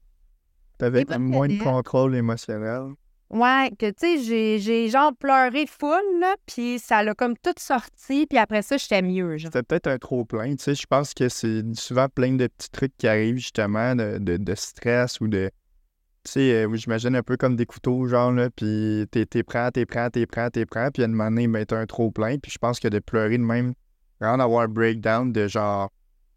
T'avais 0.80 1.06
moins 1.20 1.48
de 1.48 1.62
contrôle 1.62 2.16
émotionnel. 2.16 2.94
Ouais, 3.30 3.72
que 3.78 3.92
tu 3.92 4.24
sais, 4.24 4.60
j'ai 4.60 4.90
genre 4.90 5.12
pleuré 5.16 5.68
full, 5.68 6.20
là, 6.20 6.36
puis 6.48 6.80
ça 6.80 7.04
l'a 7.04 7.14
comme 7.14 7.36
tout 7.38 7.54
sorti, 7.58 8.26
puis 8.28 8.38
après 8.38 8.64
ça, 8.64 8.78
j'étais 8.78 9.02
mieux. 9.02 9.38
C'était 9.38 9.62
peut-être 9.62 9.88
un 9.88 9.98
trop-plein, 10.00 10.56
tu 10.56 10.64
sais. 10.64 10.76
Je 10.76 10.86
pense 10.88 11.14
que 11.14 11.30
c'est 11.30 11.64
souvent 11.76 12.08
plein 12.08 12.34
de 12.34 12.48
petits 12.48 12.70
trucs 12.72 12.96
qui 12.98 13.08
arrivent, 13.08 13.38
justement, 13.38 13.96
de, 13.96 14.18
de, 14.20 14.56
stress 14.56 15.20
ou 15.22 15.28
de. 15.28 15.52
Tu 16.24 16.32
sais, 16.32 16.66
euh, 16.66 16.76
j'imagine 16.76 17.16
un 17.16 17.24
peu 17.24 17.38
comme 17.38 17.56
des 17.56 17.66
couteaux, 17.66 18.08
genre, 18.08 18.32
là, 18.32 18.50
puis 18.50 19.06
t'es 19.12 19.26
prêt, 19.44 19.70
t'es 19.72 19.86
prêt, 19.86 20.10
t'es 20.10 20.26
prêt, 20.26 20.50
t'es 20.50 20.66
prêt, 20.66 20.90
puis 20.92 21.04
à 21.04 21.06
un 21.06 21.10
moment 21.10 21.30
donné, 21.30 21.48
ben, 21.48 21.66
t'as 21.66 21.80
un 21.80 21.86
trop-plein, 21.86 22.38
puis 22.38 22.52
je 22.52 22.58
pense 22.58 22.80
que 22.80 22.88
de 22.88 23.00
pleurer 23.00 23.38
de 23.38 23.44
même, 23.44 23.74
vraiment 24.20 24.38
d'avoir 24.38 24.64
un 24.64 24.68
breakdown 24.68 25.32
de 25.32 25.48
genre 25.48 25.92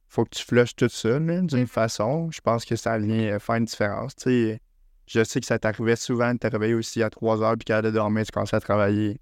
faut 0.09 0.25
que 0.25 0.31
tu 0.31 0.44
flushes 0.44 0.75
tout 0.75 0.88
ça 0.88 1.18
d'une 1.18 1.47
mm-hmm. 1.47 1.66
façon. 1.66 2.31
Je 2.31 2.40
pense 2.40 2.64
que 2.64 2.77
ça 2.77 2.99
vient 2.99 3.35
euh, 3.35 3.38
faire 3.38 3.57
une 3.57 3.66
différence. 3.66 4.12
sais, 4.16 4.61
je 5.07 5.25
sais 5.25 5.40
que 5.40 5.47
ça 5.47 5.59
t'arrivait 5.59 5.97
souvent 5.97 6.33
de 6.33 6.38
te 6.38 6.47
réveiller 6.47 6.75
aussi 6.75 7.03
à 7.03 7.11
3 7.11 7.42
heures 7.42 7.57
puis 7.57 7.64
qu'à 7.64 7.83
de 7.83 7.90
dormir, 7.90 8.25
tu 8.25 8.33
commençais 8.33 8.57
à 8.57 8.61
travailler. 8.61 9.21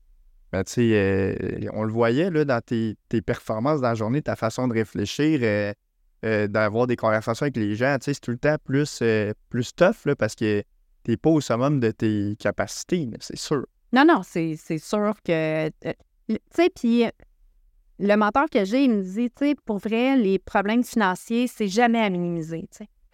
Mais 0.53 0.64
tu 0.64 0.72
sais, 0.72 0.90
euh, 0.94 1.68
on 1.72 1.83
le 1.85 1.92
voyait 1.92 2.31
là, 2.31 2.44
dans 2.44 2.61
tes, 2.61 2.96
performances 3.22 3.81
dans 3.81 3.88
la 3.88 3.94
journée, 3.94 4.22
ta 4.22 4.37
façon 4.37 4.68
de 4.68 4.75
réfléchir, 4.75 5.40
euh, 5.42 6.46
d'avoir 6.49 6.87
des 6.87 6.96
conversations 6.96 7.44
avec 7.44 7.57
les 7.57 7.75
gens. 7.75 7.96
C'est 8.01 8.20
tout 8.20 8.31
le 8.31 8.38
temps 8.38 8.57
plus, 8.64 9.03
plus 9.51 9.75
tough 9.75 10.07
là, 10.07 10.16
parce 10.16 10.35
que 10.35 10.62
t'es 11.03 11.16
pas 11.16 11.31
au 11.31 11.40
summum 11.40 11.79
de 11.79 11.90
tes 11.90 12.37
capacités, 12.38 13.09
c'est 13.20 13.38
sûr. 13.38 13.66
Non, 13.92 14.05
non, 14.05 14.22
c'est 14.25 14.57
sûr 14.79 15.14
que. 15.25 15.68
Tu 16.29 16.38
sais, 16.51 16.70
puis 16.70 17.05
le 17.98 18.14
mentor 18.16 18.48
que 18.50 18.64
j'ai, 18.64 18.85
il 18.85 18.90
me 18.90 19.02
dit, 19.02 19.30
tu 19.30 19.46
sais, 19.46 19.54
pour 19.64 19.78
vrai, 19.78 20.16
les 20.16 20.38
problèmes 20.38 20.85
financiers, 20.85 21.46
c'est 21.46 21.68
jamais 21.68 22.00
à 22.00 22.11
minimiser. 22.11 22.68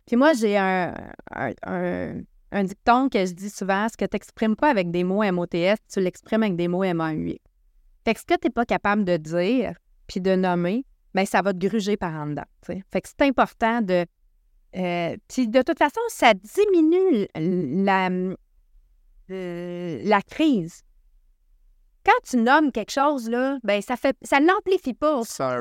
Puis 0.06 0.16
moi, 0.16 0.32
j'ai 0.32 0.58
un, 0.58 0.94
un, 1.30 2.64
dicton 2.64 3.08
que 3.08 3.24
je 3.24 3.32
dis 3.32 3.50
souvent, 3.50 3.88
ce 3.88 3.96
que 3.96 4.04
tu 4.04 4.14
n'exprimes 4.14 4.56
pas 4.56 4.70
avec 4.70 4.90
des 4.90 5.04
mots 5.04 5.22
MOTS, 5.22 5.76
tu 5.92 6.00
l'exprimes 6.00 6.42
avec 6.42 6.56
des 6.56 6.68
mots 6.68 6.84
MAUX. 6.84 7.38
Fait 8.04 8.14
que 8.14 8.20
ce 8.20 8.26
que 8.26 8.34
tu 8.34 8.48
n'es 8.48 8.50
pas 8.50 8.66
capable 8.66 9.04
de 9.04 9.16
dire, 9.16 9.74
puis 10.08 10.20
de 10.20 10.34
nommer, 10.34 10.84
bien, 11.14 11.24
ça 11.24 11.42
va 11.42 11.52
te 11.52 11.58
gruger 11.58 11.96
par 11.96 12.12
en 12.12 12.26
dedans. 12.26 12.44
Fait 12.62 13.00
que 13.00 13.08
c'est 13.08 13.22
important 13.22 13.80
de... 13.80 14.04
Euh, 14.74 15.16
puis 15.28 15.48
de 15.48 15.62
toute 15.62 15.78
façon, 15.78 16.00
ça 16.08 16.32
diminue 16.34 17.28
la, 17.84 18.08
euh, 19.30 20.00
la 20.02 20.22
crise 20.22 20.82
quand 22.04 22.28
tu 22.28 22.36
nommes 22.36 22.72
quelque 22.72 22.92
chose, 22.92 23.28
là, 23.28 23.58
ben 23.62 23.80
ça 23.82 23.96
fait 23.96 24.16
ça 24.22 24.40
n'amplifie 24.40 24.94
pas. 24.94 25.22
Ça 25.24 25.58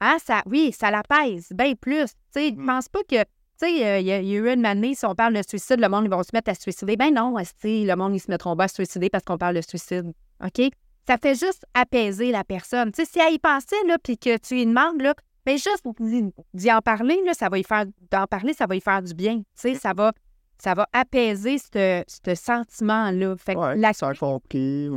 hein, 0.00 0.16
ça, 0.24 0.42
oui, 0.46 0.72
ça 0.72 0.90
l'apaise 0.90 1.48
bien 1.54 1.74
plus. 1.74 2.06
Tu 2.06 2.40
sais, 2.40 2.52
mm. 2.52 2.66
pense 2.66 2.88
pas 2.88 3.02
que. 3.02 3.22
Tu 3.22 3.66
sais, 3.66 3.86
euh, 3.86 3.98
il 3.98 4.06
y, 4.06 4.12
a 4.12 4.20
eu 4.20 4.48
une 4.48 4.64
année, 4.64 4.94
si 4.94 5.04
on 5.04 5.14
parle 5.14 5.34
de 5.34 5.42
suicide, 5.46 5.80
le 5.80 5.88
monde, 5.88 6.04
ils 6.06 6.10
vont 6.10 6.22
se 6.22 6.30
mettre 6.32 6.50
à 6.50 6.54
se 6.54 6.62
suicider. 6.62 6.96
Ben 6.96 7.12
non, 7.12 7.36
le 7.36 7.94
monde, 7.94 8.14
ils 8.14 8.20
se 8.20 8.30
mettront 8.30 8.56
pas 8.56 8.64
à 8.64 8.68
se 8.68 8.76
suicider 8.76 9.10
parce 9.10 9.22
qu'on 9.22 9.36
parle 9.36 9.56
de 9.56 9.60
suicide. 9.60 10.14
OK? 10.42 10.70
Ça 11.06 11.18
fait 11.18 11.34
juste 11.34 11.66
apaiser 11.74 12.30
la 12.30 12.42
personne. 12.42 12.90
Tu 12.92 13.04
sais, 13.04 13.10
si 13.10 13.18
elle 13.18 13.34
y 13.34 13.38
pensait, 13.38 13.76
là, 13.86 13.98
puis 14.02 14.16
que 14.16 14.38
tu 14.38 14.54
lui 14.54 14.66
demandes, 14.66 15.02
là, 15.02 15.14
ben 15.44 15.58
juste 15.58 15.84
d'y 16.54 16.72
en 16.72 16.80
parler, 16.80 17.20
là, 17.26 17.34
ça 17.34 17.50
va 17.50 17.58
y 17.58 17.64
faire, 17.64 17.84
d'en 18.10 18.26
parler, 18.26 18.54
ça 18.54 18.66
va 18.66 18.76
y 18.76 18.80
faire 18.80 19.02
du 19.02 19.12
bien. 19.12 19.38
Tu 19.38 19.44
sais, 19.56 19.74
ça 19.74 19.92
va, 19.92 20.12
ça 20.56 20.72
va 20.72 20.86
apaiser 20.94 21.58
ce 21.58 22.34
sentiment-là. 22.34 23.36
Fait 23.36 23.54
que 23.54 23.78
la... 23.78 23.92
ça 23.92 24.14
compris. 24.14 24.88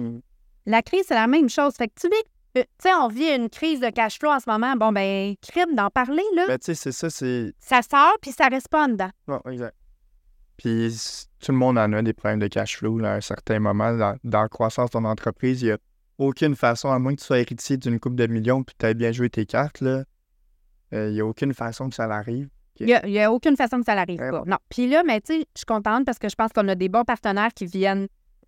La 0.65 0.82
crise, 0.82 1.04
c'est 1.08 1.15
la 1.15 1.28
même 1.28 1.49
chose. 1.49 1.73
Fait 1.76 1.88
que 1.88 1.93
tu 1.99 2.08
vis, 2.08 2.15
euh, 2.58 2.63
tu 2.63 2.67
sais, 2.89 2.93
on 2.93 3.08
vit 3.08 3.30
une 3.36 3.49
crise 3.49 3.80
de 3.80 3.89
cash 3.89 4.19
flow 4.19 4.30
en 4.30 4.39
ce 4.39 4.49
moment. 4.49 4.76
Bon, 4.76 4.91
ben, 4.91 5.36
crime 5.41 5.76
d'en 5.76 5.89
parler, 5.89 6.23
là. 6.36 6.47
Ben, 6.47 6.58
tu 6.58 6.65
sais, 6.65 6.76
c'est 6.76 6.91
ça, 6.91 7.10
c'est. 7.10 7.54
Ça 7.60 7.82
sort, 7.82 8.17
puis 8.21 8.32
ça 8.32 8.47
reste 8.47 8.69
pas 8.69 8.86
en 8.86 8.89
dedans. 8.89 9.10
Oui, 9.28 9.38
exact. 9.54 9.76
Puis 10.58 10.95
tout 11.39 11.52
le 11.52 11.58
monde 11.58 11.78
en 11.78 11.91
a 11.93 12.02
des 12.02 12.13
problèmes 12.13 12.39
de 12.39 12.47
cash 12.47 12.78
flow 12.78 12.99
là, 12.99 13.13
à 13.13 13.15
un 13.15 13.21
certain 13.21 13.60
moment. 13.60 13.93
Dans, 13.97 14.17
la 14.23 14.47
croissance 14.47 14.91
de 14.91 14.91
ton 14.91 15.06
entreprise, 15.06 15.62
il 15.62 15.65
n'y 15.65 15.71
a 15.71 15.78
aucune 16.19 16.56
façon, 16.56 16.91
à 16.91 16.99
moins 16.99 17.15
que 17.15 17.19
tu 17.19 17.26
sois 17.26 17.39
héritier 17.39 17.78
d'une 17.78 17.99
coupe 17.99 18.15
de 18.15 18.28
millions 18.28 18.63
puis 18.63 18.76
que 18.76 18.86
tu 18.86 18.89
aies 18.89 18.93
bien 18.93 19.12
joué 19.12 19.30
tes 19.30 19.45
cartes, 19.45 19.82
là, 19.82 20.04
euh, 20.93 21.10
il 21.10 21.15
n'y 21.15 21.21
a 21.21 21.26
aucune 21.26 21.54
façon 21.54 21.89
que 21.89 21.95
ça 21.95 22.08
l'arrive. 22.08 22.49
Il 22.80 22.88
n'y 23.06 23.19
a, 23.19 23.32
aucune 23.32 23.56
façon 23.56 23.80
que 23.80 23.86
ça 23.86 23.95
n'arrive 23.95 24.17
pas. 24.17 24.43
Non. 24.45 24.58
Puis 24.69 24.88
là, 24.88 25.04
mais 25.04 25.21
tu 25.21 25.34
sais, 25.34 25.39
je 25.39 25.60
suis 25.60 25.65
contente 25.65 26.06
parce 26.06 26.17
que 26.17 26.28
je 26.28 26.36
pense 26.36 26.52
qu'on 26.54 26.67
a 26.67 26.76
des 26.76 26.89
bons 26.89 27.04
partenaires 27.04 27.54
qui 27.54 27.65
viennent 27.65 28.08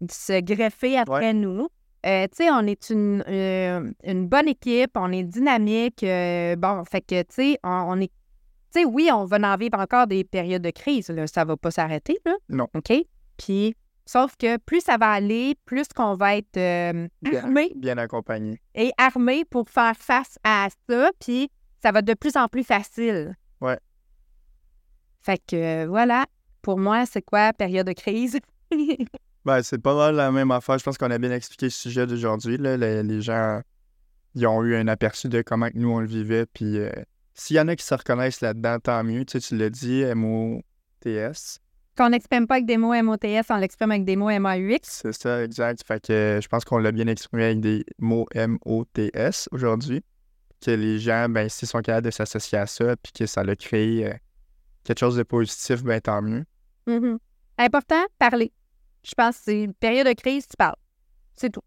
se 0.09 0.41
greffer 0.41 0.97
après 0.97 1.33
nous. 1.33 1.67
Euh, 2.05 2.27
tu 2.27 2.43
sais, 2.43 2.51
on 2.51 2.67
est 2.67 2.89
une, 2.91 3.23
euh, 3.27 3.91
une, 4.03 4.27
bonne 4.27 4.47
équipe, 4.47 4.91
on 4.95 5.11
est 5.11 5.23
dynamique. 5.23 6.03
Euh, 6.03 6.55
bon, 6.55 6.83
fait 6.85 7.01
que, 7.01 7.21
tu 7.23 7.33
sais, 7.33 7.59
on, 7.63 7.99
est. 7.99 8.11
Tu 8.71 8.81
sais, 8.81 8.85
oui, 8.85 9.09
on 9.11 9.25
va 9.25 9.37
en 9.37 9.57
vivre 9.57 9.79
encore 9.79 10.05
des 10.05 10.23
périodes 10.23 10.61
de 10.61 10.69
crise. 10.69 11.09
Là, 11.09 11.25
ça 11.25 11.45
va 11.45 11.57
pas 11.57 11.71
s'arrêter, 11.71 12.19
là. 12.23 12.35
Non. 12.49 12.67
OK? 12.75 12.93
Puis, 13.37 13.75
sauf 14.05 14.35
que 14.37 14.57
plus 14.57 14.81
ça 14.81 14.97
va 14.97 15.09
aller, 15.11 15.55
plus 15.65 15.87
qu'on 15.87 16.15
va 16.15 16.35
être 16.35 16.59
armé. 17.35 17.71
Bien 17.75 17.97
accompagné. 17.97 18.61
Et 18.75 18.91
armé 18.99 19.43
pour 19.43 19.67
faire 19.67 19.95
face 19.97 20.37
à 20.43 20.67
ça. 20.87 21.09
Puis, 21.19 21.49
ça 21.81 21.91
va 21.91 22.03
de 22.03 22.13
plus 22.13 22.37
en 22.37 22.47
plus 22.47 22.63
facile. 22.63 23.35
Ouais. 23.61 23.79
Fait 25.23 25.41
que, 25.47 25.85
voilà. 25.87 26.27
Pour 26.61 26.77
moi, 26.77 27.07
c'est 27.07 27.23
quoi 27.23 27.51
période 27.51 27.87
de 27.87 27.93
crise? 27.93 28.39
Ben, 29.45 29.61
c'est 29.61 29.77
pas 29.77 29.95
mal 29.95 30.15
la 30.15 30.31
même 30.31 30.49
affaire. 30.51 30.79
Je 30.79 30.83
pense 30.83 30.97
qu'on 30.97 31.11
a 31.11 31.17
bien 31.19 31.31
expliqué 31.31 31.67
le 31.67 31.71
sujet 31.71 32.07
d'aujourd'hui. 32.07 32.57
Les, 32.57 33.03
les, 33.03 33.21
gens 33.21 33.61
ils 34.33 34.47
ont 34.47 34.63
eu 34.63 34.75
un 34.75 34.87
aperçu 34.87 35.29
de 35.29 35.41
comment 35.43 35.69
nous 35.75 35.91
on 35.91 35.99
le 35.99 36.07
vivait. 36.07 36.47
Puis 36.47 36.79
euh, 36.79 36.91
s'il 37.35 37.55
y 37.55 37.59
en 37.59 37.67
a 37.67 37.75
qui 37.75 37.85
se 37.85 37.93
reconnaissent 37.93 38.41
là-dedans, 38.41 38.79
tant 38.79 39.03
mieux. 39.03 39.23
Tu, 39.23 39.39
sais, 39.39 39.47
tu 39.47 39.55
l'as 39.55 39.69
dit, 39.69 40.01
M-O-T-S. 40.01 41.59
Qu'on 41.95 42.09
n'exprime 42.09 42.45
pas 42.47 42.55
avec 42.55 42.65
des 42.65 42.75
mots 42.75 42.93
M-O-T-S, 42.93 43.45
on 43.49 43.55
l'exprime 43.55 43.91
avec 43.91 44.03
des 44.03 44.15
mots 44.17 44.29
M-A-U-X. 44.29 45.01
C'est 45.03 45.13
ça, 45.13 45.43
exact. 45.43 45.81
Fait 45.87 46.05
que 46.05 46.11
euh, 46.11 46.41
je 46.41 46.47
pense 46.47 46.65
qu'on 46.65 46.79
l'a 46.79 46.91
bien 46.91 47.07
exprimé 47.07 47.45
avec 47.45 47.61
des 47.61 47.85
mots 47.99 48.25
M-O-T-S 48.33 49.47
aujourd'hui. 49.51 50.01
Que 50.59 50.71
les 50.71 50.99
gens, 50.99 51.29
ben, 51.29 51.47
s'ils 51.47 51.67
sont 51.67 51.81
capables 51.81 52.05
de 52.05 52.11
s'associer 52.11 52.57
à 52.57 52.65
ça, 52.65 52.95
puis 52.97 53.13
que 53.13 53.25
ça 53.27 53.43
l'a 53.43 53.55
créé 53.55 54.07
euh, 54.07 54.13
quelque 54.83 54.99
chose 54.99 55.15
de 55.15 55.23
positif, 55.23 55.83
ben 55.83 56.01
tant 56.01 56.21
mieux. 56.21 56.43
Mm-hmm. 56.87 57.17
Important, 57.59 58.03
parler. 58.17 58.51
Je 59.05 59.13
pense 59.13 59.37
que 59.37 59.43
c'est 59.45 59.61
une 59.61 59.73
période 59.73 60.07
de 60.07 60.13
crise, 60.13 60.47
tu 60.47 60.57
parles. 60.57 60.75
C'est 61.35 61.51
tout. 61.51 61.61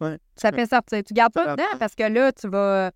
Ouais. 0.00 0.18
Ça 0.36 0.52
fait 0.52 0.66
sortir. 0.66 1.02
Tu 1.02 1.14
gardes 1.14 1.32
pas 1.32 1.52
dedans 1.52 1.78
parce 1.78 1.94
que 1.94 2.02
là, 2.04 2.32
tu 2.32 2.48
vas, 2.48 2.90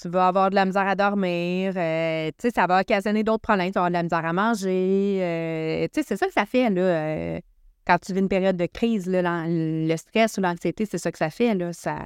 tu 0.00 0.08
vas 0.08 0.28
avoir 0.28 0.50
de 0.50 0.54
la 0.54 0.66
misère 0.66 0.86
à 0.86 0.94
dormir. 0.94 1.72
Euh, 1.76 2.28
tu 2.38 2.48
sais, 2.48 2.50
ça 2.50 2.66
va 2.66 2.80
occasionner 2.80 3.22
d'autres 3.22 3.42
problèmes. 3.42 3.68
Tu 3.68 3.74
vas 3.74 3.86
avoir 3.86 3.90
de 3.90 3.94
la 3.94 4.02
misère 4.02 4.24
à 4.24 4.32
manger. 4.32 5.18
Euh, 5.22 5.86
tu 5.92 6.00
sais, 6.00 6.06
c'est 6.06 6.16
ça 6.16 6.26
que 6.26 6.32
ça 6.32 6.44
fait, 6.44 6.68
là. 6.68 6.82
Euh, 6.82 7.40
quand 7.86 7.98
tu 7.98 8.12
vis 8.12 8.20
une 8.20 8.28
période 8.28 8.56
de 8.56 8.66
crise, 8.66 9.06
là, 9.06 9.44
le 9.46 9.96
stress 9.96 10.36
ou 10.36 10.42
l'anxiété, 10.42 10.84
c'est 10.84 10.98
ça 10.98 11.10
que 11.10 11.18
ça 11.18 11.30
fait, 11.30 11.54
là. 11.54 11.72
Ça, 11.72 11.96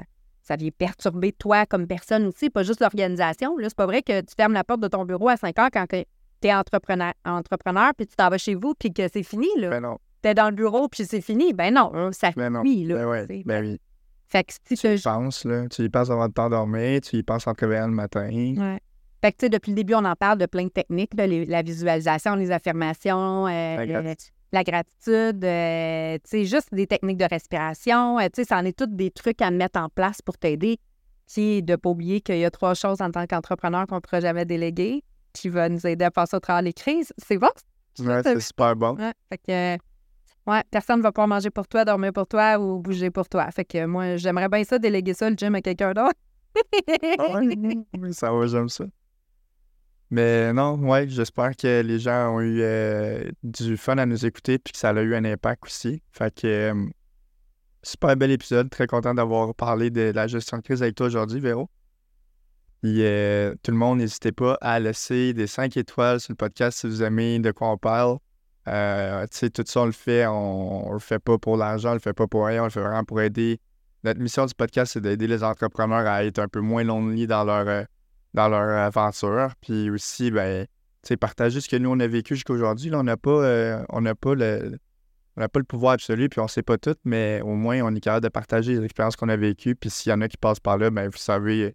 ça 0.43 0.57
vient 0.57 0.71
perturber 0.71 1.33
toi 1.33 1.67
comme 1.67 1.87
personne 1.87 2.27
aussi, 2.27 2.51
pas 2.51 2.63
juste 2.63 2.81
l'organisation. 2.81 3.57
C'est 3.61 3.75
pas 3.75 3.87
vrai 3.87 4.03
que 4.03 4.21
tu 4.21 4.35
fermes 4.37 4.53
la 4.53 4.63
porte 4.63 4.81
de 4.81 4.89
ton 4.89 5.05
bureau 5.05 5.31
à 5.31 5.37
5 5.37 5.59
heures 5.59 5.71
quand 5.73 5.87
tu 5.89 6.05
es 6.43 6.55
entrepreneur, 6.55 7.13
entrepreneur 7.25 7.93
puis 7.97 8.07
tu 8.07 8.15
t'en 8.15 8.29
vas 8.29 8.39
chez 8.39 8.55
vous, 8.55 8.75
puis 8.79 8.93
que 8.93 9.09
c'est 9.13 9.23
fini, 9.23 9.49
là. 9.57 9.71
Ben 9.71 9.81
non 9.81 9.99
t'es 10.25 10.35
dans 10.35 10.49
le 10.49 10.57
bureau 10.57 10.89
puis 10.89 11.05
c'est 11.05 11.21
fini. 11.21 11.53
Ben 11.53 11.75
non, 11.75 11.91
hein, 11.95 12.11
ça 12.13 12.31
ben 12.35 12.63
finit, 12.63 12.87
là. 12.87 12.95
Ben, 12.95 13.07
ouais, 13.07 13.43
ben 13.45 13.65
oui. 13.65 13.81
Fait 14.27 14.43
que 14.43 14.55
si 14.55 14.77
tu 14.77 14.95
y 14.95 14.99
penses, 14.99 15.45
là. 15.45 15.69
Tu 15.69 15.83
y 15.83 15.89
penses 15.91 16.11
avant 16.11 16.29
de 16.29 16.33
t'endormir, 16.33 17.03
tu 17.03 17.17
y 17.17 17.23
penses 17.23 17.47
en 17.47 17.55
te 17.55 17.61
réveillant 17.61 17.89
le 17.89 17.93
matin. 17.93 18.31
Ouais. 18.31 18.81
Fait 19.21 19.33
que, 19.33 19.37
tu 19.37 19.47
sais, 19.47 19.51
depuis 19.51 19.71
le 19.71 19.77
début, 19.77 19.95
on 19.95 20.05
en 20.05 20.17
parle 20.17 20.39
de 20.39 20.47
plein 20.47 20.65
de 20.65 20.71
techniques, 20.71 21.13
la 21.15 21.63
visualisation, 21.63 22.35
les 22.37 22.51
affirmations, 22.51 23.47
euh, 23.47 24.15
la, 24.53 24.65
gratitude, 24.65 25.45
euh, 25.45 26.15
tu 26.17 26.31
sais, 26.31 26.45
juste 26.45 26.75
des 26.75 26.87
techniques 26.87 27.19
de 27.19 27.27
respiration. 27.31 28.19
Euh, 28.19 28.25
tu 28.25 28.43
sais, 28.43 28.45
ça 28.45 28.59
en 28.59 28.65
est 28.65 28.77
toutes 28.77 28.97
des 28.97 29.11
trucs 29.11 29.43
à 29.43 29.51
mettre 29.51 29.79
en 29.79 29.89
place 29.89 30.23
pour 30.23 30.39
t'aider. 30.39 30.79
Puis 31.27 31.63
de 31.63 31.73
ne 31.73 31.77
pas 31.77 31.91
oublier 31.91 32.21
qu'il 32.21 32.39
y 32.39 32.45
a 32.45 32.51
trois 32.51 32.75
choses 32.75 33.01
en 33.01 33.11
tant 33.11 33.27
qu'entrepreneur 33.27 33.87
qu'on 33.87 33.97
ne 33.97 34.01
pourra 34.01 34.21
jamais 34.21 34.45
déléguer 34.45 35.03
qui 35.33 35.49
va 35.49 35.69
nous 35.69 35.87
aider 35.87 36.05
à 36.05 36.11
passer 36.11 36.37
au 36.37 36.41
travers 36.41 36.63
les 36.63 36.73
crises. 36.73 37.13
C'est 37.19 37.39
bon? 37.39 37.51
Ouais, 38.01 38.23
c'est 38.23 38.41
super 38.41 38.77
bon. 38.77 38.97
Ouais, 38.97 39.13
fait 39.31 39.39
que, 39.39 39.85
ouais, 40.47 40.63
personne 40.71 40.99
ne 40.99 41.03
va 41.03 41.13
pas 41.13 41.27
manger 41.27 41.51
pour 41.51 41.67
toi, 41.67 41.85
dormir 41.85 42.13
pour 42.13 42.27
toi 42.27 42.59
ou 42.59 42.79
bouger 42.79 43.11
pour 43.11 43.29
toi. 43.29 43.51
Fait 43.51 43.65
que 43.65 43.87
moi, 43.87 44.17
j'aimerais 44.17 44.49
bien 44.49 44.65
ça, 44.65 44.79
déléguer 44.79 45.15
ça, 45.15 45.31
le 45.31 45.37
gym 45.37 45.55
à 45.55 45.63
quelqu'un 45.63 45.93
d'autre. 45.93 46.19
Ah 47.19 47.41
oui, 47.99 48.15
ça 48.15 48.33
va, 48.33 48.47
j'aime 48.47 48.69
ça. 48.69 48.85
Mais 50.11 50.53
non, 50.53 50.79
ouais, 50.79 51.09
j'espère 51.09 51.57
que 51.57 51.81
les 51.81 51.99
gens 51.99 52.37
ont 52.37 52.41
eu 52.41 52.61
euh, 52.61 53.31
du 53.43 53.77
fun 53.77 53.99
à 53.99 54.07
nous 54.07 54.25
écouter 54.25 54.59
puis 54.59 54.73
que 54.73 54.79
ça 54.79 54.91
a 54.91 55.03
eu 55.03 55.15
un 55.15 55.25
impact 55.25 55.65
aussi. 55.65 56.03
Fait 56.13 56.33
que 56.33 56.47
euh, 56.47 56.87
super 57.83 58.17
bel 58.17 58.31
épisode, 58.31 58.71
très 58.71 58.87
content 58.87 59.15
d'avoir 59.15 59.55
parlé 59.55 59.91
de 59.91 60.13
la 60.15 60.27
gestion 60.27 60.59
de 60.59 60.63
crise 60.63 60.83
avec 60.83 60.95
toi 60.95 61.07
aujourd'hui, 61.07 61.41
Véro. 61.41 61.69
Et 62.85 63.01
euh, 63.01 63.55
tout 63.63 63.71
le 63.71 63.79
monde, 63.79 63.99
n'hésitez 63.99 64.31
pas 64.31 64.59
à 64.61 64.79
laisser 64.79 65.33
des 65.33 65.47
5 65.47 65.77
étoiles 65.79 66.21
sur 66.21 66.33
le 66.33 66.37
podcast 66.37 66.79
si 66.79 66.87
vous 66.87 67.03
aimez 67.03 67.39
de 67.39 67.51
quoi 67.51 67.71
on 67.71 67.79
parle. 67.79 68.19
Sais, 68.67 69.51
tout 69.51 69.65
ça, 69.67 69.81
on 69.81 69.87
le 69.87 69.93
fait, 69.93 70.27
on, 70.27 70.93
le 70.93 70.99
fait 70.99 71.19
pas 71.19 71.39
pour 71.39 71.57
l'argent, 71.57 71.91
on 71.91 71.95
le 71.95 71.99
fait 72.01 72.13
pas 72.13 72.27
pour 72.27 72.47
rien, 72.47 72.63
on 72.63 72.65
le 72.65 72.71
fait 72.71 72.81
vraiment 72.81 73.05
pour 73.05 73.21
aider. 73.21 73.61
Notre 74.05 74.21
mission 74.21 74.47
du 74.47 74.55
podcast, 74.55 74.93
c'est 74.93 75.01
d'aider 75.01 75.27
les 75.27 75.43
entrepreneurs 75.43 76.07
à 76.07 76.25
être 76.25 76.39
un 76.39 76.49
peu 76.49 76.61
moins 76.61 76.85
lonely 76.85 77.27
dans 77.27 77.45
leur 77.45 77.87
dans 78.35 78.49
leur 78.49 78.69
aventure. 78.79 79.51
Puis 79.61 79.89
aussi, 79.91 80.31
ben, 80.31 80.67
partager 81.21 81.61
ce 81.61 81.69
que 81.69 81.77
nous, 81.77 81.91
on 81.91 82.01
a 82.01 82.07
vécu 82.07 82.35
jusqu'à 82.35 82.53
aujourd'hui. 82.53 82.91
on 82.95 83.03
n'a 83.03 83.17
pas, 83.17 83.31
euh, 83.31 83.85
on 83.91 84.03
pas 84.03 84.35
le. 84.35 84.79
On 85.37 85.49
pas 85.49 85.59
le 85.59 85.65
pouvoir 85.65 85.95
absolu, 85.95 86.29
puis 86.29 86.39
on 86.39 86.45
ne 86.45 86.49
sait 86.49 86.63
pas 86.63 86.79
tout, 86.79 86.95
mais 87.05 87.41
au 87.43 87.57
moins, 87.57 87.83
on 87.83 87.93
est 87.93 87.99
capable 87.99 88.23
de 88.23 88.29
partager 88.29 88.75
les 88.75 88.85
expériences 88.85 89.17
qu'on 89.17 89.29
a 89.29 89.37
vécues. 89.37 89.75
Puis 89.75 89.91
s'il 89.91 90.11
y 90.11 90.13
en 90.13 90.21
a 90.21 90.29
qui 90.29 90.37
passent 90.37 90.61
par 90.61 90.79
là, 90.79 90.91
ben, 90.91 91.09
vous 91.09 91.19
savez, 91.19 91.75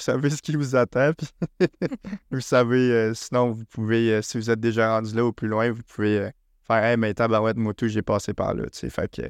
vous 0.00 0.04
savez 0.04 0.30
ce 0.30 0.40
qui 0.40 0.56
vous 0.56 0.76
attend. 0.76 1.12
vous 2.30 2.40
savez, 2.40 2.90
euh, 2.90 3.14
sinon, 3.14 3.50
vous 3.50 3.64
pouvez, 3.66 4.14
euh, 4.14 4.22
si 4.22 4.38
vous 4.38 4.50
êtes 4.50 4.60
déjà 4.60 4.96
rendu 4.96 5.14
là 5.14 5.24
ou 5.26 5.32
plus 5.32 5.48
loin, 5.48 5.70
vous 5.70 5.82
pouvez 5.82 6.30
faire 6.66 6.84
Hey, 6.84 6.96
mais 6.96 7.12
tabarouette, 7.12 7.58
moi 7.58 7.74
tout, 7.74 7.88
j'ai 7.88 8.02
passé 8.02 8.32
par 8.32 8.54
là. 8.54 8.64
Fait 8.72 9.10
que 9.10 9.22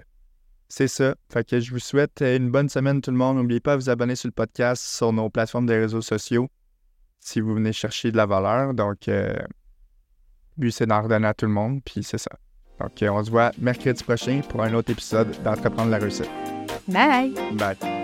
c'est 0.68 0.88
ça. 0.88 1.16
Fait 1.28 1.44
que 1.44 1.58
je 1.58 1.72
vous 1.72 1.80
souhaite 1.80 2.22
une 2.22 2.50
bonne 2.50 2.68
semaine, 2.68 3.00
tout 3.00 3.10
le 3.10 3.16
monde. 3.16 3.38
N'oubliez 3.38 3.60
pas 3.60 3.76
de 3.76 3.82
vous 3.82 3.90
abonner 3.90 4.14
sur 4.14 4.28
le 4.28 4.32
podcast 4.32 4.82
sur 4.82 5.12
nos 5.12 5.28
plateformes 5.28 5.66
de 5.66 5.74
réseaux 5.74 6.02
sociaux 6.02 6.48
si 7.18 7.40
vous 7.40 7.54
venez 7.54 7.72
chercher 7.72 8.12
de 8.12 8.16
la 8.16 8.26
valeur. 8.26 8.72
Donc, 8.72 9.08
euh, 9.08 9.34
lui, 10.56 10.70
c'est 10.70 10.86
d'en 10.86 11.02
redonner 11.02 11.26
à 11.26 11.34
tout 11.34 11.46
le 11.46 11.52
monde, 11.52 11.80
puis 11.84 12.04
c'est 12.04 12.18
ça. 12.18 12.30
Donc, 12.78 13.02
euh, 13.02 13.10
on 13.10 13.24
se 13.24 13.30
voit 13.30 13.50
mercredi 13.58 14.02
prochain 14.04 14.40
pour 14.48 14.62
un 14.62 14.72
autre 14.74 14.90
épisode 14.90 15.30
d'Entreprendre 15.42 15.90
la 15.90 15.98
réussite. 15.98 16.30
Bye! 16.86 17.34
Bye! 17.54 17.99